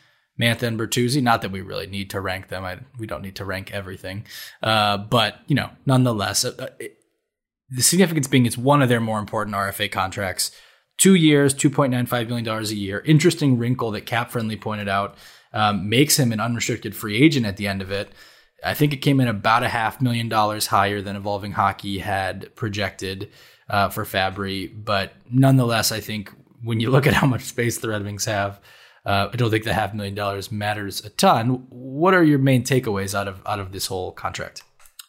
Mantha 0.41 0.62
and 0.62 0.79
Bertuzzi. 0.79 1.23
Not 1.23 1.43
that 1.43 1.53
we 1.53 1.61
really 1.61 1.87
need 1.87 2.11
to 2.11 2.21
rank 2.21 2.49
them. 2.49 2.65
I, 2.65 2.79
we 2.99 3.07
don't 3.07 3.23
need 3.23 3.37
to 3.37 3.45
rank 3.45 3.73
everything. 3.73 4.25
Uh, 4.62 4.99
but, 4.99 5.41
you 5.47 5.55
know, 5.55 5.71
nonetheless, 5.87 6.45
uh, 6.45 6.55
uh, 6.59 6.67
it, 6.79 6.99
the 7.71 7.83
significance 7.83 8.27
being 8.27 8.47
it's 8.47 8.59
one 8.59 8.83
of 8.83 8.89
their 8.89 9.01
more 9.01 9.19
important 9.19 9.57
RFA 9.57 9.91
contracts. 9.91 10.51
Two 10.97 11.15
years, 11.15 11.55
$2.95 11.55 12.29
million 12.29 12.49
a 12.49 12.62
year. 12.67 13.01
Interesting 13.01 13.59
wrinkle 13.59 13.91
that 13.93 14.07
Cap 14.07 14.31
Friendly 14.31 14.57
pointed 14.57 14.89
out 14.89 15.17
um, 15.53 15.89
makes 15.89 16.19
him 16.19 16.31
an 16.31 16.41
unrestricted 16.41 16.95
free 16.95 17.21
agent 17.21 17.47
at 17.47 17.57
the 17.57 17.67
end 17.67 17.83
of 17.83 17.91
it. 17.91 18.11
I 18.65 18.75
think 18.75 18.93
it 18.93 18.99
came 18.99 19.21
in 19.21 19.29
about 19.29 19.62
a 19.62 19.69
half 19.69 20.01
million 20.01 20.29
dollars 20.29 20.67
higher 20.67 21.03
than 21.03 21.17
Evolving 21.17 21.53
Hockey 21.53 21.99
had 21.99 22.55
projected 22.57 23.31
uh, 23.69 23.89
for 23.89 24.05
Fabbri. 24.05 24.73
But 24.85 25.12
nonetheless, 25.31 25.93
I 25.93 26.01
think 26.01 26.33
when 26.62 26.81
you 26.81 26.91
look 26.91 27.07
at 27.07 27.15
how 27.15 27.27
much 27.27 27.43
space 27.43 27.79
the 27.79 27.89
Red 27.89 28.05
Wings 28.05 28.25
have, 28.25 28.61
uh, 29.07 29.29
I 29.33 29.37
don't 29.37 29.51
think 29.51 29.65
the 29.65 29.75
half 29.75 29.93
million 29.93 30.15
dollars 30.15 30.51
matters 30.51 31.05
a 31.05 31.11
ton. 31.11 31.67
What 31.69 32.15
are 32.15 32.25
your 32.25 32.39
main 32.39 32.62
takeaways 32.62 33.15
out 33.15 33.29
of 33.29 33.43
out 33.47 33.61
of 33.61 33.73
this 33.73 33.87
whole 33.87 34.12
contract? 34.12 34.62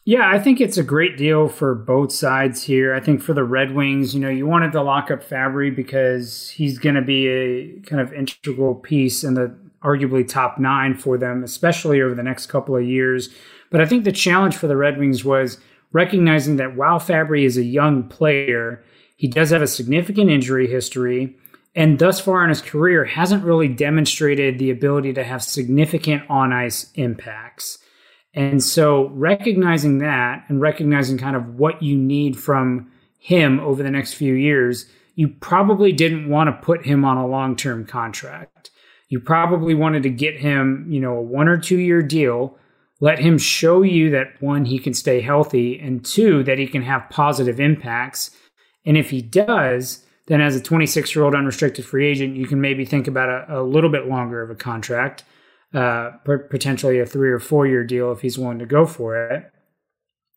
Yeah, 0.07 0.29
I 0.29 0.37
think 0.37 0.61
it's 0.61 0.77
a 0.77 0.83
great 0.83 1.17
deal 1.17 1.47
for 1.47 1.73
both 1.73 2.11
sides 2.11 2.61
here. 2.61 2.93
I 2.93 2.99
think 2.99 3.23
for 3.23 3.33
the 3.33 3.43
Red 3.43 3.73
Wings, 3.73 4.13
you 4.13 4.19
know, 4.19 4.29
you 4.29 4.45
wanted 4.45 4.71
to 4.73 4.83
lock 4.83 5.09
up 5.09 5.27
Fabbri 5.27 5.75
because 5.75 6.49
he's 6.49 6.77
going 6.77 6.93
to 6.93 7.01
be 7.01 7.27
a 7.27 7.79
kind 7.87 7.99
of 7.99 8.13
integral 8.13 8.75
piece 8.75 9.23
in 9.23 9.33
the 9.33 9.57
arguably 9.85 10.27
top 10.27 10.57
nine 10.57 10.95
for 10.95 11.17
them, 11.17 11.43
especially 11.43 12.01
over 12.01 12.15
the 12.15 12.23
next 12.23 12.47
couple 12.47 12.75
of 12.75 12.83
years. 12.83 13.29
But 13.69 13.81
I 13.81 13.85
think 13.85 14.03
the 14.03 14.11
challenge 14.11 14.55
for 14.55 14.67
the 14.67 14.77
Red 14.77 14.97
Wings 14.97 15.23
was 15.23 15.59
recognizing 15.91 16.55
that 16.57 16.75
while 16.75 16.99
Fabbri 16.99 17.45
is 17.45 17.57
a 17.57 17.63
young 17.63 18.03
player, 18.03 18.83
he 19.15 19.27
does 19.27 19.51
have 19.51 19.61
a 19.61 19.67
significant 19.67 20.29
injury 20.29 20.67
history 20.67 21.37
and 21.75 21.99
thus 21.99 22.21
far 22.21 22.43
in 22.43 22.49
his 22.49 22.61
career 22.61 23.03
hasn't 23.03 23.43
really 23.43 23.67
demonstrated 23.67 24.57
the 24.57 24.71
ability 24.71 25.13
to 25.13 25.23
have 25.23 25.43
significant 25.43 26.23
on 26.29 26.53
ice 26.53 26.89
impacts. 26.95 27.79
And 28.33 28.63
so 28.63 29.09
recognizing 29.09 29.99
that 29.99 30.45
and 30.47 30.61
recognizing 30.61 31.17
kind 31.17 31.35
of 31.35 31.55
what 31.55 31.83
you 31.83 31.97
need 31.97 32.37
from 32.37 32.91
him 33.19 33.59
over 33.59 33.83
the 33.83 33.91
next 33.91 34.13
few 34.13 34.33
years, 34.33 34.85
you 35.15 35.27
probably 35.27 35.91
didn't 35.91 36.29
want 36.29 36.47
to 36.47 36.65
put 36.65 36.85
him 36.85 37.03
on 37.03 37.17
a 37.17 37.27
long 37.27 37.55
term 37.55 37.85
contract. 37.85 38.54
You 39.15 39.21
probably 39.21 39.73
wanted 39.73 40.03
to 40.03 40.09
get 40.09 40.41
him, 40.41 40.85
you 40.89 40.99
know, 40.99 41.13
a 41.15 41.21
one 41.21 41.47
or 41.47 41.57
two 41.57 41.79
year 41.79 42.01
deal, 42.01 42.57
let 42.99 43.17
him 43.17 43.37
show 43.37 43.81
you 43.81 44.09
that 44.09 44.41
one, 44.41 44.65
he 44.65 44.77
can 44.77 44.93
stay 44.93 45.21
healthy, 45.21 45.79
and 45.79 46.03
two, 46.03 46.43
that 46.43 46.59
he 46.59 46.67
can 46.67 46.81
have 46.81 47.09
positive 47.09 47.57
impacts. 47.57 48.31
And 48.83 48.97
if 48.97 49.11
he 49.11 49.21
does, 49.21 50.05
then 50.27 50.41
as 50.41 50.57
a 50.57 50.61
26 50.61 51.15
year 51.15 51.23
old 51.23 51.33
unrestricted 51.33 51.85
free 51.85 52.07
agent, 52.07 52.35
you 52.35 52.45
can 52.45 52.59
maybe 52.59 52.83
think 52.83 53.07
about 53.07 53.29
a, 53.29 53.61
a 53.61 53.63
little 53.63 53.89
bit 53.89 54.07
longer 54.07 54.41
of 54.41 54.49
a 54.49 54.55
contract 54.55 55.23
uh, 55.73 56.11
potentially 56.49 56.99
a 56.99 57.05
three 57.05 57.31
or 57.31 57.39
four 57.39 57.65
year 57.65 57.85
deal 57.85 58.11
if 58.11 58.19
he's 58.19 58.37
willing 58.37 58.59
to 58.59 58.65
go 58.65 58.85
for 58.85 59.15
it. 59.15 59.49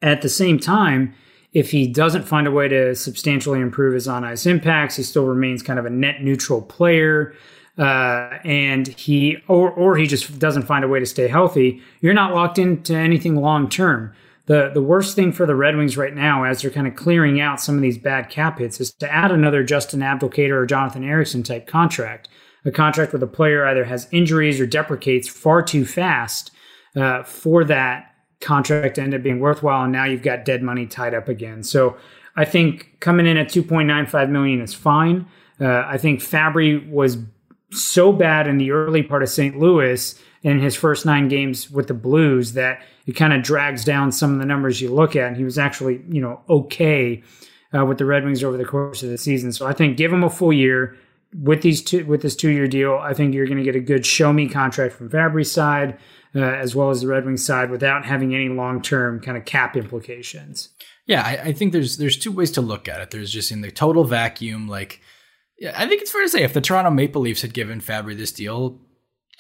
At 0.03 0.23
the 0.23 0.29
same 0.29 0.61
time, 0.61 1.17
if 1.53 1.73
he 1.73 1.89
doesn't 1.89 2.29
find 2.29 2.47
a 2.47 2.53
way 2.53 2.69
to 2.69 2.95
substantially 2.95 3.59
improve 3.59 3.95
his 3.95 4.07
on 4.07 4.23
ice 4.23 4.47
impacts, 4.47 4.95
he 4.95 5.03
still 5.03 5.25
remains 5.25 5.65
kind 5.65 5.81
of 5.81 5.85
a 5.85 5.91
net 5.91 6.23
neutral 6.23 6.63
player. 6.63 7.35
Uh, 7.79 8.39
and 8.45 8.89
he 8.89 9.39
or 9.47 9.71
or 9.71 9.97
he 9.97 10.07
just 10.07 10.39
doesn't 10.39 10.65
find 10.65 10.85
a 10.85 10.89
way 10.89 10.99
to 10.99 11.07
stay 11.07 11.29
healthy, 11.29 11.81
you're 12.01 12.15
not 12.15 12.35
locked 12.35 12.59
into 12.59 12.95
anything 12.95 13.37
long 13.37 13.69
term. 13.69 14.13
The 14.47 14.71
the 14.75 14.83
worst 14.83 15.15
thing 15.15 15.33
for 15.33 15.47
the 15.47 15.55
Red 15.55 15.77
Wings 15.77 15.97
right 15.97 16.15
now, 16.15 16.45
as 16.45 16.63
they're 16.63 16.71
kind 16.71 16.89
of 16.89 16.97
clearing 16.97 17.41
out 17.41 17.61
some 17.61 17.77
of 17.77 17.83
these 17.83 17.99
bad 17.99 18.31
cap 18.31 18.59
hits, 18.59 18.81
is 18.81 18.93
to 18.95 19.13
add 19.13 19.31
another 19.31 19.63
Justin 19.63 20.01
Abdelkader 20.01 20.53
or 20.53 20.67
Jonathan 20.67 21.05
Ericsson 21.05 21.43
type 21.43 21.67
contract 21.67 22.29
a 22.65 22.71
contract 22.71 23.13
where 23.13 23.21
the 23.21 23.27
player 23.27 23.67
either 23.67 23.85
has 23.85 24.09
injuries 24.13 24.61
or 24.61 24.67
deprecates 24.67 25.29
far 25.29 25.63
too 25.63 25.85
fast 25.85 26.51
uh, 26.97 27.23
for 27.23 27.65
that 27.65 28.15
contract 28.41 28.97
to 28.97 29.03
end 29.03 29.15
up 29.15 29.23
being 29.23 29.41
worthwhile, 29.41 29.85
and 29.85 29.93
now 29.93 30.05
you've 30.05 30.23
got 30.23 30.45
dead 30.45 30.63
money 30.63 30.87
tied 30.87 31.15
up 31.15 31.29
again. 31.29 31.63
So 31.63 31.97
I 32.37 32.45
think 32.45 32.97
coming 33.01 33.27
in 33.27 33.37
at 33.37 33.49
2.95 33.49 34.31
million 34.31 34.61
is 34.61 34.75
fine. 34.75 35.27
Uh, 35.61 35.85
I 35.87 35.99
think 35.99 36.21
Fabbri 36.21 36.89
was 36.89 37.17
so 37.71 38.13
bad 38.13 38.47
in 38.47 38.59
the 38.59 38.71
early 38.71 39.03
part 39.03 39.23
of 39.23 39.29
St. 39.29 39.59
Louis 39.59 40.19
in 40.43 40.61
his 40.61 40.77
first 40.77 41.05
nine 41.05 41.29
games 41.29 41.71
with 41.71 41.89
the 41.89 41.95
Blues 41.95 42.53
that 42.53 42.83
it 43.07 43.13
kind 43.13 43.33
of 43.33 43.43
drags 43.43 43.85
down 43.85 44.13
some 44.13 44.33
of 44.33 44.39
the 44.39 44.47
numbers 44.47 44.81
you 44.81 44.93
look 44.93 45.17
at. 45.17 45.29
And 45.29 45.37
he 45.37 45.45
was 45.45 45.59
actually, 45.59 46.01
you 46.09 46.21
know, 46.21 46.41
okay 46.49 47.23
uh, 47.77 47.85
with 47.85 47.99
the 47.99 48.05
Red 48.05 48.25
Wings 48.25 48.45
over 48.45 48.57
the 48.57 48.65
course 48.65 49.03
of 49.03 49.11
the 49.11 49.19
season. 49.19 49.53
So 49.53 49.67
I 49.67 49.73
think 49.73 49.97
give 49.97 50.13
him 50.13 50.25
a 50.25 50.31
full 50.31 50.53
year, 50.53 50.97
with 51.43 51.63
these 51.63 51.83
two 51.83 52.07
with 52.07 52.23
this 52.23 52.35
two 52.35 52.51
year 52.51 52.67
deal, 52.67 52.95
I 52.95 53.13
think 53.13 53.35
you're 53.35 53.47
going 53.47 53.59
to 53.59 53.65
get 53.65 53.77
a 53.77 53.81
good 53.81 54.07
show 54.07 54.33
me 54.33 54.49
contract 54.49 54.95
from 54.95 55.11
Fabbri's 55.11 55.53
side 55.53 55.99
uh, 56.35 56.41
as 56.41 56.75
well 56.75 56.91
as 56.91 57.01
the 57.03 57.09
Red 57.09 57.25
Wings 57.25 57.45
side 57.45 57.71
without 57.71 58.05
having 58.05 58.35
any 58.35 58.49
long 58.49 58.83
term 58.83 59.21
kind 59.21 59.37
of 59.37 59.45
cap 59.45 59.77
implications. 59.77 60.71
Yeah, 61.07 61.23
I, 61.23 61.49
I, 61.49 61.53
think 61.53 61.73
there's 61.73 61.97
there's 61.97 62.17
two 62.17 62.33
ways 62.33 62.51
to 62.53 62.61
look 62.61 62.89
at 62.89 63.01
it. 63.01 63.11
There's 63.11 63.31
just 63.31 63.51
in 63.51 63.63
the 63.63 63.71
total 63.71 64.05
vacuum, 64.05 64.69
like 64.69 65.01
yeah, 65.59 65.75
I 65.77 65.87
think 65.87 66.03
it's 66.03 66.11
fair 66.11 66.23
to 66.23 66.29
say 66.29 66.43
if 66.43 66.53
the 66.53 66.61
Toronto 66.61 66.91
Maple 66.91 67.23
Leafs 67.23 67.43
had 67.43 67.55
given 67.55 67.81
Fabbri 67.81 68.17
this 68.17 68.33
deal, 68.33 68.81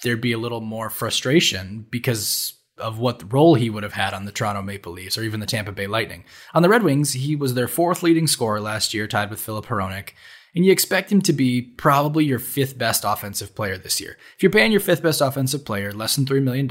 there'd 0.02 0.20
be 0.20 0.32
a 0.32 0.38
little 0.38 0.60
more 0.60 0.90
frustration 0.90 1.86
because 1.90 2.54
of 2.76 2.98
what 2.98 3.32
role 3.32 3.54
he 3.54 3.70
would 3.70 3.82
have 3.82 3.94
had 3.94 4.14
on 4.14 4.24
the 4.24 4.32
Toronto 4.32 4.62
Maple 4.62 4.92
Leafs 4.92 5.18
or 5.18 5.22
even 5.22 5.40
the 5.40 5.46
Tampa 5.46 5.72
Bay 5.72 5.86
Lightning. 5.88 6.24
On 6.54 6.62
the 6.62 6.68
Red 6.68 6.84
Wings, 6.84 7.12
he 7.12 7.34
was 7.34 7.54
their 7.54 7.66
fourth 7.66 8.02
leading 8.02 8.28
scorer 8.28 8.60
last 8.60 8.94
year, 8.94 9.08
tied 9.08 9.30
with 9.30 9.40
Filip 9.40 9.66
Hronek 9.66 10.10
and 10.54 10.64
you 10.64 10.72
expect 10.72 11.12
him 11.12 11.22
to 11.22 11.32
be 11.32 11.62
probably 11.62 12.24
your 12.24 12.38
fifth 12.38 12.78
best 12.78 13.04
offensive 13.06 13.54
player 13.54 13.78
this 13.78 14.00
year. 14.00 14.16
If 14.36 14.42
you're 14.42 14.52
paying 14.52 14.72
your 14.72 14.80
fifth 14.80 15.02
best 15.02 15.20
offensive 15.20 15.64
player 15.64 15.92
less 15.92 16.16
than 16.16 16.26
$3 16.26 16.42
million, 16.42 16.70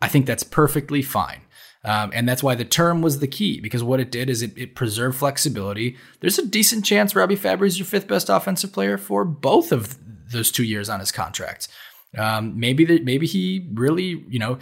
I 0.00 0.08
think 0.08 0.26
that's 0.26 0.42
perfectly 0.42 1.02
fine. 1.02 1.40
Um, 1.84 2.12
and 2.14 2.26
that's 2.26 2.42
why 2.42 2.54
the 2.54 2.64
term 2.64 3.02
was 3.02 3.18
the 3.18 3.26
key 3.26 3.60
because 3.60 3.82
what 3.84 4.00
it 4.00 4.10
did 4.10 4.30
is 4.30 4.42
it, 4.42 4.56
it 4.56 4.74
preserved 4.74 5.18
flexibility. 5.18 5.96
There's 6.20 6.38
a 6.38 6.46
decent 6.46 6.84
chance 6.84 7.14
Robby 7.14 7.36
Fabbri 7.36 7.66
is 7.66 7.78
your 7.78 7.86
fifth 7.86 8.08
best 8.08 8.30
offensive 8.30 8.72
player 8.72 8.96
for 8.96 9.24
both 9.24 9.70
of 9.70 9.98
those 10.32 10.50
two 10.50 10.64
years 10.64 10.88
on 10.88 11.00
his 11.00 11.12
contract. 11.12 11.68
Um, 12.16 12.58
maybe 12.58 12.84
the, 12.84 13.00
maybe 13.00 13.26
he 13.26 13.68
really, 13.74 14.24
you 14.28 14.38
know, 14.38 14.58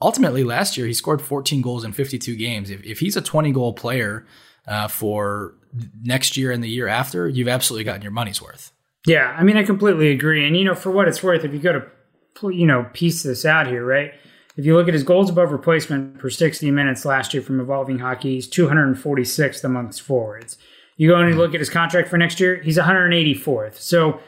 ultimately 0.00 0.42
last 0.42 0.76
year 0.76 0.86
he 0.86 0.94
scored 0.94 1.20
14 1.20 1.60
goals 1.60 1.84
in 1.84 1.92
52 1.92 2.34
games. 2.36 2.70
If, 2.70 2.82
if 2.84 3.00
he's 3.00 3.16
a 3.16 3.20
20 3.20 3.52
goal 3.52 3.74
player 3.74 4.26
uh, 4.66 4.88
for 4.88 5.54
next 6.02 6.36
year 6.36 6.50
and 6.50 6.62
the 6.64 6.68
year 6.68 6.88
after, 6.88 7.28
you've 7.28 7.48
absolutely 7.48 7.84
gotten 7.84 8.02
your 8.02 8.10
money's 8.12 8.40
worth. 8.40 8.72
Yeah, 9.06 9.34
I 9.38 9.42
mean, 9.42 9.56
I 9.56 9.64
completely 9.64 10.10
agree. 10.10 10.46
And 10.46 10.56
you 10.56 10.64
know, 10.64 10.74
for 10.74 10.90
what 10.90 11.08
it's 11.08 11.22
worth, 11.22 11.44
if 11.44 11.52
you 11.52 11.58
go 11.58 11.72
to 11.72 12.50
you 12.50 12.66
know 12.66 12.86
piece 12.92 13.22
this 13.22 13.44
out 13.44 13.66
here, 13.66 13.84
right? 13.84 14.12
If 14.58 14.66
you 14.66 14.74
look 14.74 14.88
at 14.88 14.94
his 14.94 15.04
goals 15.04 15.30
above 15.30 15.52
replacement 15.52 16.18
per 16.18 16.28
60 16.28 16.68
minutes 16.72 17.04
last 17.04 17.32
year 17.32 17.44
from 17.44 17.60
Evolving 17.60 18.00
Hockey, 18.00 18.34
he's 18.34 18.48
246th 18.48 19.62
amongst 19.62 20.02
forwards. 20.02 20.58
You 20.96 21.08
go 21.08 21.14
and 21.20 21.30
you 21.30 21.36
look 21.36 21.54
at 21.54 21.60
his 21.60 21.70
contract 21.70 22.08
for 22.08 22.18
next 22.18 22.40
year, 22.40 22.56
he's 22.56 22.76
184th. 22.76 23.76
So 23.76 24.18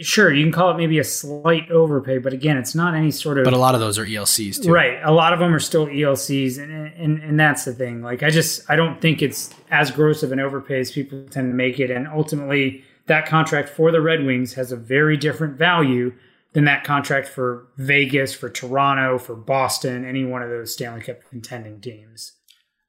sure, 0.00 0.32
you 0.32 0.42
can 0.42 0.52
call 0.52 0.70
it 0.70 0.78
maybe 0.78 0.98
a 0.98 1.04
slight 1.04 1.70
overpay, 1.70 2.16
but 2.16 2.32
again, 2.32 2.56
it's 2.56 2.74
not 2.74 2.94
any 2.94 3.10
sort 3.10 3.36
of. 3.36 3.44
But 3.44 3.52
a 3.52 3.58
lot 3.58 3.74
of 3.74 3.80
those 3.82 3.98
are 3.98 4.06
ELCs 4.06 4.62
too, 4.62 4.72
right? 4.72 5.00
A 5.04 5.12
lot 5.12 5.34
of 5.34 5.38
them 5.38 5.54
are 5.54 5.60
still 5.60 5.86
ELCs, 5.86 6.58
and 6.58 6.72
and 6.72 7.22
and 7.22 7.38
that's 7.38 7.66
the 7.66 7.74
thing. 7.74 8.00
Like, 8.00 8.22
I 8.22 8.30
just 8.30 8.62
I 8.70 8.76
don't 8.76 9.02
think 9.02 9.20
it's 9.20 9.50
as 9.70 9.90
gross 9.90 10.22
of 10.22 10.32
an 10.32 10.40
overpay 10.40 10.80
as 10.80 10.92
people 10.92 11.26
tend 11.30 11.50
to 11.50 11.54
make 11.54 11.78
it, 11.78 11.90
and 11.90 12.08
ultimately, 12.08 12.82
that 13.04 13.26
contract 13.26 13.68
for 13.68 13.92
the 13.92 14.00
Red 14.00 14.24
Wings 14.24 14.54
has 14.54 14.72
a 14.72 14.76
very 14.76 15.18
different 15.18 15.58
value 15.58 16.14
than 16.54 16.64
that 16.64 16.84
contract 16.84 17.28
for 17.28 17.68
Vegas, 17.76 18.32
for 18.32 18.48
Toronto, 18.48 19.18
for 19.18 19.34
Boston, 19.34 20.04
any 20.04 20.24
one 20.24 20.42
of 20.42 20.48
those 20.48 20.72
Stanley 20.72 21.02
Cup 21.02 21.18
contending 21.28 21.80
teams. 21.80 22.32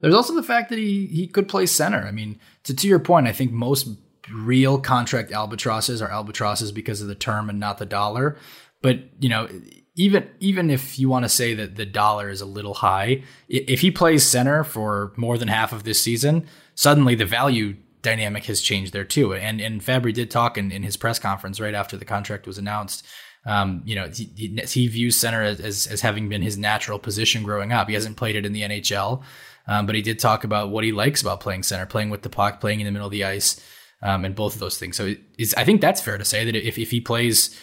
There's 0.00 0.14
also 0.14 0.34
the 0.34 0.42
fact 0.42 0.70
that 0.70 0.78
he 0.78 1.06
he 1.06 1.26
could 1.26 1.48
play 1.48 1.66
center. 1.66 2.00
I 2.00 2.12
mean, 2.12 2.38
to 2.64 2.74
to 2.74 2.88
your 2.88 2.98
point, 2.98 3.26
I 3.26 3.32
think 3.32 3.52
most 3.52 3.88
real 4.32 4.78
contract 4.78 5.32
albatrosses 5.32 6.00
are 6.02 6.10
albatrosses 6.10 6.72
because 6.72 7.00
of 7.00 7.08
the 7.08 7.14
term 7.14 7.50
and 7.50 7.60
not 7.60 7.78
the 7.78 7.86
dollar. 7.86 8.36
But 8.82 9.00
you 9.20 9.28
know, 9.28 9.48
even 9.96 10.28
even 10.38 10.70
if 10.70 10.98
you 10.98 11.08
want 11.08 11.24
to 11.24 11.28
say 11.28 11.54
that 11.54 11.76
the 11.76 11.86
dollar 11.86 12.28
is 12.28 12.40
a 12.40 12.46
little 12.46 12.74
high, 12.74 13.22
if 13.48 13.80
he 13.80 13.90
plays 13.90 14.24
center 14.24 14.62
for 14.62 15.12
more 15.16 15.38
than 15.38 15.48
half 15.48 15.72
of 15.72 15.84
this 15.84 16.00
season, 16.00 16.46
suddenly 16.74 17.14
the 17.14 17.24
value 17.24 17.76
dynamic 18.02 18.44
has 18.44 18.60
changed 18.60 18.92
there 18.92 19.04
too. 19.04 19.34
And 19.34 19.60
and 19.60 19.80
Fabbri 19.80 20.12
did 20.12 20.30
talk 20.30 20.56
in, 20.56 20.70
in 20.70 20.82
his 20.82 20.96
press 20.96 21.18
conference 21.18 21.58
right 21.58 21.74
after 21.74 21.96
the 21.96 22.04
contract 22.04 22.46
was 22.46 22.58
announced. 22.58 23.04
Um, 23.46 23.82
you 23.84 23.94
know, 23.94 24.08
he, 24.08 24.60
he, 24.66 24.88
views 24.88 25.14
center 25.16 25.40
as, 25.42 25.86
as, 25.86 26.00
having 26.00 26.28
been 26.28 26.42
his 26.42 26.58
natural 26.58 26.98
position 26.98 27.44
growing 27.44 27.72
up. 27.72 27.86
He 27.86 27.94
hasn't 27.94 28.16
played 28.16 28.34
it 28.34 28.44
in 28.44 28.52
the 28.52 28.62
NHL, 28.62 29.22
um, 29.68 29.86
but 29.86 29.94
he 29.94 30.02
did 30.02 30.18
talk 30.18 30.42
about 30.42 30.70
what 30.70 30.82
he 30.82 30.90
likes 30.90 31.22
about 31.22 31.38
playing 31.38 31.62
center, 31.62 31.86
playing 31.86 32.10
with 32.10 32.22
the 32.22 32.28
puck, 32.28 32.60
playing 32.60 32.80
in 32.80 32.86
the 32.86 32.90
middle 32.90 33.06
of 33.06 33.12
the 33.12 33.24
ice 33.24 33.64
um, 34.02 34.24
and 34.24 34.34
both 34.34 34.54
of 34.54 34.60
those 34.60 34.78
things. 34.78 34.96
So 34.96 35.14
I 35.56 35.64
think 35.64 35.80
that's 35.80 36.00
fair 36.00 36.18
to 36.18 36.24
say 36.24 36.44
that 36.44 36.56
if, 36.56 36.76
if 36.76 36.90
he 36.90 37.00
plays 37.00 37.56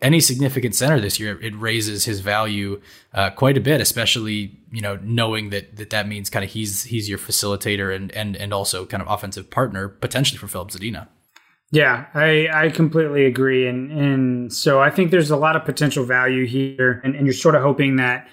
any 0.00 0.20
significant 0.20 0.74
center 0.74 1.00
this 1.00 1.18
year, 1.18 1.40
it 1.40 1.56
raises 1.56 2.04
his 2.04 2.20
value 2.20 2.80
uh, 3.14 3.30
quite 3.30 3.56
a 3.56 3.60
bit, 3.60 3.80
especially 3.80 4.58
you 4.70 4.80
know 4.80 4.98
knowing 5.02 5.50
that 5.50 5.76
that, 5.76 5.90
that 5.90 6.08
means 6.08 6.30
kind 6.30 6.44
of 6.44 6.50
he's 6.50 6.84
he's 6.84 7.08
your 7.08 7.18
facilitator 7.18 7.94
and 7.94 8.12
and 8.12 8.36
and 8.36 8.52
also 8.52 8.86
kind 8.86 9.02
of 9.02 9.08
offensive 9.08 9.50
partner 9.50 9.88
potentially 9.88 10.38
for 10.38 10.46
Filip 10.46 10.68
Zadina. 10.68 11.08
Yeah, 11.70 12.06
I, 12.14 12.48
I 12.52 12.68
completely 12.70 13.26
agree. 13.26 13.68
And 13.68 13.90
and 13.92 14.52
so 14.52 14.80
I 14.80 14.90
think 14.90 15.10
there's 15.10 15.30
a 15.30 15.36
lot 15.36 15.56
of 15.56 15.64
potential 15.64 16.04
value 16.04 16.46
here. 16.46 17.00
And, 17.04 17.14
and 17.14 17.26
you're 17.26 17.34
sort 17.34 17.54
of 17.54 17.62
hoping 17.62 17.96
that 17.96 18.28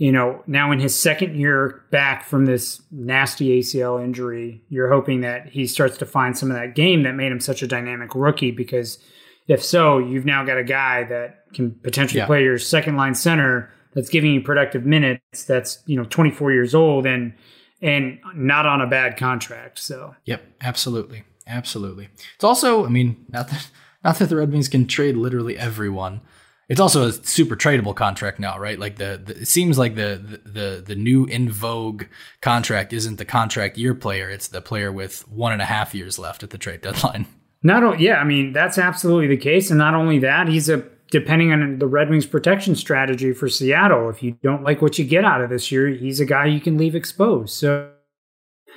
you 0.00 0.10
know, 0.10 0.42
now 0.46 0.72
in 0.72 0.80
his 0.80 0.98
second 0.98 1.36
year 1.38 1.84
back 1.90 2.24
from 2.24 2.46
this 2.46 2.80
nasty 2.90 3.60
ACL 3.60 4.02
injury, 4.02 4.62
you're 4.70 4.90
hoping 4.90 5.20
that 5.20 5.50
he 5.50 5.66
starts 5.66 5.98
to 5.98 6.06
find 6.06 6.38
some 6.38 6.50
of 6.50 6.56
that 6.56 6.74
game 6.74 7.02
that 7.02 7.14
made 7.14 7.30
him 7.30 7.38
such 7.38 7.62
a 7.62 7.66
dynamic 7.66 8.14
rookie. 8.14 8.50
Because 8.50 8.98
if 9.46 9.62
so, 9.62 9.98
you've 9.98 10.24
now 10.24 10.42
got 10.42 10.56
a 10.56 10.64
guy 10.64 11.04
that 11.04 11.44
can 11.52 11.72
potentially 11.72 12.20
yeah. 12.20 12.26
play 12.26 12.42
your 12.42 12.56
second 12.56 12.96
line 12.96 13.14
center 13.14 13.70
that's 13.92 14.08
giving 14.08 14.32
you 14.32 14.40
productive 14.40 14.86
minutes. 14.86 15.44
That's 15.44 15.82
you 15.84 15.98
know 15.98 16.04
24 16.04 16.50
years 16.50 16.74
old 16.74 17.04
and 17.04 17.34
and 17.82 18.20
not 18.34 18.64
on 18.64 18.80
a 18.80 18.86
bad 18.86 19.18
contract. 19.18 19.78
So 19.80 20.14
yep, 20.24 20.42
absolutely, 20.62 21.24
absolutely. 21.50 22.08
It's 22.34 22.44
also, 22.44 22.86
I 22.86 22.88
mean, 22.88 23.26
not 23.28 23.48
that 23.48 23.68
not 24.04 24.18
that 24.18 24.28
the 24.28 24.36
Red 24.36 24.52
Wings 24.52 24.68
can 24.68 24.86
trade 24.86 25.16
literally 25.16 25.58
everyone. 25.58 26.20
It's 26.68 26.80
also 26.80 27.08
a 27.08 27.12
super 27.12 27.56
tradable 27.56 27.96
contract 27.96 28.38
now, 28.38 28.56
right? 28.56 28.78
Like 28.78 28.96
the, 28.96 29.20
the 29.22 29.40
it 29.40 29.48
seems 29.48 29.76
like 29.76 29.96
the, 29.96 30.40
the, 30.44 30.82
the 30.86 30.94
new 30.94 31.24
in 31.24 31.50
vogue 31.50 32.04
contract 32.40 32.92
isn't 32.92 33.16
the 33.16 33.24
contract 33.24 33.76
year 33.76 33.92
player; 33.92 34.30
it's 34.30 34.46
the 34.48 34.60
player 34.60 34.92
with 34.92 35.26
one 35.28 35.52
and 35.52 35.60
a 35.60 35.64
half 35.64 35.94
years 35.94 36.18
left 36.18 36.44
at 36.44 36.50
the 36.50 36.58
trade 36.58 36.80
deadline. 36.80 37.26
Not 37.62 37.82
only, 37.82 38.04
yeah, 38.04 38.16
I 38.16 38.24
mean 38.24 38.52
that's 38.52 38.78
absolutely 38.78 39.26
the 39.26 39.36
case, 39.36 39.68
and 39.68 39.76
not 39.76 39.92
only 39.92 40.18
that, 40.20 40.48
he's 40.48 40.70
a 40.70 40.82
depending 41.10 41.52
on 41.52 41.78
the 41.78 41.86
Red 41.86 42.08
Wings 42.08 42.24
protection 42.24 42.74
strategy 42.74 43.32
for 43.34 43.48
Seattle. 43.48 44.08
If 44.08 44.22
you 44.22 44.38
don't 44.42 44.62
like 44.62 44.80
what 44.80 44.98
you 44.98 45.04
get 45.04 45.26
out 45.26 45.42
of 45.42 45.50
this 45.50 45.70
year, 45.70 45.88
he's 45.88 46.20
a 46.20 46.24
guy 46.24 46.46
you 46.46 46.60
can 46.60 46.78
leave 46.78 46.94
exposed. 46.94 47.52
So 47.52 47.90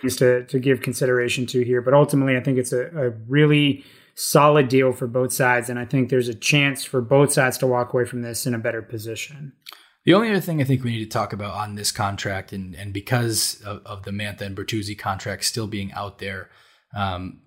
to 0.04 0.46
to 0.46 0.60
give 0.60 0.82
consideration 0.82 1.46
to 1.48 1.64
here, 1.64 1.82
but 1.82 1.94
ultimately, 1.94 2.38
I 2.38 2.42
think 2.42 2.58
it's 2.58 2.74
a, 2.74 2.88
a 2.96 3.10
really 3.28 3.84
solid 4.16 4.68
deal 4.68 4.92
for 4.92 5.08
both 5.08 5.34
sides. 5.34 5.70
And 5.70 5.80
I 5.80 5.86
think 5.86 6.10
there's 6.10 6.28
a 6.28 6.36
chance 6.36 6.86
for 6.86 7.02
both 7.02 7.34
sides 7.34 7.58
to 7.60 7.68
walk 7.68 7.94
away 7.94 8.06
from 8.06 8.22
this 8.22 8.46
in 8.46 8.54
a 8.54 8.60
better 8.60 8.82
position. 8.82 9.54
The 10.06 10.14
only 10.14 10.30
other 10.30 10.42
thing 10.42 10.62
I 10.62 10.66
think 10.66 10.84
we 10.84 10.92
need 10.92 11.04
to 11.06 11.10
talk 11.10 11.32
about 11.34 11.54
on 11.54 11.76
this 11.76 11.92
contract, 11.92 12.52
and 12.52 12.76
and 12.76 12.94
because 12.94 13.62
of, 13.66 13.82
of 13.86 14.04
the 14.04 14.12
Mantha 14.12 14.42
and 14.42 14.56
Bertuzzi 14.56 14.98
contract 14.98 15.46
still 15.46 15.68
being 15.68 15.94
out 15.94 16.20
there, 16.20 16.50
um, 16.96 17.42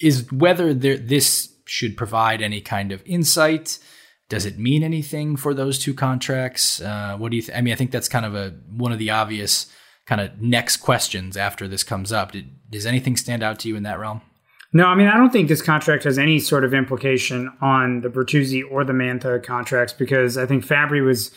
is 0.00 0.30
whether 0.32 0.74
there, 0.74 0.98
this 0.98 1.54
should 1.64 1.96
provide 1.96 2.42
any 2.42 2.60
kind 2.60 2.90
of 2.90 3.02
insight. 3.06 3.78
Does 4.28 4.44
it 4.44 4.58
mean 4.58 4.82
anything 4.82 5.36
for 5.36 5.54
those 5.54 5.78
two 5.78 5.94
contracts? 5.94 6.80
Uh, 6.80 7.16
what 7.16 7.30
do 7.30 7.36
you? 7.36 7.42
Th- 7.42 7.56
I 7.56 7.60
mean, 7.60 7.72
I 7.72 7.76
think 7.76 7.92
that's 7.92 8.08
kind 8.08 8.26
of 8.26 8.34
a 8.34 8.54
one 8.68 8.90
of 8.90 8.98
the 8.98 9.10
obvious 9.10 9.70
kind 10.06 10.20
of 10.20 10.40
next 10.40 10.78
questions 10.78 11.36
after 11.36 11.68
this 11.68 11.84
comes 11.84 12.12
up. 12.12 12.32
Did, 12.32 12.70
does 12.70 12.86
anything 12.86 13.16
stand 13.16 13.42
out 13.42 13.58
to 13.60 13.68
you 13.68 13.76
in 13.76 13.82
that 13.84 13.98
realm? 13.98 14.22
No, 14.74 14.86
I 14.86 14.94
mean, 14.94 15.06
I 15.06 15.16
don't 15.16 15.30
think 15.30 15.48
this 15.48 15.60
contract 15.60 16.04
has 16.04 16.18
any 16.18 16.38
sort 16.38 16.64
of 16.64 16.72
implication 16.72 17.52
on 17.60 18.00
the 18.00 18.08
Bertuzzi 18.08 18.62
or 18.70 18.84
the 18.84 18.94
Mantha 18.94 19.42
contracts 19.42 19.92
because 19.92 20.38
I 20.38 20.46
think 20.46 20.64
Fabbri 20.64 21.04
was 21.04 21.30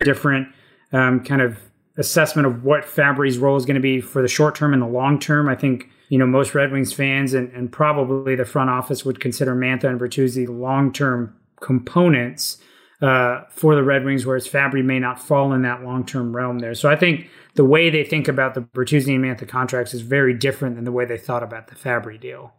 different 0.00 0.48
um, 0.92 1.24
kind 1.24 1.42
of 1.42 1.58
assessment 1.98 2.46
of 2.46 2.62
what 2.62 2.84
Fabbri's 2.84 3.38
role 3.38 3.56
is 3.56 3.64
going 3.64 3.76
to 3.76 3.80
be 3.80 4.00
for 4.00 4.22
the 4.22 4.28
short 4.28 4.54
term 4.54 4.72
and 4.72 4.82
the 4.82 4.86
long 4.86 5.18
term. 5.18 5.48
I 5.48 5.56
think, 5.56 5.88
you 6.08 6.18
know, 6.18 6.26
most 6.26 6.54
Red 6.54 6.70
Wings 6.70 6.92
fans 6.92 7.34
and, 7.34 7.50
and 7.52 7.72
probably 7.72 8.36
the 8.36 8.44
front 8.44 8.70
office 8.70 9.04
would 9.04 9.18
consider 9.18 9.56
Mantha 9.56 9.84
and 9.84 9.98
Bertuzzi 9.98 10.46
long 10.48 10.92
term 10.92 11.34
components 11.60 12.58
uh, 13.02 13.42
for 13.50 13.74
the 13.74 13.82
Red 13.82 14.04
Wings, 14.04 14.24
whereas 14.24 14.48
Fabbri 14.48 14.84
may 14.84 14.98
not 14.98 15.20
fall 15.20 15.52
in 15.52 15.62
that 15.62 15.82
long 15.82 16.04
term 16.04 16.34
realm 16.34 16.58
there. 16.58 16.74
So 16.74 16.88
I 16.88 16.96
think 16.96 17.28
the 17.54 17.64
way 17.64 17.90
they 17.90 18.04
think 18.04 18.28
about 18.28 18.54
the 18.54 18.62
Bertuzzi 18.62 19.14
and 19.14 19.24
Mantha 19.24 19.48
contracts 19.48 19.94
is 19.94 20.00
very 20.00 20.34
different 20.34 20.76
than 20.76 20.84
the 20.84 20.92
way 20.92 21.04
they 21.04 21.18
thought 21.18 21.42
about 21.42 21.68
the 21.68 21.74
Fabbri 21.74 22.20
deal. 22.20 22.52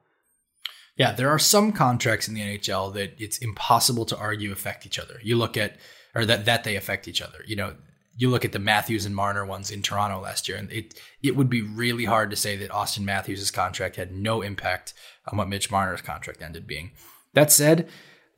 Yeah, 0.95 1.11
there 1.11 1.29
are 1.29 1.39
some 1.39 1.71
contracts 1.71 2.27
in 2.27 2.33
the 2.33 2.41
NHL 2.41 2.93
that 2.95 3.13
it's 3.19 3.38
impossible 3.38 4.05
to 4.05 4.17
argue 4.17 4.51
affect 4.51 4.85
each 4.85 4.97
other. 4.97 5.19
You 5.23 5.38
look 5.38 5.55
at, 5.55 5.77
or 6.15 6.25
that 6.25 6.45
that 6.45 6.63
they 6.63 6.75
affect 6.75 7.07
each 7.07 7.21
other. 7.21 7.43
You 7.45 7.55
know, 7.55 7.75
you 8.15 8.29
look 8.29 8.43
at 8.43 8.51
the 8.51 8.59
Matthews 8.59 9.05
and 9.05 9.15
Marner 9.15 9.45
ones 9.45 9.69
in 9.69 9.83
Toronto 9.83 10.19
last 10.19 10.47
year, 10.47 10.57
and 10.57 10.71
it 10.71 10.99
it 11.21 11.35
would 11.35 11.49
be 11.49 11.61
really 11.61 12.05
hard 12.05 12.31
to 12.31 12.35
say 12.35 12.55
that 12.57 12.71
Auston 12.71 13.03
Matthews' 13.03 13.51
contract 13.51 13.95
had 13.95 14.11
no 14.11 14.41
impact 14.41 14.95
on 15.27 15.38
what 15.38 15.49
Mitch 15.49 15.69
Marner's 15.69 16.01
contract 16.01 16.41
ended 16.41 16.65
being. 16.65 16.91
That 17.33 17.51
said, 17.51 17.88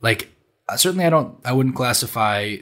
like 0.02 0.30
uh, 0.70 0.76
certainly 0.76 1.04
I 1.04 1.10
don't, 1.10 1.38
I 1.44 1.52
wouldn't 1.52 1.74
classify 1.74 2.56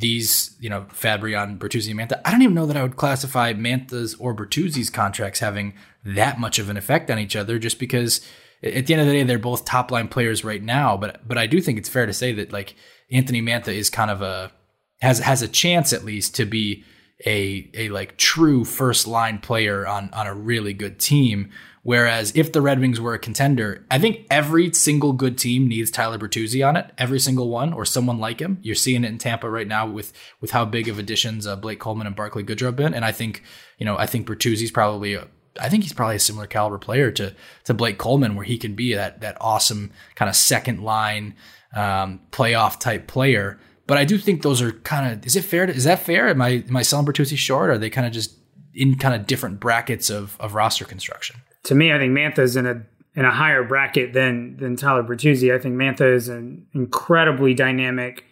these, 0.00 0.56
you 0.60 0.68
know, 0.68 0.86
Fabrian, 0.90 1.58
Bertuzzi, 1.58 1.90
and 1.90 2.00
Mantha. 2.00 2.20
I 2.24 2.30
don't 2.30 2.42
even 2.42 2.54
know 2.54 2.66
that 2.66 2.76
I 2.76 2.82
would 2.82 2.96
classify 2.96 3.52
Mantha's 3.52 4.14
or 4.16 4.34
Bertuzzi's 4.34 4.90
contracts 4.90 5.40
having 5.40 5.74
that 6.04 6.40
much 6.40 6.58
of 6.58 6.68
an 6.68 6.76
effect 6.76 7.10
on 7.10 7.18
each 7.18 7.36
other, 7.36 7.58
just 7.58 7.78
because 7.78 8.20
at 8.62 8.86
the 8.86 8.94
end 8.94 9.00
of 9.00 9.06
the 9.06 9.12
day 9.12 9.22
they're 9.22 9.38
both 9.38 9.64
top 9.64 9.90
line 9.90 10.08
players 10.08 10.44
right 10.44 10.62
now. 10.62 10.96
But 10.96 11.26
but 11.26 11.38
I 11.38 11.46
do 11.46 11.60
think 11.60 11.78
it's 11.78 11.88
fair 11.88 12.06
to 12.06 12.12
say 12.12 12.32
that 12.32 12.52
like 12.52 12.74
Anthony 13.10 13.40
Mantha 13.40 13.68
is 13.68 13.90
kind 13.90 14.10
of 14.10 14.22
a 14.22 14.52
has 15.00 15.20
has 15.20 15.42
a 15.42 15.48
chance 15.48 15.92
at 15.92 16.04
least 16.04 16.34
to 16.36 16.44
be 16.44 16.84
a 17.24 17.70
a 17.74 17.88
like 17.90 18.16
true 18.16 18.64
first 18.64 19.06
line 19.06 19.38
player 19.38 19.86
on 19.86 20.10
on 20.12 20.26
a 20.26 20.34
really 20.34 20.72
good 20.72 20.98
team. 20.98 21.50
Whereas 21.84 22.32
if 22.36 22.52
the 22.52 22.62
Red 22.62 22.78
Wings 22.78 23.00
were 23.00 23.14
a 23.14 23.18
contender, 23.18 23.84
I 23.90 23.98
think 23.98 24.26
every 24.30 24.72
single 24.72 25.12
good 25.12 25.36
team 25.36 25.66
needs 25.66 25.90
Tyler 25.90 26.16
Bertuzzi 26.16 26.66
on 26.66 26.76
it, 26.76 26.92
every 26.96 27.18
single 27.18 27.48
one, 27.48 27.72
or 27.72 27.84
someone 27.84 28.20
like 28.20 28.40
him. 28.40 28.58
You're 28.62 28.76
seeing 28.76 29.02
it 29.02 29.08
in 29.08 29.18
Tampa 29.18 29.50
right 29.50 29.66
now 29.66 29.88
with 29.88 30.12
with 30.40 30.52
how 30.52 30.64
big 30.64 30.88
of 30.88 31.00
additions 31.00 31.44
uh, 31.44 31.56
Blake 31.56 31.80
Coleman 31.80 32.06
and 32.06 32.14
Barclay 32.14 32.44
Goodrow 32.44 32.66
have 32.66 32.76
been, 32.76 32.94
and 32.94 33.04
I 33.04 33.10
think 33.10 33.42
you 33.78 33.84
know 33.84 33.96
I 33.98 34.06
think 34.06 34.28
Bertuzzi's 34.28 34.70
probably 34.70 35.14
a, 35.14 35.26
I 35.60 35.68
think 35.68 35.82
he's 35.82 35.92
probably 35.92 36.16
a 36.16 36.20
similar 36.20 36.46
caliber 36.46 36.78
player 36.78 37.10
to 37.10 37.34
to 37.64 37.74
Blake 37.74 37.98
Coleman, 37.98 38.36
where 38.36 38.44
he 38.44 38.58
can 38.58 38.76
be 38.76 38.94
that 38.94 39.20
that 39.20 39.36
awesome 39.40 39.90
kind 40.14 40.28
of 40.28 40.36
second 40.36 40.84
line 40.84 41.34
um, 41.74 42.20
playoff 42.30 42.78
type 42.78 43.08
player. 43.08 43.58
But 43.88 43.98
I 43.98 44.04
do 44.04 44.18
think 44.18 44.42
those 44.42 44.62
are 44.62 44.70
kind 44.70 45.12
of 45.12 45.26
is 45.26 45.34
it 45.34 45.42
fair? 45.42 45.66
To, 45.66 45.74
is 45.74 45.84
that 45.84 45.98
fair? 45.98 46.28
Am 46.28 46.40
I 46.40 46.62
am 46.68 46.76
I 46.76 46.82
selling 46.82 47.06
Bertuzzi 47.06 47.36
short? 47.36 47.70
Or 47.70 47.72
are 47.72 47.78
they 47.78 47.90
kind 47.90 48.06
of 48.06 48.12
just 48.12 48.36
in 48.72 48.96
kind 48.98 49.16
of 49.16 49.26
different 49.26 49.58
brackets 49.58 50.10
of 50.10 50.36
of 50.38 50.54
roster 50.54 50.84
construction? 50.84 51.42
To 51.64 51.74
me, 51.74 51.92
I 51.92 51.98
think 51.98 52.12
Mantha's 52.12 52.56
in 52.56 52.66
a 52.66 52.82
in 53.14 53.24
a 53.24 53.30
higher 53.30 53.62
bracket 53.62 54.12
than 54.12 54.56
than 54.56 54.76
Tyler 54.76 55.02
Bertuzzi. 55.02 55.54
I 55.54 55.58
think 55.58 55.74
Mantha 55.74 56.12
is 56.12 56.28
an 56.28 56.66
incredibly 56.72 57.54
dynamic 57.54 58.24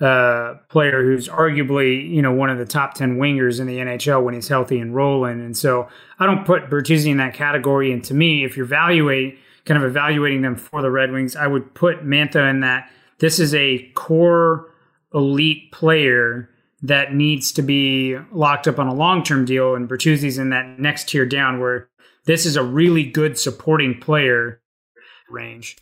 uh, 0.00 0.54
player 0.68 1.02
who's 1.02 1.28
arguably 1.28 2.08
you 2.08 2.22
know 2.22 2.32
one 2.32 2.50
of 2.50 2.58
the 2.58 2.64
top 2.64 2.94
ten 2.94 3.18
wingers 3.18 3.60
in 3.60 3.66
the 3.66 3.78
NHL 3.78 4.22
when 4.22 4.34
he's 4.34 4.48
healthy 4.48 4.78
and 4.78 4.94
rolling. 4.94 5.40
And 5.40 5.56
so 5.56 5.88
I 6.18 6.26
don't 6.26 6.46
put 6.46 6.70
Bertuzzi 6.70 7.10
in 7.10 7.18
that 7.18 7.34
category. 7.34 7.92
And 7.92 8.02
to 8.04 8.14
me, 8.14 8.44
if 8.44 8.56
you're 8.56 8.66
evaluate 8.66 9.38
kind 9.66 9.82
of 9.82 9.88
evaluating 9.88 10.42
them 10.42 10.56
for 10.56 10.80
the 10.80 10.90
Red 10.90 11.12
Wings, 11.12 11.36
I 11.36 11.46
would 11.46 11.74
put 11.74 12.04
Mantha 12.04 12.48
in 12.48 12.60
that. 12.60 12.90
This 13.18 13.38
is 13.38 13.54
a 13.54 13.90
core 13.94 14.72
elite 15.12 15.70
player 15.72 16.48
that 16.82 17.12
needs 17.12 17.52
to 17.52 17.62
be 17.62 18.16
locked 18.32 18.66
up 18.66 18.78
on 18.78 18.86
a 18.86 18.94
long 18.94 19.22
term 19.22 19.44
deal, 19.44 19.74
and 19.74 19.88
Bertuzzi's 19.88 20.38
in 20.38 20.48
that 20.50 20.78
next 20.78 21.10
tier 21.10 21.26
down 21.26 21.60
where 21.60 21.89
this 22.30 22.46
is 22.46 22.54
a 22.54 22.62
really 22.62 23.02
good 23.02 23.36
supporting 23.36 23.98
player 23.98 24.62
range. 25.28 25.76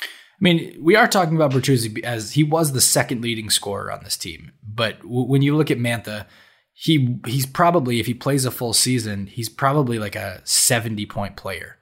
I 0.00 0.06
mean, 0.40 0.78
we 0.80 0.96
are 0.96 1.06
talking 1.06 1.36
about 1.36 1.52
Bertuzzi 1.52 2.02
as 2.02 2.32
he 2.32 2.42
was 2.42 2.72
the 2.72 2.80
second 2.80 3.20
leading 3.20 3.50
scorer 3.50 3.92
on 3.92 4.02
this 4.02 4.16
team, 4.16 4.52
but 4.66 5.00
w- 5.02 5.26
when 5.26 5.42
you 5.42 5.54
look 5.54 5.70
at 5.70 5.78
Mantha, 5.78 6.24
he 6.72 7.18
he's 7.26 7.44
probably 7.44 8.00
if 8.00 8.06
he 8.06 8.14
plays 8.14 8.46
a 8.46 8.50
full 8.50 8.72
season, 8.72 9.26
he's 9.26 9.50
probably 9.50 9.98
like 9.98 10.16
a 10.16 10.40
70 10.44 11.04
point 11.06 11.36
player. 11.36 11.76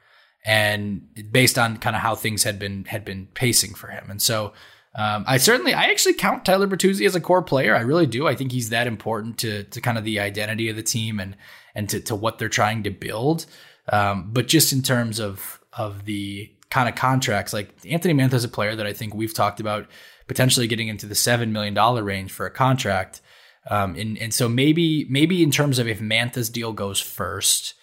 And 0.45 1.07
based 1.31 1.57
on 1.59 1.77
kind 1.77 1.95
of 1.95 2.03
how 2.03 2.17
things 2.17 2.43
had 2.43 2.59
been 2.59 2.87
had 2.87 3.05
been 3.05 3.29
pacing 3.35 3.75
for 3.75 3.87
him. 3.87 4.11
And 4.11 4.21
so 4.21 4.53
um, 4.97 5.25
I 5.29 5.37
certainly, 5.37 5.73
I 5.73 5.85
actually 5.85 6.15
count 6.15 6.45
Tyler 6.45 6.67
Bertuzzi 6.67 7.07
as 7.07 7.15
a 7.15 7.21
core 7.21 7.43
player. 7.43 7.77
I 7.77 7.81
really 7.83 8.07
do. 8.07 8.27
I 8.27 8.35
think 8.35 8.51
he's 8.51 8.71
that 8.71 8.89
important 8.89 9.39
to 9.39 9.63
to 9.63 9.81
kind 9.81 9.97
of 9.97 10.03
the 10.03 10.19
identity 10.19 10.69
of 10.69 10.75
the 10.75 10.83
team 10.83 11.21
and 11.21 11.37
and 11.75 11.89
to, 11.89 12.01
to 12.01 12.15
what 12.15 12.39
they're 12.39 12.49
trying 12.49 12.83
to 12.85 12.91
build. 12.91 13.47
Um, 13.93 14.31
but 14.33 14.49
just 14.49 14.73
in 14.73 14.83
terms 14.83 15.19
of 15.19 15.61
of 15.73 16.05
the 16.05 16.51
kind 16.71 16.89
of 16.89 16.95
contracts, 16.95 17.53
like 17.53 17.71
Anthony 17.89 18.15
Mantha 18.15 18.35
is 18.35 18.45
a 18.45 18.49
player 18.49 18.77
that 18.77 18.87
I 18.87 18.93
think 18.93 19.15
we've 19.15 19.35
talked 19.35 19.61
about 19.61 19.87
potentially 20.29 20.67
getting 20.67 20.89
into 20.89 21.07
the 21.07 21.15
seven 21.15 21.53
million 21.53 21.75
dollar 21.75 22.03
range 22.03 22.33
for 22.33 22.47
a 22.47 22.51
contract. 22.51 23.21
Um, 23.69 23.95
and 23.97 24.17
and 24.19 24.33
so 24.33 24.49
maybe 24.49 25.07
maybe 25.09 25.43
in 25.43 25.51
terms 25.51 25.79
of 25.79 25.89
if 25.89 26.01
Mantha's 26.01 26.51
deal 26.51 26.73
goes 26.73 27.01
first, 27.01 27.75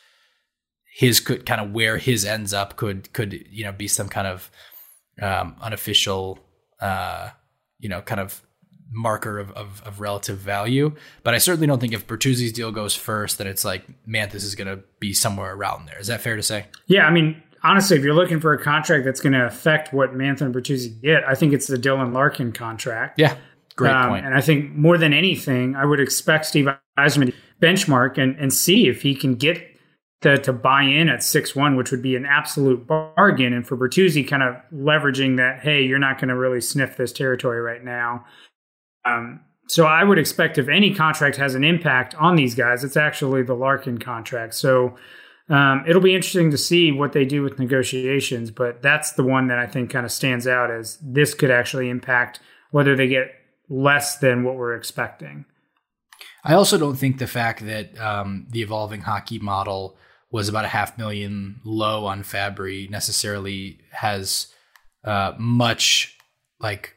his 0.96 1.20
could 1.20 1.46
kind 1.46 1.62
of 1.62 1.72
where 1.72 1.98
his 1.98 2.26
ends 2.26 2.54
up 2.54 2.76
could 2.76 3.12
could 3.14 3.46
you 3.50 3.64
know 3.64 3.72
be 3.72 3.88
some 3.88 4.10
kind 4.10 4.28
of 4.28 4.50
um, 5.22 5.56
unofficial 5.62 6.40
uh, 6.80 7.30
you 7.80 7.90
know, 7.90 8.02
kind 8.02 8.22
of 8.22 8.42
marker 8.92 9.40
of, 9.40 9.52
of, 9.52 9.82
of, 9.86 10.00
relative 10.00 10.38
value. 10.38 10.94
But 11.24 11.34
I 11.34 11.40
certainly 11.40 11.68
don't 11.68 11.80
think 11.80 11.94
if 11.94 12.08
Bertuzzi's 12.08 12.54
deal 12.54 12.72
goes 12.72 12.96
first, 12.96 13.38
that 13.38 13.48
it's 13.48 13.66
like 13.66 13.86
Manthas 14.08 14.44
is 14.44 14.56
going 14.56 14.68
to 14.68 14.84
be 15.00 15.14
somewhere 15.14 15.54
around 15.54 15.88
there. 15.88 16.00
Is 16.00 16.08
that 16.08 16.22
fair 16.22 16.36
to 16.36 16.44
say? 16.44 16.68
Yeah, 16.88 17.06
I 17.06 17.12
mean, 17.12 17.42
honestly, 17.64 17.98
if 17.98 18.04
you're 18.04 18.14
looking 18.14 18.40
for 18.40 18.54
a 18.54 18.62
contract 18.62 19.06
that's 19.06 19.20
going 19.20 19.34
to 19.34 19.46
affect 19.46 19.94
what 19.94 20.14
Mantha 20.14 20.42
and 20.42 20.56
Bertuzzi 20.56 21.02
get, 21.02 21.24
I 21.28 21.36
think 21.36 21.54
it's 21.54 21.68
the 21.68 21.78
Dylan 21.78 22.14
Larkin 22.14 22.52
contract. 22.52 23.20
Yeah, 23.20 23.36
great 23.76 23.92
um, 23.92 24.10
point. 24.10 24.26
And 24.26 24.36
I 24.36 24.42
think 24.42 24.72
more 24.72 24.98
than 24.98 25.14
anything, 25.14 25.76
I 25.76 25.86
would 25.86 26.00
expect 26.00 26.46
Steve 26.46 26.68
Yzerman 26.98 27.28
to 27.28 27.34
benchmark 27.62 28.18
and, 28.18 28.38
and 28.38 28.54
see 28.54 28.88
if 28.88 29.02
he 29.02 29.16
can 29.16 29.36
get 29.36 29.62
to, 30.22 30.38
to 30.38 30.54
buy 30.54 30.82
in 30.82 31.10
at 31.10 31.20
6-1, 31.20 31.78
which 31.78 31.92
would 31.92 32.02
be 32.02 32.16
an 32.16 32.26
absolute 32.26 32.88
bargain. 32.88 33.54
And 33.54 33.68
for 33.68 33.78
Bertuzzi 33.78 34.28
kind 34.28 34.44
of 34.44 34.56
leveraging 34.74 35.38
that, 35.38 35.60
hey, 35.60 35.84
you're 35.84 36.00
not 36.00 36.20
going 36.20 36.30
to 36.30 36.36
really 36.36 36.62
sniff 36.62 36.98
this 36.98 37.12
territory 37.12 37.62
right 37.62 37.84
now. 37.84 38.26
Um, 39.08 39.42
so 39.68 39.86
I 39.86 40.04
would 40.04 40.18
expect 40.18 40.58
if 40.58 40.70
any 40.70 40.94
contract 40.94 41.36
has 41.38 41.56
an 41.56 41.64
impact 41.64 42.16
on 42.16 42.36
these 42.36 42.56
guys, 42.56 42.84
it's 42.84 42.98
actually 42.98 43.44
the 43.44 43.54
Larkin 43.54 43.98
contract. 43.98 44.54
So 44.54 44.96
um, 45.50 45.84
it'll 45.88 46.02
be 46.02 46.16
interesting 46.16 46.52
to 46.52 46.58
see 46.58 46.92
what 46.92 47.14
they 47.14 47.26
do 47.26 47.44
with 47.44 47.60
negotiations, 47.60 48.50
but 48.52 48.82
that's 48.82 49.14
the 49.14 49.24
one 49.24 49.48
that 49.48 49.60
I 49.60 49.68
think 49.68 49.90
kind 49.90 50.06
of 50.06 50.12
stands 50.12 50.48
out 50.48 50.72
as 50.72 50.98
this 51.02 51.34
could 51.34 51.52
actually 51.52 51.90
impact 51.90 52.40
whether 52.72 52.96
they 52.96 53.08
get 53.08 53.32
less 53.70 54.18
than 54.18 54.44
what 54.44 54.56
we're 54.56 54.76
expecting. 54.76 55.46
I 56.44 56.54
also 56.54 56.78
don't 56.78 56.96
think 56.96 57.18
the 57.18 57.28
fact 57.28 57.66
that 57.66 58.00
um, 58.00 58.48
the 58.50 58.62
evolving 58.62 59.02
hockey 59.02 59.40
model 59.40 59.98
was 60.32 60.50
about 60.50 60.66
a 60.66 60.70
half 60.70 60.98
million 60.98 61.60
low 61.64 62.06
on 62.06 62.24
Fabbri 62.24 62.90
necessarily 62.90 63.80
has 63.92 64.48
uh, 65.04 65.34
much 65.38 66.18
like 66.60 66.97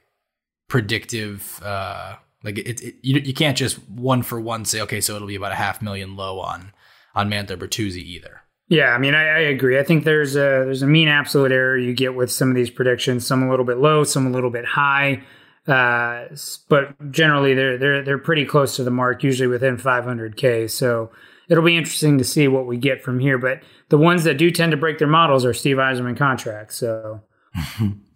predictive. 0.70 1.60
Uh, 1.62 2.14
like 2.42 2.56
it, 2.56 2.80
it 2.80 2.94
you, 3.02 3.20
you 3.20 3.34
can't 3.34 3.58
just 3.58 3.78
one 3.90 4.22
for 4.22 4.40
one 4.40 4.64
say 4.64 4.80
okay, 4.80 5.02
so 5.02 5.14
it'll 5.14 5.28
be 5.28 5.34
about 5.34 5.52
a 5.52 5.56
half 5.56 5.82
million 5.82 6.16
low 6.16 6.40
on 6.40 6.72
on 7.14 7.28
Mantha 7.28 7.58
Bertuzzi 7.58 8.02
either. 8.02 8.40
Yeah, 8.68 8.90
I 8.90 8.98
mean, 8.98 9.16
I, 9.16 9.24
I, 9.24 9.38
agree. 9.40 9.80
I 9.80 9.82
think 9.82 10.04
there's 10.04 10.36
a 10.36 10.64
there's 10.64 10.82
a 10.82 10.86
mean 10.86 11.08
absolute 11.08 11.50
error 11.50 11.76
you 11.76 11.92
get 11.92 12.14
with 12.14 12.30
some 12.30 12.48
of 12.48 12.54
these 12.54 12.70
predictions. 12.70 13.26
Some 13.26 13.42
a 13.42 13.50
little 13.50 13.66
bit 13.66 13.78
low, 13.78 14.04
some 14.04 14.26
a 14.26 14.30
little 14.30 14.50
bit 14.50 14.64
high, 14.64 15.22
uh, 15.66 16.26
but 16.68 17.10
generally 17.10 17.52
they're 17.52 17.76
they're 17.76 18.02
they're 18.02 18.18
pretty 18.18 18.46
close 18.46 18.76
to 18.76 18.84
the 18.84 18.90
mark. 18.90 19.22
Usually 19.22 19.48
within 19.48 19.76
500k. 19.76 20.70
So 20.70 21.10
it'll 21.48 21.64
be 21.64 21.76
interesting 21.76 22.16
to 22.18 22.24
see 22.24 22.46
what 22.46 22.66
we 22.66 22.76
get 22.76 23.02
from 23.02 23.18
here. 23.18 23.38
But 23.38 23.62
the 23.88 23.98
ones 23.98 24.22
that 24.22 24.38
do 24.38 24.52
tend 24.52 24.70
to 24.70 24.78
break 24.78 24.98
their 24.98 25.08
models 25.08 25.44
are 25.44 25.52
Steve 25.52 25.76
Yzerman 25.76 26.16
contracts. 26.16 26.76
So. 26.76 27.22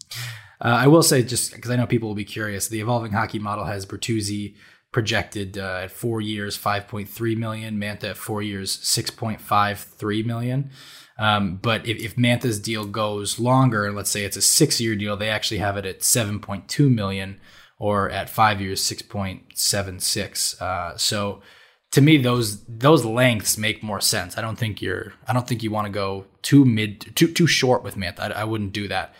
Uh, 0.60 0.68
I 0.68 0.86
will 0.86 1.02
say, 1.02 1.22
just 1.22 1.54
because 1.54 1.70
I 1.70 1.76
know 1.76 1.86
people 1.86 2.08
will 2.08 2.14
be 2.14 2.24
curious, 2.24 2.68
the 2.68 2.80
evolving 2.80 3.12
hockey 3.12 3.38
model 3.38 3.64
has 3.64 3.86
Bertuzzi 3.86 4.54
projected 4.92 5.58
uh, 5.58 5.80
at 5.84 5.90
four 5.90 6.20
years, 6.20 6.56
5.3 6.56 7.36
million. 7.36 7.78
Mantha 7.78 8.10
at 8.10 8.16
four 8.16 8.42
years, 8.42 8.76
6.53 8.76 10.24
million. 10.24 10.70
Um, 11.18 11.56
but 11.56 11.86
if, 11.86 11.98
if 11.98 12.16
Mantha's 12.16 12.58
deal 12.58 12.84
goes 12.84 13.38
longer, 13.38 13.86
and 13.86 13.96
let's 13.96 14.10
say 14.10 14.24
it's 14.24 14.36
a 14.36 14.42
six-year 14.42 14.96
deal, 14.96 15.16
they 15.16 15.28
actually 15.28 15.58
have 15.58 15.76
it 15.76 15.84
at 15.84 16.00
7.2 16.00 16.92
million, 16.92 17.40
or 17.78 18.08
at 18.10 18.30
five 18.30 18.60
years, 18.60 18.80
6.76. 18.82 20.62
Uh, 20.62 20.96
so 20.96 21.42
to 21.90 22.00
me, 22.00 22.16
those 22.16 22.64
those 22.64 23.04
lengths 23.04 23.56
make 23.56 23.82
more 23.82 24.00
sense. 24.00 24.36
I 24.36 24.40
don't 24.40 24.58
think 24.58 24.82
you're. 24.82 25.12
I 25.28 25.32
don't 25.32 25.46
think 25.46 25.62
you 25.62 25.70
want 25.70 25.86
to 25.86 25.92
go 25.92 26.26
too 26.42 26.64
mid, 26.64 27.14
too 27.14 27.28
too 27.28 27.46
short 27.46 27.84
with 27.84 27.96
Mantha. 27.96 28.20
I, 28.20 28.40
I 28.40 28.44
wouldn't 28.44 28.72
do 28.72 28.88
that. 28.88 29.14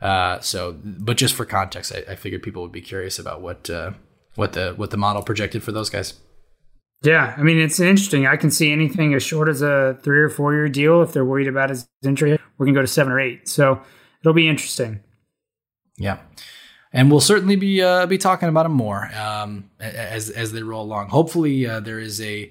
Uh, 0.00 0.40
so, 0.40 0.78
but 0.82 1.16
just 1.16 1.34
for 1.34 1.44
context, 1.44 1.92
I, 1.94 2.12
I, 2.12 2.14
figured 2.16 2.42
people 2.42 2.62
would 2.62 2.72
be 2.72 2.80
curious 2.80 3.18
about 3.18 3.42
what 3.42 3.68
uh, 3.68 3.92
what 4.34 4.54
the 4.54 4.72
what 4.74 4.90
the 4.90 4.96
model 4.96 5.22
projected 5.22 5.62
for 5.62 5.72
those 5.72 5.90
guys. 5.90 6.14
Yeah, 7.02 7.34
I 7.36 7.42
mean 7.42 7.58
it's 7.58 7.80
interesting. 7.80 8.26
I 8.26 8.36
can 8.36 8.50
see 8.50 8.72
anything 8.72 9.12
as 9.14 9.22
short 9.22 9.48
as 9.48 9.60
a 9.60 9.98
three 10.02 10.20
or 10.20 10.30
four 10.30 10.54
year 10.54 10.68
deal 10.68 11.02
if 11.02 11.12
they're 11.12 11.24
worried 11.24 11.48
about 11.48 11.68
his 11.68 11.86
injury. 12.02 12.38
We 12.56 12.66
can 12.66 12.74
go 12.74 12.80
to 12.80 12.86
seven 12.86 13.12
or 13.12 13.20
eight, 13.20 13.46
so 13.46 13.80
it'll 14.22 14.32
be 14.32 14.48
interesting. 14.48 15.00
Yeah, 15.98 16.18
and 16.92 17.10
we'll 17.10 17.20
certainly 17.20 17.56
be 17.56 17.82
uh, 17.82 18.06
be 18.06 18.16
talking 18.16 18.48
about 18.48 18.62
them 18.62 18.72
more 18.72 19.10
um, 19.14 19.70
as 19.80 20.30
as 20.30 20.52
they 20.52 20.62
roll 20.62 20.84
along. 20.84 21.08
Hopefully, 21.10 21.66
uh, 21.66 21.80
there 21.80 21.98
is 21.98 22.22
a 22.22 22.50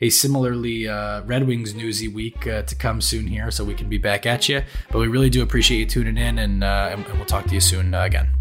a 0.00 0.10
similarly 0.10 0.88
uh, 0.88 1.22
Red 1.22 1.46
Wings 1.46 1.74
newsy 1.74 2.08
week 2.08 2.46
uh, 2.46 2.62
to 2.62 2.74
come 2.74 3.00
soon 3.00 3.26
here, 3.26 3.50
so 3.50 3.64
we 3.64 3.74
can 3.74 3.88
be 3.88 3.98
back 3.98 4.26
at 4.26 4.48
you. 4.48 4.62
But 4.90 4.98
we 4.98 5.08
really 5.08 5.30
do 5.30 5.42
appreciate 5.42 5.78
you 5.78 5.86
tuning 5.86 6.16
in, 6.16 6.38
and, 6.38 6.64
uh, 6.64 6.90
and 6.92 7.06
we'll 7.14 7.26
talk 7.26 7.46
to 7.46 7.54
you 7.54 7.60
soon 7.60 7.94
uh, 7.94 8.02
again. 8.02 8.39